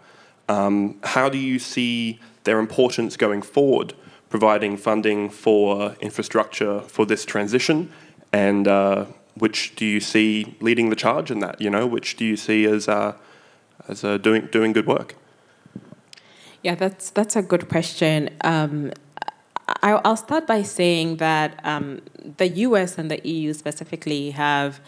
Um, 0.51 0.99
how 1.03 1.29
do 1.29 1.37
you 1.37 1.59
see 1.59 2.19
their 2.43 2.59
importance 2.59 3.15
going 3.15 3.41
forward, 3.41 3.93
providing 4.29 4.75
funding 4.75 5.29
for 5.29 5.95
infrastructure 6.01 6.81
for 6.81 7.05
this 7.05 7.23
transition? 7.23 7.89
And 8.33 8.67
uh, 8.67 9.05
which 9.35 9.75
do 9.77 9.85
you 9.85 10.01
see 10.01 10.57
leading 10.59 10.89
the 10.89 10.95
charge 10.95 11.31
in 11.31 11.39
that? 11.39 11.61
You 11.61 11.69
know, 11.69 11.87
which 11.87 12.17
do 12.17 12.25
you 12.25 12.35
see 12.35 12.65
as 12.65 12.89
uh, 12.89 13.13
as 13.87 14.03
uh, 14.03 14.17
doing 14.17 14.49
doing 14.51 14.73
good 14.73 14.87
work? 14.87 15.15
Yeah, 16.63 16.75
that's 16.75 17.11
that's 17.11 17.35
a 17.37 17.41
good 17.41 17.69
question. 17.69 18.29
Um, 18.41 18.91
I, 19.81 19.91
I'll 20.03 20.17
start 20.17 20.47
by 20.47 20.63
saying 20.63 21.17
that 21.17 21.61
um, 21.63 22.01
the 22.37 22.49
U.S. 22.67 22.97
and 22.97 23.09
the 23.09 23.25
EU 23.25 23.53
specifically 23.53 24.31
have 24.31 24.81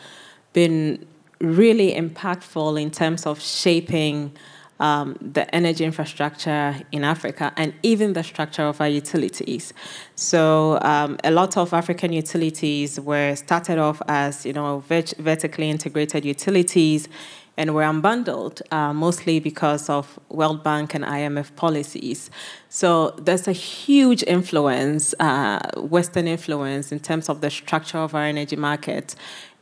been 0.52 1.06
really 1.40 1.94
impactful 1.94 2.82
in 2.82 2.92
terms 2.92 3.26
of 3.26 3.42
shaping 3.42 4.34
um, 4.80 5.18
the 5.22 5.54
energy 5.54 5.86
infrastructure 5.86 6.76
in 6.92 7.04
Africa 7.04 7.54
and 7.58 7.74
even 7.84 8.14
the 8.14 8.24
structure 8.24 8.64
of 8.64 8.82
our 8.82 8.88
utilities. 8.88 9.74
So 10.16 10.80
um, 10.82 11.18
a 11.24 11.32
lot 11.32 11.58
of 11.58 11.74
African 11.74 12.12
utilities 12.12 13.00
were 13.00 13.36
started 13.36 13.78
off 13.78 14.02
as 14.08 14.46
you 14.46 14.54
know 14.54 14.80
vert- 14.80 15.14
vertically 15.18 15.70
integrated 15.70 16.26
utilities 16.26 17.08
and 17.56 17.76
were 17.76 17.84
unbundled, 17.84 18.62
uh, 18.72 18.94
mostly 18.94 19.40
because 19.40 19.90
of 19.90 20.20
World 20.30 20.64
Bank 20.64 20.96
and 20.96 21.04
IMF 21.04 21.56
policies. 21.56 22.32
So 22.70 23.12
there's 23.12 23.48
a 23.48 23.52
huge 23.52 24.24
influence, 24.24 25.14
uh, 25.20 25.60
Western 25.78 26.28
influence, 26.28 26.92
in 26.92 27.00
terms 27.00 27.30
of 27.30 27.42
the 27.42 27.52
structure 27.52 28.00
of 28.00 28.16
our 28.16 28.24
energy 28.24 28.56
market 28.56 29.16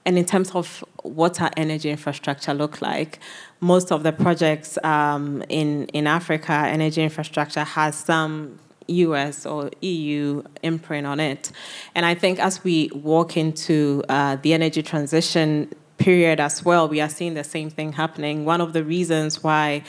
and 0.06 0.18
in 0.18 0.26
terms 0.26 0.52
of 0.52 0.84
what 1.04 1.42
our 1.42 1.52
energy 1.58 1.90
infrastructure 1.90 2.54
look 2.54 2.82
like. 2.82 3.20
Most 3.62 3.92
of 3.92 4.04
the 4.04 4.12
projects 4.12 4.78
um, 4.84 5.44
in, 5.48 5.86
in 5.88 6.08
Africa, 6.08 6.52
energy 6.52 7.02
infrastructure 7.04 7.64
has 7.64 7.96
some 7.96 8.60
US 8.88 9.46
or 9.46 9.70
EU 9.82 10.44
imprint 10.64 11.08
on 11.08 11.20
it. 11.20 11.52
And 11.96 12.06
I 12.06 12.16
think 12.16 12.40
as 12.40 12.64
we 12.64 12.90
walk 12.94 13.38
into 13.38 14.04
uh, 14.10 14.38
the 14.42 14.54
energy 14.54 14.84
transition 14.84 15.72
period 15.98 16.40
as 16.40 16.66
well, 16.66 16.88
we 16.88 17.00
are 17.00 17.10
seeing 17.10 17.36
the 17.36 17.44
same 17.44 17.70
thing 17.70 17.94
happening. 17.94 18.46
One 18.46 18.62
of 18.62 18.74
the 18.74 18.84
reasons 18.84 19.44
why 19.44 19.84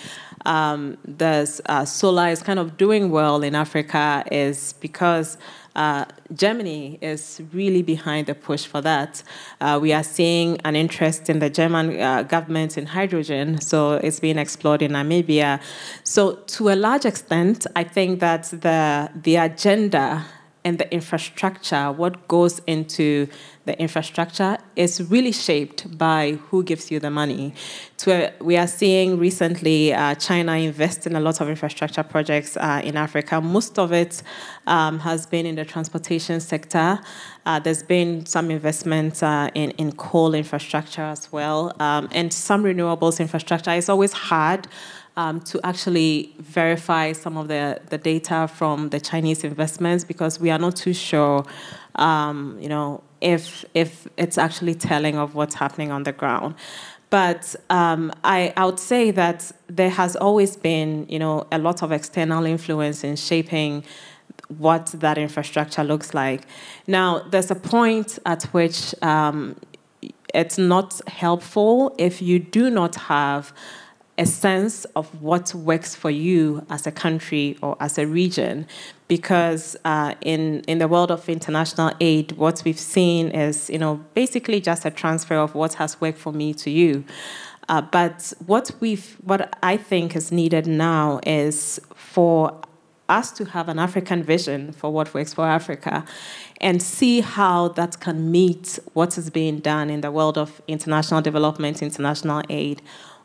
um, 0.45 0.97
the 1.05 1.61
uh, 1.66 1.84
solar 1.84 2.28
is 2.28 2.43
kind 2.43 2.59
of 2.59 2.76
doing 2.76 3.11
well 3.11 3.43
in 3.43 3.55
Africa 3.55 4.24
is 4.30 4.74
because 4.74 5.38
uh, 5.74 6.05
Germany 6.34 6.99
is 7.01 7.40
really 7.53 7.82
behind 7.82 8.26
the 8.26 8.34
push 8.34 8.66
for 8.66 8.80
that. 8.82 9.22
Uh, 9.61 9.78
we 9.80 9.93
are 9.93 10.03
seeing 10.03 10.61
an 10.64 10.76
interest 10.76 11.30
in 11.30 11.38
the 11.38 11.49
German 11.49 11.99
uh, 11.99 12.22
government 12.22 12.76
in 12.76 12.86
hydrogen, 12.86 13.61
so 13.61 13.93
it's 13.95 14.20
being 14.20 14.38
explored 14.38 14.82
in 14.82 14.93
Namibia. 14.93 15.61
So, 16.05 16.36
to 16.36 16.68
a 16.68 16.76
large 16.76 17.07
extent, 17.07 17.66
I 17.74 17.84
think 17.84 18.20
that 18.20 18.45
the 18.51 19.11
the 19.14 19.36
agenda 19.36 20.26
and 20.64 20.78
the 20.78 20.93
infrastructure, 20.93 21.90
what 21.90 22.28
goes 22.28 22.61
into 22.66 23.26
the 23.64 23.78
infrastructure, 23.80 24.58
is 24.74 25.10
really 25.10 25.32
shaped 25.32 25.96
by 25.96 26.32
who 26.48 26.64
gives 26.64 26.90
you 26.90 26.98
the 26.98 27.10
money. 27.10 27.54
We 28.40 28.56
are 28.56 28.66
seeing 28.66 29.18
recently 29.18 29.94
uh, 29.94 30.16
China 30.16 30.54
invest 30.54 31.06
in 31.06 31.14
a 31.14 31.20
lot 31.20 31.40
of 31.40 31.48
infrastructure 31.48 32.02
projects 32.02 32.56
uh, 32.56 32.80
in 32.82 32.96
Africa. 32.96 33.40
Most 33.40 33.78
of 33.78 33.92
it 33.92 34.22
um, 34.66 34.98
has 35.00 35.26
been 35.26 35.46
in 35.46 35.54
the 35.54 35.64
transportation 35.64 36.40
sector. 36.40 36.98
Uh, 37.46 37.60
there's 37.60 37.82
been 37.82 38.26
some 38.26 38.50
investment 38.50 39.22
uh, 39.22 39.50
in, 39.54 39.70
in 39.72 39.92
coal 39.92 40.34
infrastructure 40.34 41.02
as 41.02 41.30
well, 41.30 41.72
um, 41.80 42.08
and 42.12 42.32
some 42.32 42.64
renewables 42.64 43.20
infrastructure. 43.20 43.70
It's 43.70 43.88
always 43.88 44.12
hard 44.12 44.66
um, 45.16 45.40
to 45.40 45.60
actually 45.64 46.34
verify 46.38 47.12
some 47.12 47.36
of 47.36 47.48
the, 47.48 47.80
the 47.90 47.98
data 47.98 48.48
from 48.48 48.88
the 48.88 49.00
Chinese 49.00 49.44
investments 49.44 50.04
because 50.04 50.40
we 50.40 50.50
are 50.50 50.58
not 50.58 50.76
too 50.76 50.94
sure 50.94 51.44
um, 51.97 52.59
you 52.61 52.68
know, 52.68 53.03
if 53.20 53.64
if 53.74 54.09
it's 54.16 54.38
actually 54.38 54.74
telling 54.74 55.16
of 55.16 55.34
what's 55.34 55.55
happening 55.55 55.90
on 55.93 56.03
the 56.05 56.12
ground. 56.12 56.55
But 57.11 57.55
um, 57.68 58.11
I, 58.24 58.55
I 58.57 58.64
would 58.64 58.78
say 58.78 59.11
that 59.11 59.53
there 59.66 59.90
has 59.90 60.16
always 60.16 60.57
been, 60.57 61.07
you 61.11 61.18
know, 61.18 61.47
a 61.53 61.59
lot 61.59 61.82
of 61.82 61.93
external 61.93 62.47
influence 62.47 63.05
in 63.05 63.16
shaping 63.16 63.84
what 64.49 64.86
that 64.86 65.18
infrastructure 65.18 65.84
looks 65.84 66.14
like. 66.14 66.47
Now, 66.86 67.18
there's 67.30 67.51
a 67.51 67.55
point 67.55 68.18
at 68.24 68.45
which 68.45 68.95
um, 69.03 69.57
it's 70.34 70.57
not 70.57 71.03
helpful 71.07 71.95
if 71.99 72.22
you 72.22 72.38
do 72.38 72.70
not 72.70 72.95
have 72.95 73.53
a 74.22 74.26
sense 74.26 74.84
of 74.94 75.06
what 75.20 75.52
works 75.52 75.96
for 75.96 76.10
you 76.10 76.64
as 76.70 76.86
a 76.86 76.92
country 76.92 77.58
or 77.60 77.76
as 77.80 77.98
a 77.98 78.06
region. 78.06 78.66
Because 79.08 79.76
uh, 79.84 80.14
in, 80.20 80.60
in 80.60 80.78
the 80.78 80.86
world 80.86 81.10
of 81.10 81.28
international 81.28 81.92
aid, 82.00 82.32
what 82.32 82.62
we've 82.64 82.78
seen 82.78 83.30
is, 83.32 83.68
you 83.68 83.78
know, 83.78 83.96
basically 84.14 84.60
just 84.60 84.84
a 84.84 84.90
transfer 84.90 85.34
of 85.34 85.54
what 85.56 85.74
has 85.74 86.00
worked 86.00 86.18
for 86.18 86.32
me 86.32 86.54
to 86.54 86.70
you. 86.70 87.04
Uh, 87.68 87.80
but 87.80 88.32
what 88.46 88.70
we've, 88.80 89.16
what 89.24 89.58
I 89.62 89.76
think 89.76 90.14
is 90.14 90.30
needed 90.30 90.66
now 90.68 91.20
is 91.26 91.80
for 91.94 92.60
us 93.08 93.32
to 93.32 93.44
have 93.44 93.68
an 93.68 93.78
African 93.78 94.22
vision 94.22 94.72
for 94.72 94.90
what 94.92 95.12
works 95.12 95.34
for 95.34 95.44
Africa 95.44 96.04
and 96.60 96.80
see 96.80 97.20
how 97.20 97.68
that 97.68 97.98
can 98.00 98.30
meet 98.30 98.78
what 98.94 99.18
is 99.18 99.28
being 99.30 99.58
done 99.58 99.90
in 99.90 100.00
the 100.00 100.10
world 100.10 100.38
of 100.38 100.62
international 100.68 101.20
development, 101.20 101.82
international 101.82 102.40
aid, 102.48 102.80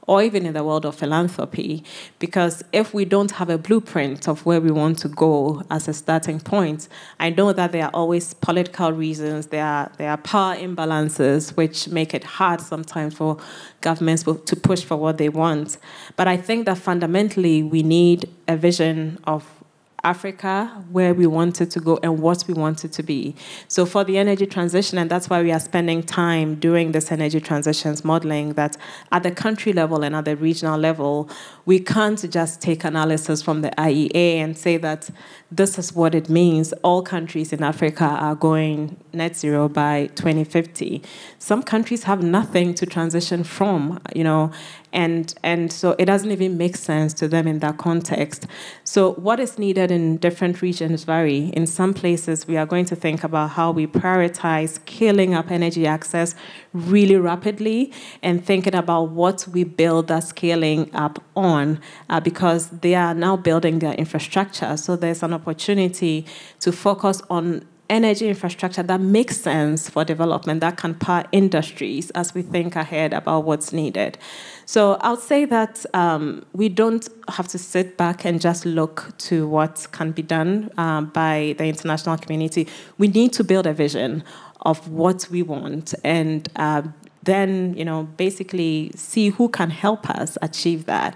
or 0.07 0.23
even 0.23 0.45
in 0.45 0.53
the 0.53 0.63
world 0.63 0.85
of 0.85 0.95
philanthropy. 0.95 1.83
Because 2.17 2.63
if 2.71 2.93
we 2.93 3.05
don't 3.05 3.31
have 3.31 3.49
a 3.49 3.57
blueprint 3.57 4.27
of 4.27 4.45
where 4.45 4.59
we 4.61 4.71
want 4.71 4.97
to 4.99 5.09
go 5.09 5.61
as 5.69 5.87
a 5.87 5.93
starting 5.93 6.39
point, 6.39 6.87
I 7.19 7.29
know 7.29 7.53
that 7.53 7.73
there 7.73 7.85
are 7.85 7.91
always 7.93 8.33
political 8.33 8.91
reasons, 8.93 9.47
there 9.47 9.65
are, 9.65 9.91
there 9.97 10.09
are 10.09 10.17
power 10.17 10.55
imbalances, 10.55 11.55
which 11.57 11.89
make 11.89 12.13
it 12.13 12.23
hard 12.23 12.61
sometimes 12.61 13.13
for 13.13 13.37
governments 13.81 14.23
to 14.23 14.55
push 14.55 14.83
for 14.83 14.97
what 14.97 15.17
they 15.17 15.29
want. 15.29 15.77
But 16.15 16.27
I 16.27 16.37
think 16.37 16.65
that 16.65 16.77
fundamentally 16.77 17.61
we 17.61 17.83
need 17.83 18.29
a 18.47 18.55
vision 18.55 19.19
of 19.25 19.56
Africa, 20.03 20.85
where 20.91 21.13
we 21.13 21.25
wanted 21.25 21.71
to 21.71 21.79
go, 21.79 21.99
and 22.03 22.19
what 22.19 22.45
we 22.47 22.53
wanted 22.53 22.93
to 22.93 23.03
be. 23.03 23.35
So, 23.67 23.85
for 23.85 24.03
the 24.03 24.17
energy 24.17 24.45
transition, 24.45 24.97
and 24.97 25.09
that's 25.09 25.29
why 25.29 25.41
we 25.41 25.51
are 25.51 25.59
spending 25.59 26.03
time 26.03 26.55
doing 26.55 26.91
this 26.91 27.11
energy 27.11 27.39
transitions 27.39 28.05
modeling, 28.05 28.53
that 28.53 28.77
at 29.11 29.23
the 29.23 29.31
country 29.31 29.73
level 29.73 30.03
and 30.03 30.15
at 30.15 30.25
the 30.25 30.35
regional 30.35 30.79
level, 30.79 31.29
we 31.65 31.79
can't 31.79 32.29
just 32.31 32.61
take 32.61 32.83
analysis 32.83 33.41
from 33.41 33.61
the 33.61 33.69
IEA 33.71 34.35
and 34.35 34.57
say 34.57 34.77
that 34.77 35.09
this 35.49 35.79
is 35.79 35.93
what 35.93 36.13
it 36.13 36.29
means. 36.29 36.73
All 36.83 37.01
countries 37.01 37.53
in 37.53 37.63
Africa 37.63 38.03
are 38.03 38.35
going 38.35 38.97
net 39.13 39.35
zero 39.35 39.69
by 39.69 40.07
2050. 40.15 41.01
Some 41.39 41.63
countries 41.63 42.03
have 42.03 42.21
nothing 42.21 42.73
to 42.75 42.85
transition 42.85 43.43
from, 43.43 43.99
you 44.13 44.23
know, 44.23 44.51
and 44.91 45.33
and 45.43 45.71
so 45.71 45.95
it 45.97 46.05
doesn't 46.05 46.31
even 46.31 46.57
make 46.57 46.75
sense 46.75 47.13
to 47.15 47.27
them 47.27 47.47
in 47.47 47.59
that 47.59 47.77
context. 47.77 48.47
So 48.83 49.13
what 49.13 49.39
is 49.39 49.57
needed 49.57 49.91
in 49.91 50.17
different 50.17 50.61
regions 50.61 51.03
vary. 51.03 51.45
In 51.49 51.65
some 51.65 51.93
places, 51.93 52.47
we 52.47 52.57
are 52.57 52.65
going 52.65 52.85
to 52.85 52.95
think 52.95 53.23
about 53.23 53.51
how 53.51 53.71
we 53.71 53.87
prioritize 53.87 54.75
scaling 54.75 55.33
up 55.33 55.49
energy 55.51 55.87
access 55.87 56.35
really 56.73 57.15
rapidly 57.15 57.93
and 58.21 58.45
thinking 58.45 58.75
about 58.75 59.09
what 59.09 59.47
we 59.47 59.63
build 59.63 60.07
that 60.07 60.23
scaling 60.23 60.93
up 60.93 61.23
on, 61.37 61.79
uh, 62.09 62.19
because 62.19 62.69
they 62.69 62.95
are 62.95 63.13
now 63.13 63.37
building 63.37 63.79
their 63.79 63.93
infrastructure. 63.93 64.75
So 64.75 64.95
there's 64.95 65.23
an 65.23 65.33
opportunity 65.33 66.25
to 66.59 66.71
focus 66.71 67.21
on 67.29 67.65
energy 67.89 68.27
infrastructure 68.27 68.83
that 68.83 68.99
makes 68.99 69.37
sense 69.37 69.89
for 69.89 70.03
development 70.03 70.59
that 70.61 70.77
can 70.77 70.93
power 70.93 71.23
industries 71.31 72.09
as 72.11 72.33
we 72.33 72.41
think 72.41 72.75
ahead 72.75 73.13
about 73.13 73.45
what's 73.45 73.71
needed. 73.71 74.17
So 74.65 74.97
I'll 75.01 75.15
say 75.17 75.45
that 75.45 75.85
um, 75.93 76.45
we 76.53 76.69
don't 76.69 77.07
have 77.29 77.47
to 77.49 77.57
sit 77.57 77.97
back 77.97 78.25
and 78.25 78.41
just 78.41 78.65
look 78.65 79.13
to 79.19 79.47
what 79.47 79.87
can 79.91 80.11
be 80.11 80.21
done 80.21 80.69
um, 80.77 81.05
by 81.07 81.55
the 81.57 81.65
international 81.65 82.17
community. 82.17 82.67
We 82.97 83.07
need 83.07 83.33
to 83.33 83.43
build 83.43 83.65
a 83.65 83.73
vision 83.73 84.23
of 84.61 84.89
what 84.89 85.27
we 85.31 85.41
want 85.41 85.93
and 86.03 86.49
uh, 86.57 86.81
then 87.27 87.75
you 87.77 87.85
know 87.85 88.03
basically 88.17 88.91
see 88.95 89.29
who 89.29 89.47
can 89.49 89.69
help 89.69 90.09
us 90.09 90.37
achieve 90.41 90.85
that. 90.85 91.11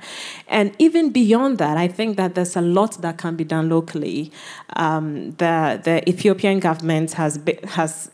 And 0.47 0.75
even 0.77 1.11
beyond 1.11 1.57
that 1.57 1.77
i 1.77 1.87
think 1.87 2.17
that 2.17 2.35
there's 2.35 2.55
a 2.55 2.61
lot 2.61 3.01
that 3.01 3.17
can 3.17 3.35
be 3.35 3.43
done 3.43 3.69
locally. 3.69 4.31
Um, 4.75 5.31
the, 5.41 5.79
the 5.83 5.95
ethiopian 6.07 6.59
government 6.59 7.13
has 7.13 7.39
has 7.77 8.11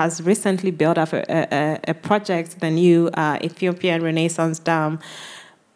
has 0.00 0.22
recently 0.22 0.70
built 0.70 0.98
up 0.98 1.12
a, 1.12 1.22
a, 1.30 1.80
a 1.92 1.94
project 1.94 2.60
the 2.60 2.70
new 2.70 3.08
uh, 3.08 3.38
ethiopian 3.42 4.02
renaissance 4.02 4.58
dam 4.58 4.98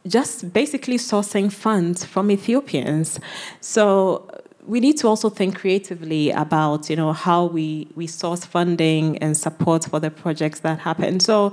just 0.06 0.52
basically 0.52 0.96
sourcing 0.96 1.52
funds 1.52 2.04
from 2.04 2.30
ethiopians. 2.30 3.20
So 3.60 4.29
we 4.70 4.78
need 4.78 4.96
to 4.98 5.08
also 5.08 5.28
think 5.28 5.58
creatively 5.58 6.30
about 6.30 6.88
you 6.88 6.94
know 6.94 7.12
how 7.12 7.44
we 7.44 7.88
we 7.96 8.06
source 8.06 8.44
funding 8.44 9.18
and 9.18 9.36
support 9.36 9.84
for 9.84 9.98
the 9.98 10.10
projects 10.10 10.60
that 10.60 10.78
happen. 10.78 11.18
So 11.18 11.52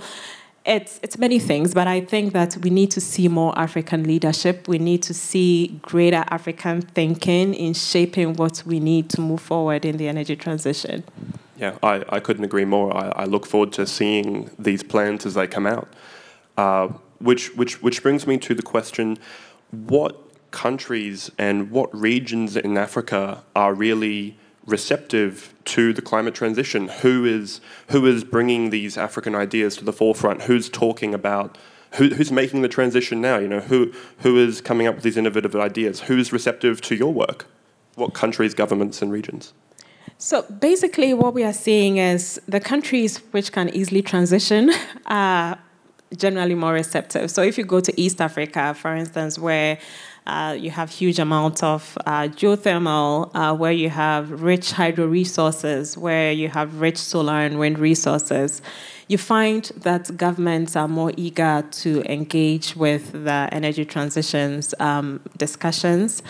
it's 0.66 1.00
it's 1.02 1.18
many 1.18 1.40
things, 1.40 1.74
but 1.74 1.88
I 1.88 2.02
think 2.02 2.34
that 2.34 2.58
we 2.58 2.70
need 2.70 2.92
to 2.92 3.02
see 3.02 3.28
more 3.28 3.58
African 3.58 4.04
leadership. 4.04 4.68
We 4.68 4.78
need 4.78 5.02
to 5.04 5.16
see 5.16 5.80
greater 5.82 6.24
African 6.30 6.82
thinking 6.82 7.56
in 7.56 7.74
shaping 7.74 8.36
what 8.36 8.62
we 8.68 8.80
need 8.80 9.10
to 9.12 9.22
move 9.22 9.42
forward 9.42 9.84
in 9.84 9.98
the 9.98 10.08
energy 10.08 10.36
transition. 10.36 11.04
Yeah, 11.58 11.76
I, 11.82 12.04
I 12.10 12.20
couldn't 12.20 12.44
agree 12.44 12.66
more. 12.66 12.96
I, 12.96 13.24
I 13.24 13.26
look 13.26 13.48
forward 13.48 13.72
to 13.74 13.88
seeing 13.88 14.52
these 14.60 14.84
plans 14.84 15.26
as 15.26 15.34
they 15.34 15.48
come 15.48 15.66
out. 15.66 15.88
Uh, 16.56 16.90
which 17.20 17.56
which 17.56 17.82
which 17.82 18.04
brings 18.04 18.28
me 18.28 18.38
to 18.38 18.54
the 18.54 18.62
question: 18.62 19.18
What 19.72 20.27
countries 20.52 21.32
and 21.38 21.72
what 21.72 21.94
regions 21.96 22.56
in 22.56 22.78
Africa 22.78 23.44
are 23.56 23.74
really 23.74 24.38
receptive 24.66 25.54
to 25.66 25.94
the 25.94 26.02
climate 26.02 26.36
transition? 26.36 26.88
Who 27.02 27.26
is 27.26 27.62
who 27.90 28.06
is 28.06 28.24
bringing 28.24 28.70
these 28.70 28.98
African 28.98 29.36
ideas 29.36 29.78
to 29.78 29.86
the 29.86 29.94
forefront? 29.94 30.44
Who's 30.44 30.70
talking 30.70 31.14
about 31.14 31.58
who, 31.94 32.10
who's 32.10 32.32
making 32.32 32.62
the 32.62 32.68
transition 32.68 33.22
now? 33.22 33.38
You 33.38 33.48
know, 33.48 33.62
who 33.62 33.94
who 34.20 34.38
is 34.38 34.62
coming 34.62 34.88
up 34.88 34.96
with 34.96 35.04
these 35.04 35.18
innovative 35.18 35.56
ideas? 35.56 36.02
Who's 36.02 36.32
receptive 36.32 36.82
to 36.82 36.96
your 36.96 37.14
work? 37.14 37.48
What 37.96 38.14
countries, 38.14 38.54
governments, 38.54 39.02
and 39.02 39.12
regions? 39.12 39.54
So 40.20 40.44
basically, 40.44 41.14
what 41.14 41.34
we 41.34 41.44
are 41.44 41.54
seeing 41.54 41.98
is 41.98 42.42
the 42.48 42.60
countries 42.60 43.18
which 43.32 43.52
can 43.52 43.70
easily 43.70 44.02
transition 44.02 44.72
are 45.06 45.60
generally 46.16 46.56
more 46.56 46.74
receptive. 46.74 47.30
So 47.30 47.42
if 47.42 47.58
you 47.58 47.66
go 47.66 47.80
to 47.80 48.02
East 48.02 48.22
Africa, 48.22 48.74
for 48.74 48.96
instance, 48.96 49.38
where 49.38 49.78
uh, 50.28 50.52
you 50.60 50.70
have 50.70 50.90
huge 50.90 51.20
amounts 51.20 51.64
of 51.64 51.98
uh, 52.06 52.24
geothermal, 52.24 53.32
uh, 53.34 53.56
where 53.56 53.72
you 53.72 53.90
have 53.90 54.44
rich 54.44 54.74
hydro 54.74 55.06
resources, 55.06 55.98
where 55.98 56.34
you 56.34 56.50
have 56.50 56.82
rich 56.82 56.98
solar 56.98 57.40
and 57.40 57.58
wind 57.58 57.80
resources. 57.80 58.62
You 59.08 59.18
find 59.18 59.64
that 59.78 60.18
governments 60.18 60.76
are 60.76 60.88
more 60.88 61.14
eager 61.16 61.64
to 61.72 62.04
engage 62.12 62.76
with 62.76 63.12
the 63.14 63.48
energy 63.52 63.86
transitions 63.86 64.74
um, 64.80 65.22
discussions. 65.38 66.22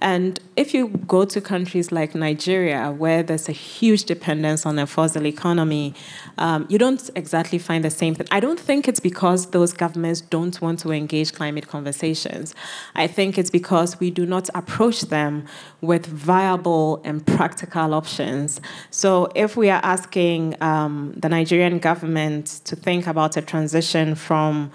And 0.00 0.38
if 0.54 0.74
you 0.74 0.88
go 1.08 1.24
to 1.24 1.40
countries 1.40 1.90
like 1.90 2.14
Nigeria, 2.14 2.92
where 2.92 3.22
there's 3.24 3.48
a 3.48 3.52
huge 3.52 4.04
dependence 4.04 4.64
on 4.64 4.78
a 4.78 4.86
fossil 4.86 5.26
economy, 5.26 5.92
um, 6.36 6.66
you 6.68 6.78
don't 6.78 7.10
exactly 7.16 7.58
find 7.58 7.84
the 7.84 7.90
same 7.90 8.14
thing. 8.14 8.28
I 8.30 8.38
don't 8.38 8.60
think 8.60 8.86
it's 8.86 9.00
because 9.00 9.50
those 9.50 9.72
governments 9.72 10.20
don't 10.20 10.60
want 10.60 10.78
to 10.80 10.92
engage 10.92 11.32
climate 11.32 11.66
conversations. 11.66 12.54
I 12.94 13.08
think 13.08 13.38
it's 13.38 13.50
because 13.50 13.98
we 13.98 14.10
do 14.12 14.24
not 14.24 14.48
approach 14.54 15.00
them 15.02 15.46
with 15.80 16.06
viable 16.06 17.00
and 17.04 17.26
practical 17.26 17.92
options. 17.92 18.60
So 18.90 19.32
if 19.34 19.56
we 19.56 19.68
are 19.68 19.80
asking 19.82 20.54
um, 20.62 21.12
the 21.16 21.28
Nigerian 21.28 21.78
government 21.78 22.17
to 22.44 22.76
think 22.76 23.06
about 23.06 23.36
a 23.36 23.42
transition 23.42 24.14
from 24.14 24.70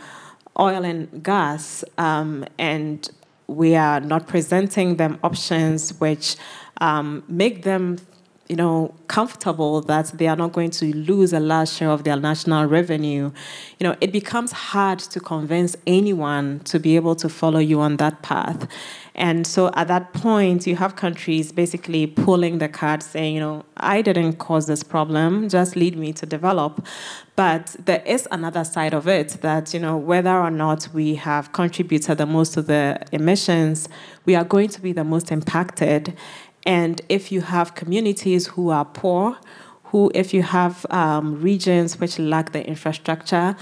oil 0.59 0.83
and 0.83 1.23
gas 1.23 1.83
um, 1.97 2.45
and 2.57 3.09
we 3.47 3.75
are 3.75 3.99
not 3.99 4.27
presenting 4.27 4.97
them 4.97 5.19
options 5.23 5.99
which 5.99 6.35
um, 6.81 7.23
make 7.27 7.63
them 7.63 7.97
you 8.49 8.57
know, 8.57 8.93
comfortable 9.07 9.81
that 9.81 10.07
they 10.17 10.27
are 10.27 10.35
not 10.35 10.51
going 10.51 10.69
to 10.69 10.95
lose 10.95 11.33
a 11.33 11.39
large 11.39 11.69
share 11.69 11.89
of 11.89 12.03
their 12.03 12.17
national 12.17 12.65
revenue, 12.65 13.31
you 13.79 13.83
know, 13.87 13.95
it 14.01 14.11
becomes 14.11 14.51
hard 14.51 14.99
to 14.99 15.19
convince 15.19 15.75
anyone 15.87 16.59
to 16.59 16.79
be 16.79 16.95
able 16.95 17.15
to 17.15 17.29
follow 17.29 17.59
you 17.59 17.79
on 17.79 17.97
that 17.97 18.21
path. 18.21 18.67
And 19.15 19.45
so 19.45 19.69
at 19.75 19.87
that 19.89 20.13
point, 20.13 20.65
you 20.65 20.75
have 20.75 20.95
countries 20.95 21.51
basically 21.51 22.07
pulling 22.07 22.57
the 22.57 22.67
card 22.67 23.03
saying, 23.03 23.35
you 23.35 23.39
know, 23.39 23.63
I 23.77 24.01
didn't 24.01 24.33
cause 24.33 24.65
this 24.65 24.83
problem, 24.83 25.49
just 25.49 25.75
lead 25.75 25.95
me 25.95 26.13
to 26.13 26.25
develop. 26.25 26.85
But 27.35 27.75
there 27.85 28.01
is 28.05 28.27
another 28.31 28.63
side 28.63 28.93
of 28.93 29.07
it 29.07 29.37
that, 29.41 29.73
you 29.73 29.79
know, 29.79 29.97
whether 29.97 30.35
or 30.35 30.49
not 30.49 30.87
we 30.93 31.15
have 31.15 31.51
contributed 31.51 32.17
the 32.17 32.25
most 32.25 32.53
to 32.55 32.63
the 32.63 32.99
emissions, 33.11 33.87
we 34.25 34.35
are 34.35 34.43
going 34.43 34.69
to 34.69 34.81
be 34.81 34.93
the 34.93 35.03
most 35.03 35.31
impacted. 35.31 36.17
And 36.65 37.01
if 37.09 37.31
you 37.31 37.41
have 37.41 37.75
communities 37.75 38.47
who 38.47 38.69
are 38.69 38.85
poor, 38.85 39.37
who, 39.85 40.11
if 40.15 40.33
you 40.33 40.41
have 40.41 40.87
um, 40.89 41.39
regions 41.39 41.99
which 41.99 42.17
lack 42.17 42.51
the 42.51 42.65
infrastructure, 42.65 43.55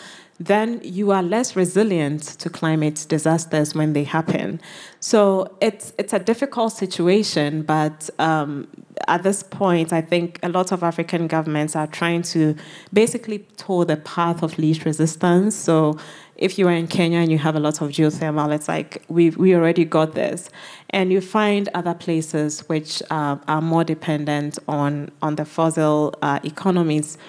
then 0.46 0.82
you 0.84 1.12
are 1.12 1.22
less 1.22 1.56
resilient 1.56 2.24
to 2.24 2.50
climate 2.50 3.06
disasters 3.08 3.76
when 3.76 3.94
they 3.94 4.04
happen. 4.04 4.60
So 5.00 5.56
it's 5.62 5.94
it's 6.00 6.14
a 6.14 6.20
difficult 6.20 6.74
situation, 6.74 7.62
but 7.62 8.10
um, 8.18 8.68
at 9.08 9.22
this 9.22 9.44
point, 9.44 9.94
I 9.94 10.02
think 10.02 10.39
a 10.42 10.50
lot 10.50 10.72
of 10.72 10.82
African 10.84 11.28
governments 11.28 11.76
are 11.76 11.86
trying 11.86 12.24
to 12.34 12.56
basically 12.92 13.39
tow 13.58 13.84
the 13.84 13.98
path 13.98 14.42
of 14.42 14.58
least 14.58 14.84
resistance. 14.84 15.56
So 15.56 15.98
if 16.38 16.58
you 16.58 16.68
are 16.68 16.74
in 16.74 16.88
Kenya 16.88 17.20
and 17.20 17.32
you 17.32 17.38
have 17.38 17.56
a 17.56 17.60
lot 17.60 17.80
of 17.82 17.89
geothermal, 17.89 18.52
it's 18.52 18.68
like 18.68 19.04
we 19.10 19.30
we 19.32 19.54
already 19.54 19.86
got 19.86 20.16
this, 20.16 20.50
and 20.89 21.12
you 21.12 21.22
find 21.22 21.70
other 21.76 21.94
places 21.94 22.68
which 22.68 23.04
uh, 23.12 23.38
are 23.48 23.62
more 23.62 23.84
dependent 23.84 24.58
on 24.68 25.12
on 25.22 25.36
the 25.36 25.46
fossil 25.46 26.16
uh, 26.24 26.39
economies 26.44 27.20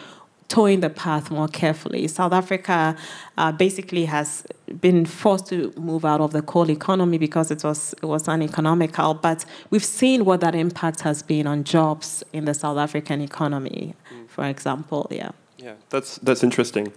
towing 0.49 0.81
the 0.81 0.91
path 0.91 1.31
more 1.31 1.49
carefully. 1.49 2.07
South 2.09 2.33
Africa 2.33 2.97
uh, 3.39 3.53
basically 3.53 4.05
has 4.05 4.45
been 4.81 5.07
forced 5.07 5.47
to 5.47 5.73
move 5.77 6.05
out 6.05 6.21
of 6.21 6.33
the 6.33 6.43
coal 6.43 6.71
economy 6.71 7.19
because 7.19 7.51
it 7.51 7.65
was 7.65 7.95
it 7.95 8.07
was 8.07 8.29
uneconomical. 8.29 9.15
But 9.15 9.45
we've 9.71 9.85
seen 9.85 10.25
what 10.25 10.41
that 10.41 10.55
impact 10.55 11.01
has 11.01 11.23
been 11.23 11.47
on 11.47 11.65
jobs 11.65 12.23
in 12.33 12.45
the 12.45 12.55
South 12.55 12.79
African 12.79 13.21
economy, 13.21 13.95
mm. 14.13 14.29
for 14.29 14.45
example. 14.45 15.07
Yeah. 15.11 15.31
Yeah, 15.59 15.75
that's 15.91 16.17
that's 16.17 16.43
interesting. 16.43 16.93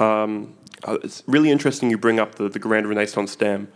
Um, 0.00 0.54
uh, 0.84 0.98
it's 1.02 1.22
really 1.26 1.50
interesting 1.50 1.90
you 1.90 1.98
bring 1.98 2.18
up 2.18 2.36
the, 2.36 2.48
the 2.48 2.58
Grand 2.58 2.88
Renaissance 2.88 3.36
Dam. 3.36 3.68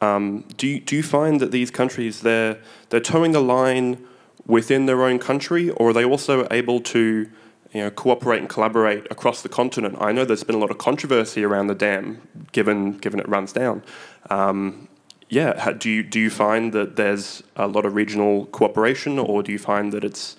Um, 0.00 0.44
do 0.56 0.66
you, 0.66 0.80
do 0.80 0.96
you 0.96 1.02
find 1.02 1.40
that 1.40 1.52
these 1.52 1.70
countries 1.70 2.22
they're 2.22 2.58
they're 2.88 3.00
towing 3.00 3.32
the 3.32 3.42
line 3.42 4.04
within 4.46 4.86
their 4.86 5.04
own 5.04 5.18
country, 5.18 5.70
or 5.70 5.90
are 5.90 5.92
they 5.92 6.04
also 6.04 6.46
able 6.50 6.80
to 6.80 7.28
you 7.72 7.80
know, 7.80 7.90
cooperate 7.90 8.38
and 8.38 8.48
collaborate 8.48 9.10
across 9.10 9.42
the 9.42 9.48
continent. 9.48 9.96
I 10.00 10.12
know 10.12 10.24
there's 10.24 10.44
been 10.44 10.56
a 10.56 10.58
lot 10.58 10.70
of 10.70 10.78
controversy 10.78 11.42
around 11.44 11.68
the 11.68 11.74
dam, 11.74 12.20
given 12.52 12.98
given 12.98 13.18
it 13.18 13.28
runs 13.28 13.52
down. 13.52 13.82
Um, 14.30 14.88
yeah, 15.28 15.58
how, 15.58 15.72
do 15.72 15.88
you 15.88 16.02
do 16.02 16.20
you 16.20 16.30
find 16.30 16.72
that 16.74 16.96
there's 16.96 17.42
a 17.56 17.66
lot 17.66 17.86
of 17.86 17.94
regional 17.94 18.46
cooperation, 18.46 19.18
or 19.18 19.42
do 19.42 19.50
you 19.50 19.58
find 19.58 19.92
that 19.92 20.04
it's 20.04 20.36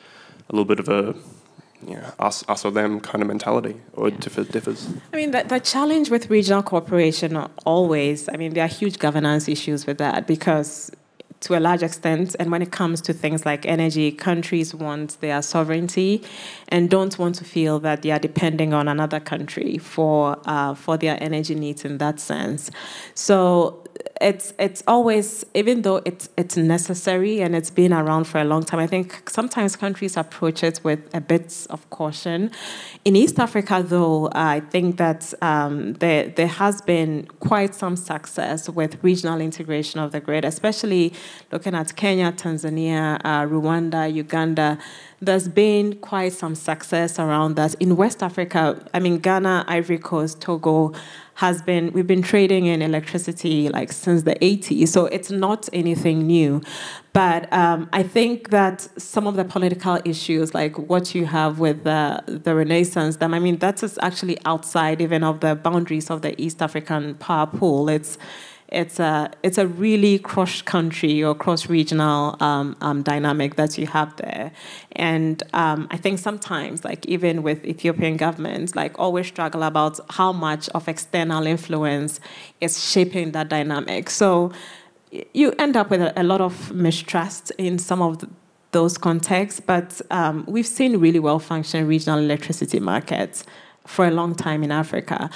a 0.49 0.53
little 0.53 0.65
bit 0.65 0.79
of 0.79 0.89
a 0.89 1.15
us, 2.19 2.43
us 2.47 2.65
or 2.65 2.71
them 2.71 2.99
kind 2.99 3.21
of 3.21 3.27
mentality, 3.27 3.75
or 3.93 4.09
yeah. 4.09 4.17
differ, 4.17 4.43
differs? 4.43 4.87
I 5.11 5.17
mean, 5.17 5.31
the, 5.31 5.43
the 5.43 5.59
challenge 5.59 6.09
with 6.09 6.29
regional 6.29 6.63
cooperation 6.63 7.35
always, 7.65 8.29
I 8.29 8.37
mean, 8.37 8.53
there 8.53 8.63
are 8.63 8.69
huge 8.69 8.99
governance 8.99 9.47
issues 9.47 9.85
with 9.85 9.97
that 9.97 10.27
because 10.27 10.91
to 11.43 11.57
a 11.57 11.61
large 11.61 11.83
extent. 11.83 12.35
And 12.39 12.51
when 12.51 12.61
it 12.61 12.71
comes 12.71 13.01
to 13.01 13.13
things 13.13 13.45
like 13.45 13.65
energy, 13.65 14.11
countries 14.11 14.73
want 14.73 15.19
their 15.21 15.41
sovereignty 15.41 16.23
and 16.69 16.89
don't 16.89 17.17
want 17.19 17.35
to 17.35 17.43
feel 17.43 17.79
that 17.79 18.01
they 18.01 18.11
are 18.11 18.19
depending 18.19 18.73
on 18.73 18.87
another 18.87 19.19
country 19.19 19.77
for 19.77 20.37
uh, 20.45 20.73
for 20.73 20.97
their 20.97 21.17
energy 21.21 21.55
needs 21.55 21.85
in 21.85 21.97
that 21.99 22.19
sense. 22.19 22.71
So 23.13 23.82
it's 24.21 24.53
it's 24.57 24.83
always 24.87 25.45
even 25.53 25.81
though 25.81 26.01
it's 26.05 26.29
it's 26.37 26.55
necessary 26.55 27.41
and 27.41 27.55
it's 27.55 27.69
been 27.69 27.91
around 27.91 28.25
for 28.25 28.39
a 28.39 28.43
long 28.43 28.63
time. 28.63 28.79
I 28.79 28.87
think 28.87 29.29
sometimes 29.29 29.75
countries 29.75 30.15
approach 30.17 30.63
it 30.63 30.79
with 30.83 30.99
a 31.13 31.21
bit 31.21 31.67
of 31.69 31.89
caution. 31.89 32.51
In 33.05 33.15
East 33.15 33.39
Africa, 33.39 33.83
though, 33.85 34.29
I 34.33 34.61
think 34.61 34.97
that 34.97 35.33
um, 35.41 35.93
there 35.93 36.29
there 36.29 36.47
has 36.47 36.81
been 36.81 37.27
quite 37.39 37.75
some 37.75 37.95
success 37.95 38.69
with 38.69 39.03
regional 39.03 39.41
integration 39.41 39.99
of 39.99 40.11
the 40.11 40.19
grid, 40.19 40.45
especially 40.45 41.13
looking 41.51 41.75
at 41.75 41.95
Kenya, 41.95 42.31
Tanzania, 42.31 43.19
uh, 43.23 43.43
Rwanda, 43.45 44.11
Uganda 44.11 44.77
there's 45.25 45.47
been 45.47 45.95
quite 45.97 46.33
some 46.33 46.55
success 46.55 47.19
around 47.19 47.55
that. 47.55 47.75
In 47.75 47.95
West 47.95 48.21
Africa, 48.21 48.83
I 48.93 48.99
mean, 48.99 49.19
Ghana, 49.19 49.65
Ivory 49.67 49.97
Coast, 49.97 50.41
Togo, 50.41 50.93
has 51.35 51.61
been 51.63 51.91
we've 51.93 52.05
been 52.05 52.21
trading 52.21 52.67
in 52.67 52.81
electricity 52.81 53.67
like 53.69 53.91
since 53.91 54.21
the 54.21 54.35
80s 54.35 54.89
so 54.89 55.07
it's 55.07 55.31
not 55.31 55.67
anything 55.73 56.27
new 56.27 56.61
but 57.11 57.51
um, 57.51 57.89
i 57.91 58.03
think 58.03 58.51
that 58.51 58.87
some 59.01 59.25
of 59.25 59.35
the 59.35 59.43
political 59.43 59.99
issues 60.05 60.53
like 60.53 60.77
what 60.77 61.15
you 61.15 61.25
have 61.25 61.57
with 61.57 61.83
the, 61.85 62.21
the 62.27 62.53
renaissance 62.53 63.15
dam 63.15 63.33
i 63.33 63.39
mean 63.39 63.57
that 63.57 63.81
is 63.81 63.97
actually 64.03 64.37
outside 64.45 65.01
even 65.01 65.23
of 65.23 65.39
the 65.39 65.55
boundaries 65.55 66.11
of 66.11 66.21
the 66.21 66.39
east 66.39 66.61
african 66.61 67.15
power 67.15 67.47
pool 67.47 67.89
it's 67.89 68.19
it's 68.69 68.99
a 68.99 69.31
it's 69.43 69.57
a 69.57 69.67
really 69.67 70.17
cross 70.19 70.61
country 70.61 71.23
or 71.23 71.35
cross 71.35 71.69
regional 71.69 72.35
um, 72.39 72.75
um, 72.81 73.03
dynamic 73.03 73.55
that 73.55 73.77
you 73.77 73.87
have 73.87 74.15
there, 74.17 74.51
and 74.93 75.43
um, 75.53 75.87
I 75.91 75.97
think 75.97 76.19
sometimes 76.19 76.83
like 76.83 77.05
even 77.05 77.43
with 77.43 77.63
Ethiopian 77.65 78.17
governments 78.17 78.75
like 78.75 78.97
always 78.97 79.27
struggle 79.27 79.63
about 79.63 79.99
how 80.09 80.31
much 80.31 80.69
of 80.69 80.87
external 80.87 81.45
influence 81.45 82.19
is 82.61 82.83
shaping 82.83 83.31
that 83.31 83.49
dynamic. 83.49 84.09
So 84.09 84.51
you 85.33 85.51
end 85.59 85.77
up 85.77 85.89
with 85.89 86.11
a, 86.15 86.23
lot 86.23 86.41
of 86.41 86.73
mistrust 86.73 87.51
in 87.57 87.77
some 87.77 88.01
of 88.01 88.25
those 88.71 88.97
contexts, 88.97 89.59
but 89.59 90.01
um, 90.09 90.43
we've 90.47 90.65
seen 90.65 90.97
really 90.97 91.19
well 91.19 91.37
functioning 91.37 91.85
regional 91.85 92.17
electricity 92.17 92.79
markets 92.79 93.43
for 93.85 94.07
a 94.07 94.11
long 94.11 94.33
time 94.33 94.63
in 94.63 94.71
Africa 94.71 95.29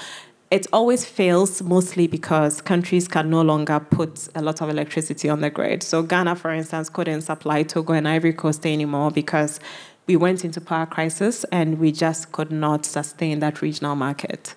it 0.49 0.65
always 0.71 1.03
fails 1.03 1.61
mostly 1.61 2.07
because 2.07 2.61
countries 2.61 3.07
can 3.07 3.29
no 3.29 3.41
longer 3.41 3.79
put 3.79 4.29
a 4.33 4.41
lot 4.41 4.61
of 4.61 4.69
electricity 4.69 5.27
on 5.27 5.41
the 5.41 5.49
grid. 5.49 5.83
So 5.83 6.03
Ghana, 6.03 6.35
for 6.35 6.51
instance, 6.51 6.89
couldn't 6.89 7.21
supply 7.21 7.63
Togo 7.63 7.93
and 7.93 8.07
Ivory 8.07 8.33
Coast 8.33 8.65
anymore 8.65 9.11
because 9.11 9.59
we 10.07 10.15
went 10.15 10.45
into 10.45 10.61
power 10.61 10.85
crisis 10.85 11.43
and 11.51 11.79
we 11.79 11.91
just 11.91 12.31
could 12.31 12.51
not 12.51 12.85
sustain 12.85 13.39
that 13.39 13.61
regional 13.61 13.95
market. 13.95 14.55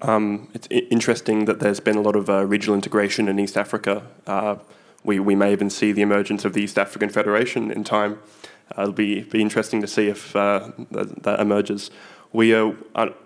Um, 0.00 0.48
it's 0.54 0.66
interesting 0.70 1.44
that 1.44 1.60
there's 1.60 1.80
been 1.80 1.96
a 1.96 2.02
lot 2.02 2.16
of 2.16 2.30
uh, 2.30 2.46
regional 2.46 2.74
integration 2.74 3.28
in 3.28 3.38
East 3.38 3.56
Africa. 3.56 4.02
Uh, 4.26 4.56
we, 5.02 5.18
we 5.18 5.34
may 5.34 5.52
even 5.52 5.68
see 5.68 5.92
the 5.92 6.02
emergence 6.02 6.46
of 6.46 6.54
the 6.54 6.62
East 6.62 6.78
African 6.78 7.10
Federation 7.10 7.70
in 7.70 7.84
time. 7.84 8.18
Uh, 8.76 8.82
it'll 8.82 8.92
be, 8.92 9.22
be 9.24 9.42
interesting 9.42 9.82
to 9.82 9.86
see 9.86 10.08
if 10.08 10.34
uh, 10.34 10.70
that, 10.90 11.22
that 11.22 11.40
emerges. 11.40 11.90
We, 12.34 12.52
uh, 12.52 12.72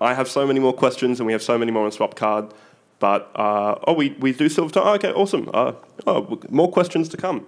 I 0.02 0.12
have 0.12 0.28
so 0.28 0.46
many 0.46 0.60
more 0.60 0.74
questions 0.74 1.18
and 1.18 1.26
we 1.26 1.32
have 1.32 1.42
so 1.42 1.56
many 1.56 1.72
more 1.72 1.86
on 1.86 1.90
Swapcard. 1.90 2.52
But, 2.98 3.30
uh, 3.34 3.76
oh, 3.86 3.94
we, 3.94 4.10
we 4.20 4.32
do 4.32 4.50
time. 4.50 4.70
Oh, 4.76 4.94
okay, 4.94 5.12
awesome. 5.12 5.48
Uh, 5.52 5.72
oh, 6.06 6.38
more 6.50 6.70
questions 6.70 7.08
to 7.08 7.16
come. 7.16 7.46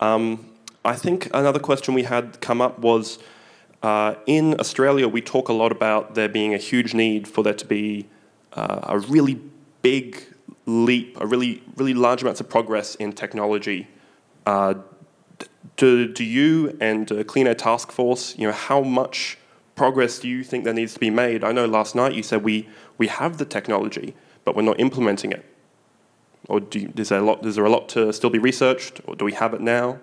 Um, 0.00 0.50
I 0.84 0.96
think 0.96 1.26
another 1.32 1.60
question 1.60 1.94
we 1.94 2.02
had 2.02 2.40
come 2.40 2.60
up 2.60 2.80
was 2.80 3.20
uh, 3.84 4.16
in 4.26 4.58
Australia, 4.58 5.06
we 5.06 5.20
talk 5.20 5.48
a 5.48 5.52
lot 5.52 5.70
about 5.70 6.16
there 6.16 6.28
being 6.28 6.54
a 6.54 6.58
huge 6.58 6.92
need 6.92 7.28
for 7.28 7.44
there 7.44 7.54
to 7.54 7.66
be 7.66 8.08
uh, 8.54 8.80
a 8.82 8.98
really 8.98 9.40
big 9.82 10.24
leap, 10.64 11.16
a 11.20 11.26
really, 11.26 11.62
really 11.76 11.94
large 11.94 12.22
amounts 12.22 12.40
of 12.40 12.48
progress 12.48 12.96
in 12.96 13.12
technology. 13.12 13.86
Uh, 14.44 14.74
do, 15.76 16.12
do 16.12 16.24
you 16.24 16.76
and 16.80 17.26
Clean 17.28 17.46
Air 17.46 17.54
Task 17.54 17.92
Force, 17.92 18.36
you 18.36 18.48
know, 18.48 18.52
how 18.52 18.80
much 18.80 19.38
progress 19.76 20.18
do 20.18 20.28
you 20.28 20.42
think 20.42 20.64
there 20.64 20.74
needs 20.74 20.94
to 20.94 21.00
be 21.00 21.10
made? 21.10 21.44
I 21.44 21.52
know 21.52 21.66
last 21.66 21.94
night 21.94 22.14
you 22.14 22.22
said 22.22 22.42
we, 22.42 22.68
we 22.98 23.06
have 23.06 23.38
the 23.38 23.44
technology, 23.44 24.14
but 24.44 24.56
we're 24.56 24.62
not 24.62 24.80
implementing 24.80 25.30
it. 25.30 25.44
Or 26.48 26.60
do 26.60 26.80
you, 26.80 26.92
is, 26.96 27.10
there 27.10 27.20
a 27.20 27.22
lot, 27.22 27.44
is 27.46 27.56
there 27.56 27.64
a 27.64 27.70
lot 27.70 27.88
to 27.90 28.12
still 28.12 28.30
be 28.30 28.38
researched, 28.38 29.00
or 29.06 29.14
do 29.14 29.24
we 29.24 29.32
have 29.32 29.54
it 29.54 29.60
now? 29.60 29.98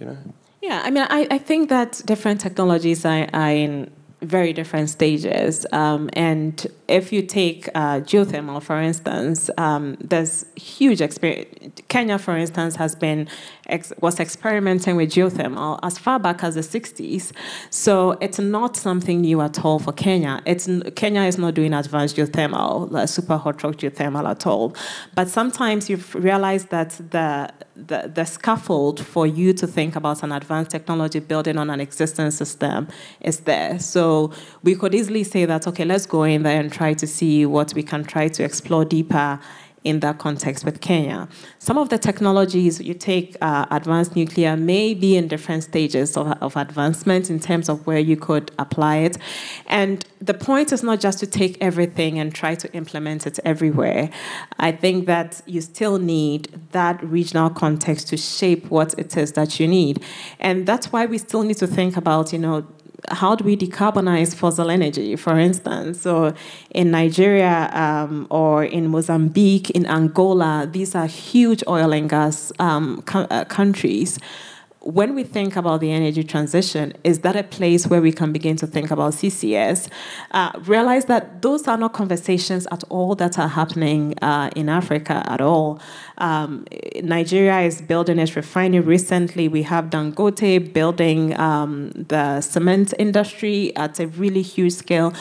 You 0.00 0.06
know? 0.06 0.18
Yeah, 0.60 0.82
I 0.84 0.90
mean, 0.90 1.06
I, 1.08 1.26
I 1.30 1.38
think 1.38 1.68
that 1.68 2.02
different 2.04 2.40
technologies 2.40 3.04
are, 3.04 3.28
are 3.32 3.50
in 3.50 3.90
very 4.24 4.52
different 4.52 4.90
stages. 4.90 5.66
Um, 5.72 6.10
and 6.14 6.66
if 6.88 7.12
you 7.12 7.22
take 7.22 7.68
uh, 7.74 8.00
geothermal, 8.00 8.62
for 8.62 8.80
instance, 8.80 9.50
um, 9.58 9.96
there's 10.00 10.46
huge 10.56 11.00
experience. 11.00 11.82
Kenya, 11.88 12.18
for 12.18 12.36
instance, 12.36 12.76
has 12.76 12.94
been 12.94 13.28
ex- 13.66 13.92
was 14.00 14.20
experimenting 14.20 14.96
with 14.96 15.10
geothermal 15.10 15.78
as 15.82 15.98
far 15.98 16.18
back 16.18 16.42
as 16.42 16.54
the 16.54 16.60
60s. 16.60 17.32
So 17.70 18.12
it's 18.20 18.38
not 18.38 18.76
something 18.76 19.20
new 19.20 19.40
at 19.40 19.64
all 19.64 19.78
for 19.78 19.92
Kenya. 19.92 20.42
It's 20.46 20.68
Kenya 20.96 21.22
is 21.22 21.38
not 21.38 21.54
doing 21.54 21.72
advanced 21.72 22.16
geothermal, 22.16 22.90
like 22.90 23.08
super 23.08 23.36
hot 23.36 23.62
rock 23.62 23.76
geothermal 23.76 24.28
at 24.28 24.46
all. 24.46 24.74
But 25.14 25.28
sometimes 25.28 25.88
you 25.88 25.96
realize 26.14 26.66
that 26.66 26.90
the, 27.10 27.52
the 27.76 28.10
the 28.14 28.24
scaffold 28.24 29.04
for 29.04 29.26
you 29.26 29.52
to 29.54 29.66
think 29.66 29.96
about 29.96 30.22
an 30.22 30.32
advanced 30.32 30.70
technology 30.70 31.20
building 31.20 31.58
on 31.58 31.70
an 31.70 31.80
existing 31.80 32.30
system 32.30 32.88
is 33.20 33.40
there. 33.40 33.78
So 33.78 34.13
we 34.62 34.74
could 34.74 34.94
easily 34.94 35.24
say 35.24 35.44
that 35.46 35.66
okay, 35.66 35.84
let's 35.84 36.06
go 36.06 36.22
in 36.24 36.42
there 36.42 36.60
and 36.60 36.72
try 36.72 36.94
to 36.94 37.06
see 37.06 37.46
what 37.46 37.74
we 37.74 37.82
can 37.82 38.04
try 38.04 38.28
to 38.28 38.42
explore 38.44 38.84
deeper 38.84 39.38
in 39.84 40.00
that 40.00 40.18
context 40.18 40.64
with 40.64 40.80
Kenya. 40.80 41.28
Some 41.58 41.76
of 41.76 41.90
the 41.90 41.98
technologies 41.98 42.80
you 42.80 42.94
take 42.94 43.36
uh, 43.42 43.66
advanced 43.70 44.16
nuclear 44.16 44.56
may 44.56 44.94
be 44.94 45.16
in 45.16 45.28
different 45.28 45.62
stages 45.62 46.16
of, 46.16 46.26
of 46.40 46.56
advancement 46.56 47.28
in 47.28 47.38
terms 47.38 47.68
of 47.68 47.86
where 47.86 47.98
you 47.98 48.16
could 48.16 48.50
apply 48.58 48.96
it. 48.96 49.18
And 49.66 50.04
the 50.20 50.34
point 50.34 50.72
is 50.72 50.82
not 50.82 51.00
just 51.00 51.18
to 51.18 51.26
take 51.26 51.58
everything 51.60 52.18
and 52.18 52.34
try 52.34 52.54
to 52.54 52.72
implement 52.72 53.26
it 53.26 53.38
everywhere. 53.44 54.08
I 54.58 54.72
think 54.72 55.06
that 55.06 55.42
you 55.46 55.60
still 55.60 55.98
need 55.98 56.48
that 56.72 57.02
regional 57.04 57.50
context 57.50 58.08
to 58.08 58.16
shape 58.16 58.70
what 58.70 58.94
it 58.98 59.16
is 59.18 59.32
that 59.32 59.60
you 59.60 59.68
need. 59.68 60.02
And 60.40 60.66
that's 60.66 60.92
why 60.92 61.04
we 61.04 61.18
still 61.18 61.42
need 61.42 61.58
to 61.58 61.66
think 61.66 61.98
about, 61.98 62.32
you 62.32 62.38
know, 62.38 62.66
how 63.10 63.34
do 63.34 63.44
we 63.44 63.56
decarbonize 63.56 64.34
fossil 64.34 64.70
energy, 64.70 65.16
for 65.16 65.38
instance? 65.38 66.00
So, 66.00 66.34
in 66.70 66.90
Nigeria 66.90 67.70
um, 67.72 68.26
or 68.30 68.64
in 68.64 68.88
Mozambique, 68.88 69.70
in 69.70 69.86
Angola, 69.86 70.68
these 70.70 70.94
are 70.94 71.06
huge 71.06 71.62
oil 71.68 71.92
and 71.92 72.08
gas 72.08 72.52
um, 72.58 73.02
co- 73.06 73.26
uh, 73.30 73.44
countries 73.44 74.18
when 74.84 75.14
we 75.14 75.24
think 75.24 75.56
about 75.56 75.80
the 75.80 75.90
energy 75.90 76.22
transition, 76.22 76.92
is 77.04 77.20
that 77.20 77.36
a 77.36 77.42
place 77.42 77.86
where 77.86 78.02
we 78.02 78.12
can 78.12 78.32
begin 78.32 78.56
to 78.56 78.66
think 78.66 78.90
about 78.90 79.14
CCS? 79.14 79.88
Uh, 80.30 80.52
realize 80.60 81.06
that 81.06 81.40
those 81.40 81.66
are 81.66 81.78
not 81.78 81.94
conversations 81.94 82.66
at 82.70 82.84
all 82.90 83.14
that 83.14 83.38
are 83.38 83.48
happening 83.48 84.14
uh, 84.20 84.50
in 84.54 84.68
Africa 84.68 85.22
at 85.26 85.40
all. 85.40 85.80
Um, 86.18 86.66
Nigeria 87.02 87.60
is 87.60 87.80
building 87.80 88.18
its 88.18 88.36
refinery 88.36 88.80
recently. 88.80 89.48
We 89.48 89.62
have 89.62 89.86
Dangote 89.86 90.72
building 90.72 91.38
um, 91.40 91.90
the 91.92 92.42
cement 92.42 92.92
industry 92.98 93.74
at 93.76 93.98
a 93.98 94.06
really 94.08 94.42
huge 94.42 94.74
scale. 94.74 95.14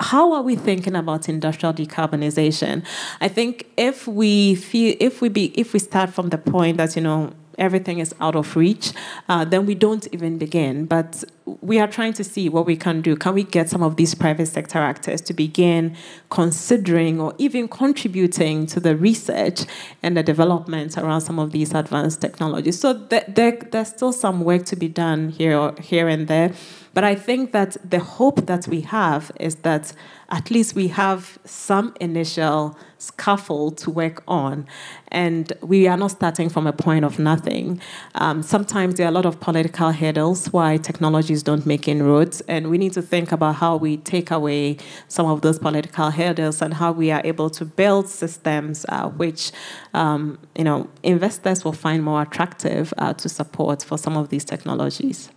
How 0.00 0.32
are 0.32 0.42
we 0.42 0.56
thinking 0.56 0.96
about 0.96 1.28
industrial 1.28 1.74
decarbonization? 1.74 2.84
I 3.20 3.28
think 3.28 3.66
if 3.76 4.06
we 4.06 4.54
feel, 4.54 4.96
if 5.00 5.20
we 5.20 5.28
be, 5.28 5.46
if 5.58 5.72
we 5.72 5.80
start 5.80 6.10
from 6.10 6.30
the 6.30 6.38
point 6.38 6.78
that 6.78 6.96
you 6.96 7.02
know 7.02 7.32
everything 7.58 7.98
is 7.98 8.14
out 8.20 8.36
of 8.36 8.56
reach, 8.56 8.92
uh, 9.28 9.44
then 9.44 9.66
we 9.66 9.74
don't 9.74 10.06
even 10.12 10.38
begin. 10.38 10.86
But 10.86 11.24
we 11.60 11.78
are 11.78 11.88
trying 11.88 12.12
to 12.14 12.24
see 12.24 12.48
what 12.48 12.66
we 12.66 12.76
can 12.76 13.02
do. 13.02 13.16
Can 13.16 13.34
we 13.34 13.44
get 13.44 13.68
some 13.68 13.82
of 13.82 13.96
these 13.96 14.14
private 14.14 14.46
sector 14.46 14.78
actors 14.78 15.20
to 15.22 15.34
begin 15.34 15.96
considering 16.30 17.20
or 17.20 17.34
even 17.38 17.68
contributing 17.68 18.66
to 18.66 18.80
the 18.80 18.96
research 18.96 19.62
and 20.02 20.16
the 20.16 20.22
development 20.22 20.96
around 20.96 21.22
some 21.22 21.38
of 21.38 21.52
these 21.52 21.74
advanced 21.74 22.20
technologies? 22.20 22.78
So 22.78 23.06
th- 23.06 23.24
there, 23.28 23.58
there's 23.70 23.88
still 23.88 24.12
some 24.12 24.42
work 24.42 24.64
to 24.66 24.76
be 24.76 24.88
done 24.88 25.30
here, 25.30 25.72
here 25.80 26.08
and 26.08 26.28
there. 26.28 26.52
But 26.94 27.04
I 27.04 27.14
think 27.14 27.52
that 27.52 27.76
the 27.88 28.00
hope 28.00 28.46
that 28.46 28.68
we 28.68 28.82
have 28.82 29.32
is 29.40 29.56
that 29.56 29.94
at 30.28 30.50
least 30.50 30.74
we 30.74 30.88
have 30.88 31.38
some 31.44 31.94
initial 32.00 32.76
scaffold 32.98 33.78
to 33.78 33.90
work 33.90 34.22
on, 34.28 34.66
and 35.12 35.52
we 35.60 35.86
are 35.86 35.96
not 35.96 36.10
starting 36.10 36.48
from 36.48 36.66
a 36.66 36.72
point 36.72 37.04
of 37.04 37.18
nothing. 37.18 37.80
Um, 38.16 38.42
sometimes 38.42 38.96
there 38.96 39.06
are 39.06 39.10
a 39.10 39.12
lot 39.12 39.26
of 39.26 39.38
political 39.38 39.92
hurdles 39.92 40.52
why 40.52 40.78
technologies 40.78 41.42
don't 41.42 41.64
make 41.64 41.86
inroads, 41.86 42.40
and 42.48 42.68
we 42.68 42.78
need 42.78 42.92
to 42.94 43.02
think 43.02 43.30
about 43.30 43.56
how 43.56 43.76
we 43.76 43.98
take 43.98 44.30
away 44.30 44.78
some 45.08 45.26
of 45.26 45.42
those 45.42 45.58
political 45.58 46.10
hurdles 46.10 46.60
and 46.60 46.74
how 46.74 46.90
we 46.90 47.10
are 47.10 47.22
able 47.24 47.50
to 47.50 47.64
build 47.64 48.08
systems 48.08 48.84
uh, 48.88 49.08
which 49.10 49.52
um, 49.94 50.38
you 50.56 50.64
know 50.64 50.88
investors 51.02 51.64
will 51.64 51.72
find 51.72 52.02
more 52.02 52.22
attractive 52.22 52.92
uh, 52.98 53.12
to 53.14 53.28
support 53.28 53.82
for 53.82 53.96
some 53.96 54.16
of 54.16 54.30
these 54.30 54.44
technologies. 54.44 55.30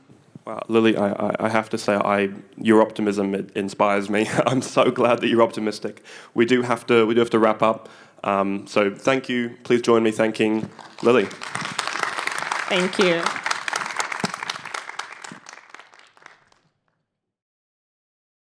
Well, 0.46 0.62
Lily, 0.68 0.96
I, 0.96 1.36
I, 1.40 1.50
have 1.50 1.70
to 1.72 1.78
say, 1.80 1.96
I, 1.96 2.30
your 2.56 2.84
optimism 2.84 3.34
inspires 3.56 4.12
me. 4.12 4.28
I'm 4.46 4.62
so 4.62 4.92
glad 4.92 5.22
that 5.22 5.28
you're 5.28 5.42
optimistic. 5.42 6.04
We 6.36 6.46
do 6.46 6.62
have 6.62 6.86
to, 6.86 7.08
we 7.08 7.16
do 7.16 7.20
have 7.20 7.32
to 7.32 7.40
wrap 7.40 7.64
up. 7.64 7.90
Um, 8.26 8.68
so 8.68 8.94
thank 8.94 9.30
you. 9.30 9.56
Please 9.64 9.82
join 9.82 10.04
me 10.04 10.12
thanking 10.12 10.70
Lily. 11.04 11.28
Thank 12.68 12.98
you. 13.00 13.24